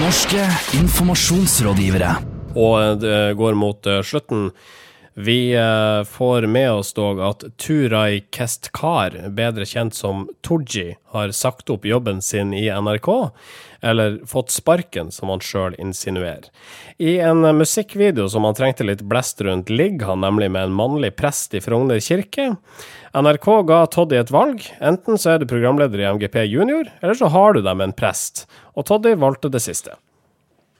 Norske 0.00 0.46
informasjonsrådgivere. 0.78 2.14
Og 2.58 3.02
det 3.02 3.18
går 3.38 3.56
mot 3.58 3.86
eh, 3.88 4.02
slutten. 4.06 4.50
Vi 5.14 5.54
eh, 5.54 6.04
får 6.04 6.46
med 6.46 6.72
oss 6.72 6.92
dog 6.92 7.20
at 7.20 7.44
Turay 7.56 8.22
Kestkar, 8.32 9.28
bedre 9.28 9.66
kjent 9.68 9.94
som 9.94 10.24
Tooji, 10.40 10.96
har 11.12 11.34
sagt 11.36 11.70
opp 11.70 11.84
jobben 11.84 12.22
sin 12.22 12.54
i 12.56 12.64
NRK, 12.72 13.08
eller 13.80 14.20
fått 14.26 14.50
sparken, 14.50 15.10
som 15.12 15.28
han 15.28 15.42
sjøl 15.44 15.76
insinuerer. 15.78 16.48
I 16.96 17.18
en 17.20 17.44
musikkvideo 17.58 18.28
som 18.32 18.46
han 18.48 18.56
trengte 18.56 18.86
litt 18.88 19.02
blest 19.04 19.42
rundt, 19.44 19.68
ligger 19.68 20.14
han 20.14 20.24
nemlig 20.24 20.48
med 20.54 20.70
en 20.70 20.78
mannlig 20.80 21.12
prest 21.18 21.52
i 21.54 21.60
Frogner 21.60 22.00
kirke. 22.00 22.54
NRK 23.12 23.50
ga 23.68 23.82
Toddy 23.92 24.16
et 24.16 24.32
valg. 24.32 24.64
Enten 24.80 25.20
så 25.20 25.34
er 25.34 25.42
du 25.42 25.50
programleder 25.50 26.00
i 26.00 26.08
MGP 26.14 26.46
Junior, 26.46 26.88
eller 27.02 27.20
så 27.20 27.28
har 27.34 27.52
du 27.52 27.60
deg 27.60 27.76
med 27.76 27.90
en 27.90 27.98
prest. 28.00 28.46
Og 28.72 28.88
Toddy 28.88 29.12
valgte 29.20 29.52
det 29.52 29.60
siste. 29.60 29.98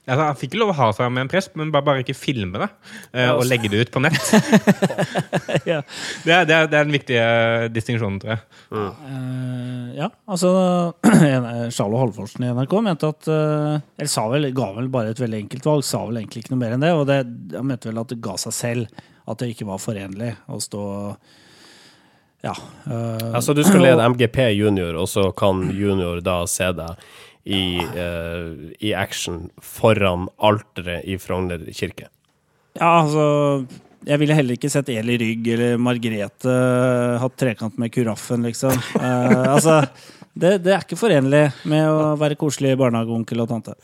Altså, 0.02 0.24
han 0.26 0.34
fikk 0.34 0.50
ikke 0.50 0.58
lov 0.64 0.72
å 0.72 0.74
ha 0.80 0.86
seg 0.96 1.12
med 1.14 1.22
en 1.22 1.28
prest, 1.30 1.52
men 1.54 1.68
bare, 1.70 1.86
bare 1.86 2.02
ikke 2.02 2.16
filme 2.18 2.58
det 2.58 2.66
Uh, 3.12 3.36
og 3.36 3.42
legge 3.46 3.68
det 3.70 3.84
ut 3.84 3.90
på 3.92 4.00
nett. 4.02 4.16
Ja. 5.68 5.82
det, 6.24 6.32
er, 6.32 6.46
det, 6.48 6.54
er, 6.56 6.66
det 6.70 6.78
er 6.78 6.86
den 6.88 6.94
viktige 6.94 7.26
distinksjonen, 7.74 8.16
tror 8.22 8.32
jeg. 8.32 8.40
Eh, 8.72 9.92
ja, 9.98 10.08
altså 10.26 10.50
eh, 11.12 11.68
Charlo 11.74 12.00
Halvorsen 12.00 12.46
i 12.46 12.50
NRK 12.56 12.74
mente 12.82 13.10
at 13.12 13.28
uh, 13.30 13.76
Eller 13.98 14.10
sa 14.10 14.24
vel, 14.32 14.48
ga 14.56 14.70
vel 14.78 14.88
bare 14.92 15.12
et 15.12 15.20
veldig 15.22 15.42
enkelt 15.44 15.68
valg, 15.68 15.84
sa 15.86 16.02
vel 16.08 16.22
egentlig 16.22 16.42
ikke 16.42 16.54
noe 16.54 16.62
mer 16.64 16.74
enn 16.76 16.86
det. 16.86 16.92
Og 16.96 17.04
det, 17.10 17.20
han 17.54 17.68
mente 17.68 17.90
vel 17.92 18.00
at 18.02 18.10
det 18.14 18.20
ga 18.24 18.34
seg 18.40 18.56
selv 18.56 19.02
at 19.28 19.38
det 19.38 19.52
ikke 19.52 19.68
var 19.68 19.78
forenlig 19.82 20.32
å 20.50 20.58
stå 20.62 20.84
Ja. 22.42 22.56
eh, 22.90 23.28
Altså, 23.36 23.54
du 23.54 23.62
skal 23.62 23.84
lede 23.86 24.08
MGP 24.16 24.48
junior, 24.56 24.96
og 24.98 25.06
så 25.12 25.28
kan 25.36 25.68
junior 25.70 26.24
da 26.24 26.40
se 26.50 26.72
deg 26.80 27.12
i, 27.44 27.78
uh, 27.82 28.70
i 28.78 28.92
action 28.94 29.48
foran 29.62 30.28
alteret 30.38 31.06
i 31.08 31.18
Frogner 31.18 31.64
kirke. 31.74 32.08
Ja, 32.78 33.02
altså 33.02 33.24
Jeg 34.06 34.18
ville 34.18 34.34
heller 34.34 34.56
ikke 34.56 34.70
sett 34.72 34.88
Eli 34.90 35.14
Rygg 35.20 35.48
eller 35.54 35.76
Margrethe 35.78 36.54
hatt 37.22 37.36
trekant 37.38 37.76
med 37.78 37.92
Kuraffen, 37.94 38.42
liksom. 38.48 38.72
Eh, 38.98 39.42
altså, 39.54 39.76
det, 40.34 40.56
det 40.64 40.72
er 40.74 40.82
ikke 40.82 40.98
forenlig 40.98 41.44
med 41.70 41.86
å 41.86 42.14
være 42.18 42.38
koselig 42.40 42.74
barnehageonkel 42.80 43.44
og 43.44 43.52
tante. 43.52 43.76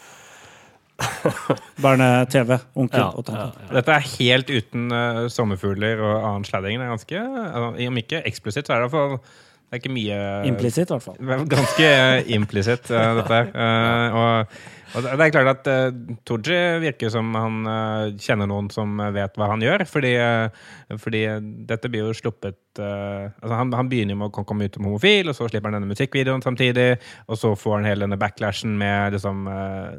Barne-TV, 1.85 2.57
onkel 2.75 2.99
Ja, 2.99 3.13
og 3.15 3.29
tante. 3.29 3.69
Dette 3.77 3.95
er 3.95 4.09
helt 4.17 4.51
uten 4.51 4.91
uh, 4.91 5.29
sommerfugler 5.31 6.03
og 6.03 6.17
annen 6.17 6.49
sladding. 6.49 6.81
Det 6.81 6.89
er 6.89 6.97
ganske, 6.97 7.23
altså, 7.45 7.71
Om 7.93 8.03
ikke 8.03 8.25
eksplisitt, 8.33 8.67
så 8.67 8.75
er 8.75 8.83
det 8.83 8.89
iallfall 8.89 9.21
Det 9.69 9.77
er 9.77 9.83
ikke 9.83 9.93
mye 9.93 10.19
Implisitt, 10.49 10.89
i 10.89 10.97
hvert 10.97 11.05
fall. 11.05 11.47
Ganske 11.53 11.89
implisitt, 12.33 12.89
eh, 12.89 13.15
dette 13.21 13.35
her. 13.35 13.51
Eh, 13.69 14.15
og, 14.17 14.55
og 14.97 15.05
det 15.05 15.27
er 15.27 15.33
klart 15.35 15.51
at 15.51 15.69
uh, 15.69 16.15
Tooji 16.25 16.61
virker 16.81 17.11
som 17.13 17.35
han 17.37 17.59
eh, 17.69 18.15
kjenner 18.25 18.49
noen 18.49 18.71
som 18.73 18.97
vet 19.13 19.37
hva 19.37 19.51
han 19.51 19.61
gjør. 19.61 19.85
Fordi, 19.91 20.15
eh, 20.17 20.71
fordi 20.97 21.21
dette 21.69 21.89
blir 21.93 22.01
jo 22.07 22.15
sluppet 22.17 22.57
uh, 22.81 23.29
altså 23.43 23.55
han, 23.59 23.73
han 23.77 23.89
begynner 23.91 24.15
jo 24.15 24.19
med 24.23 24.29
å 24.31 24.45
komme 24.49 24.65
ut 24.65 24.75
som 24.79 24.87
homofil, 24.89 25.29
og 25.29 25.35
så 25.37 25.45
slipper 25.51 25.69
han 25.69 25.77
denne 25.77 25.91
musikkvideoen 25.91 26.45
samtidig. 26.45 26.89
Og 27.29 27.37
så 27.41 27.49
får 27.59 27.73
han 27.77 27.89
hele 27.91 28.05
denne 28.07 28.19
backlashen 28.21 28.73
med 28.81 29.13
liksom 29.17 29.37
uh, 29.51 29.91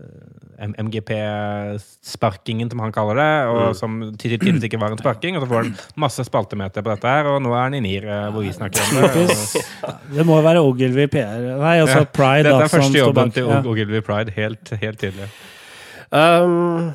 MGP-sparkingen, 0.65 2.67
som 2.71 2.79
han 2.83 2.93
kaller 2.95 3.15
det. 3.19 3.33
Og 3.53 3.61
som 3.77 3.91
tydeligvis 4.19 4.65
ikke 4.65 4.81
var 4.81 4.89
en 4.95 5.01
sparking. 5.01 5.33
Og 5.37 5.41
så 5.45 5.49
får 5.51 5.59
han 5.61 5.71
masse 6.05 6.21
spaltemeter 6.27 6.81
på 6.85 6.91
dette 6.95 7.07
her, 7.13 7.23
og 7.29 7.35
nå 7.45 7.49
er 7.53 7.61
han 7.67 7.77
i 7.77 7.83
NIR, 7.85 8.05
uh, 8.09 8.13
hvor 8.33 8.41
vi 8.47 8.51
snakker 8.55 8.79
om 8.87 8.91
det. 8.97 9.03
Og, 9.19 9.27
Det 10.15 10.23
må 10.25 10.33
være 10.45 10.59
Ogilvy 10.65 11.05
PR. 11.11 11.37
Nei, 11.61 11.75
altså 11.83 11.99
Ja, 12.01 12.05
Pride, 12.09 12.45
dette 12.49 12.57
da. 12.57 12.61
er 12.65 12.69
første 12.73 12.99
jobben 13.03 13.29
til 13.35 13.45
Ja. 13.49 13.57
Ogilvy 13.61 14.01
Pride, 14.05 14.31
helt, 14.35 14.65
helt 14.81 14.99
tydelig. 15.01 15.27
Um, 16.09 16.89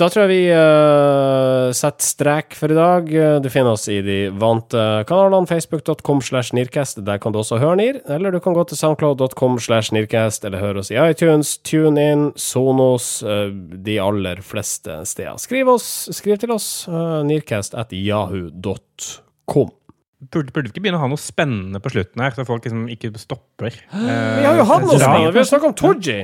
da 0.00 0.08
tror 0.08 0.24
jeg 0.24 0.30
vi 0.32 0.44
uh, 0.54 1.70
setter 1.76 2.06
strek 2.06 2.56
for 2.56 2.72
i 2.72 2.76
dag. 2.76 3.10
Du 3.44 3.48
finner 3.52 3.74
oss 3.76 3.84
i 3.92 3.98
de 4.04 4.18
vante 4.32 4.80
kanalene. 5.08 5.48
Facebook.com 5.50 6.22
slash 6.24 6.54
Nirkast. 6.56 7.02
Der 7.04 7.20
kan 7.20 7.34
du 7.34 7.40
også 7.42 7.60
høre 7.60 7.76
Nir. 7.80 8.00
Eller 8.08 8.32
du 8.32 8.40
kan 8.42 8.56
gå 8.56 8.64
til 8.68 8.80
soundcloud.com 8.80 9.58
slash 9.60 9.94
Nirkast, 9.96 10.46
eller 10.48 10.64
høre 10.64 10.80
oss 10.82 10.92
i 10.92 10.98
iTunes, 11.00 11.56
TuneIn, 11.68 12.30
Sonos, 12.40 13.10
uh, 13.26 13.50
de 13.52 13.98
aller 14.00 14.40
fleste 14.46 15.02
steder. 15.08 15.36
Skriv, 15.42 15.68
oss, 15.76 16.08
skriv 16.16 16.40
til 16.40 16.56
oss. 16.56 16.70
Uh, 16.88 17.20
Nirkast 17.28 17.76
at 17.76 17.92
yahoo.com. 17.92 19.76
Burde, 20.20 20.52
burde 20.52 20.68
vi 20.68 20.74
ikke 20.74 20.82
begynne 20.84 20.98
å 20.98 21.04
ha 21.04 21.08
noe 21.08 21.20
spennende 21.20 21.80
på 21.80 21.92
slutten 21.94 22.20
her, 22.20 22.34
så 22.36 22.44
folk 22.48 22.66
liksom 22.66 22.88
ikke 22.92 23.08
stopper? 23.16 23.72
Vi 23.94 24.44
har 24.44 24.58
jo 24.58 24.66
hatt 24.68 24.84
noe 24.84 24.98
spennende! 25.00 25.32
Vi 25.32 25.40
har 25.40 25.48
snakket 25.48 25.70
om 25.70 25.78
Tooji! 25.80 26.18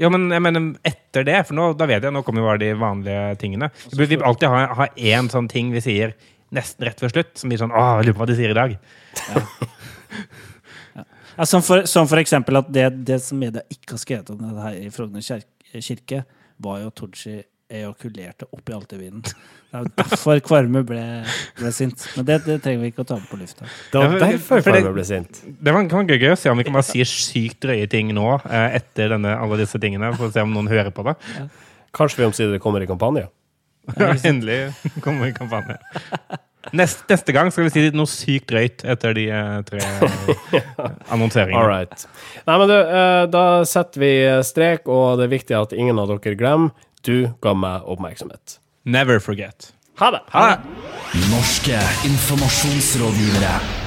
Ja, 0.00 0.08
men 0.12 0.30
jeg 0.32 0.42
mener 0.42 0.70
etter 0.88 1.26
det, 1.28 1.38
for 1.48 1.56
nå, 1.58 1.66
da 1.78 1.86
vet 1.88 2.04
jeg, 2.04 2.14
nå 2.14 2.22
kommer 2.24 2.42
jo 2.42 2.48
bare 2.48 2.62
de 2.62 2.70
vanlige 2.80 3.24
tingene. 3.42 3.68
Vi 3.92 4.00
burde 4.00 4.22
alltid 4.26 4.48
ha, 4.52 4.62
ha 4.78 4.86
én 4.96 5.28
sånn 5.32 5.50
ting 5.52 5.72
vi 5.74 5.82
sier 5.84 6.14
nesten 6.52 6.86
rett 6.86 7.00
før 7.00 7.12
slutt, 7.12 7.32
som 7.40 7.52
blir 7.52 7.60
sånn 7.60 7.72
Åh, 7.72 7.92
jeg 7.98 8.08
lurer 8.08 8.16
på 8.16 8.24
hva 8.24 8.30
de 8.30 8.38
sier 8.38 8.52
i 8.52 8.58
dag. 8.58 8.74
Ja, 11.36 11.46
som, 11.52 11.64
for, 11.64 11.86
som 11.88 12.08
for 12.10 12.20
eksempel 12.20 12.60
at 12.60 12.68
det, 12.72 12.88
det 13.08 13.20
som 13.24 13.40
media 13.40 13.64
ikke 13.72 13.96
har 13.96 14.02
skrevet 14.02 14.32
om 14.32 14.40
det 14.42 14.66
her 14.66 14.78
i 14.80 14.92
Frogner 14.92 15.24
kirke, 15.24 16.24
var 16.62 16.82
jo 16.82 16.90
at 16.92 16.98
Tooji 17.00 17.38
ejakulerte 17.72 18.48
oppi 18.52 18.74
altervinen. 18.76 19.22
Det 19.72 19.78
er 19.78 19.86
jo 19.86 19.92
derfor 19.96 20.40
Kvarme 20.44 20.82
ble, 20.84 21.02
ble 21.56 21.70
sint. 21.72 22.04
Men 22.16 22.26
det, 22.28 22.38
det, 22.44 22.58
trenger 22.64 22.82
vi 22.84 22.90
ikke 22.92 23.06
å 23.06 23.08
ta 23.08 23.16
med 23.16 23.28
på 23.30 23.38
lufta. 23.40 23.68
Det 23.92 24.02
var 24.02 24.16
derfor 24.20 24.64
Kvarme 24.66 24.92
ble 24.98 25.04
sint. 25.08 25.40
Det 25.48 25.72
var, 25.72 25.88
det 26.10 26.18
gøy 26.20 26.34
å 26.34 26.38
se 26.38 26.52
om 26.52 26.60
vi 26.60 26.66
kan 26.68 26.76
bare 26.76 26.88
si 26.90 27.04
sykt 27.08 27.62
drøye 27.64 27.88
ting 27.92 28.12
nå, 28.12 28.26
eh, 28.50 28.78
etter 28.82 29.14
denne, 29.14 29.32
alle 29.32 29.62
disse 29.62 29.80
tingene, 29.80 30.12
for 30.18 30.28
å 30.28 30.34
se 30.34 30.44
om 30.44 30.52
noen 30.52 30.68
hører 30.68 30.92
på 30.92 31.06
det. 31.08 31.16
Ja. 31.38 31.48
Kanskje 31.96 32.20
vi 32.20 32.28
omsider 32.28 32.60
kommer 32.60 32.84
i 32.84 32.90
kampanje? 32.90 33.26
Ja, 33.96 34.12
endelig 34.28 34.60
kommer 35.00 35.24
vi 35.24 35.32
i 35.32 35.36
kampanje. 35.40 35.80
Neste, 36.70 37.08
neste, 37.10 37.32
gang 37.34 37.48
skal 37.50 37.66
vi 37.66 37.72
si 37.74 37.88
noe 37.96 38.06
sykt 38.06 38.52
drøyt 38.52 38.84
etter 38.86 39.16
de 39.16 39.26
eh, 39.34 39.56
tre 39.66 39.80
annonseringene. 41.12 41.58
All 41.58 41.66
right. 41.72 42.06
Nei, 42.46 42.60
men 42.60 42.70
du, 42.70 42.76
eh, 42.76 43.24
da 43.32 43.44
setter 43.66 44.04
vi 44.04 44.14
strek, 44.46 44.86
og 44.86 45.18
det 45.18 45.26
er 45.26 45.36
viktig 45.38 45.58
at 45.58 45.74
ingen 45.74 45.98
av 45.98 46.12
dere 46.12 46.36
glemmer 46.38 46.90
du 47.02 47.32
ga 47.42 47.54
meg 47.54 47.82
oppmerksomhet. 47.90 48.58
Never 48.84 49.18
forget. 49.18 49.72
Ha 49.98 50.10
det. 50.14 50.20
Ha 50.30 50.46
det. 50.50 50.58
Norske 51.30 51.78
informasjonsrådgivere. 52.08 53.81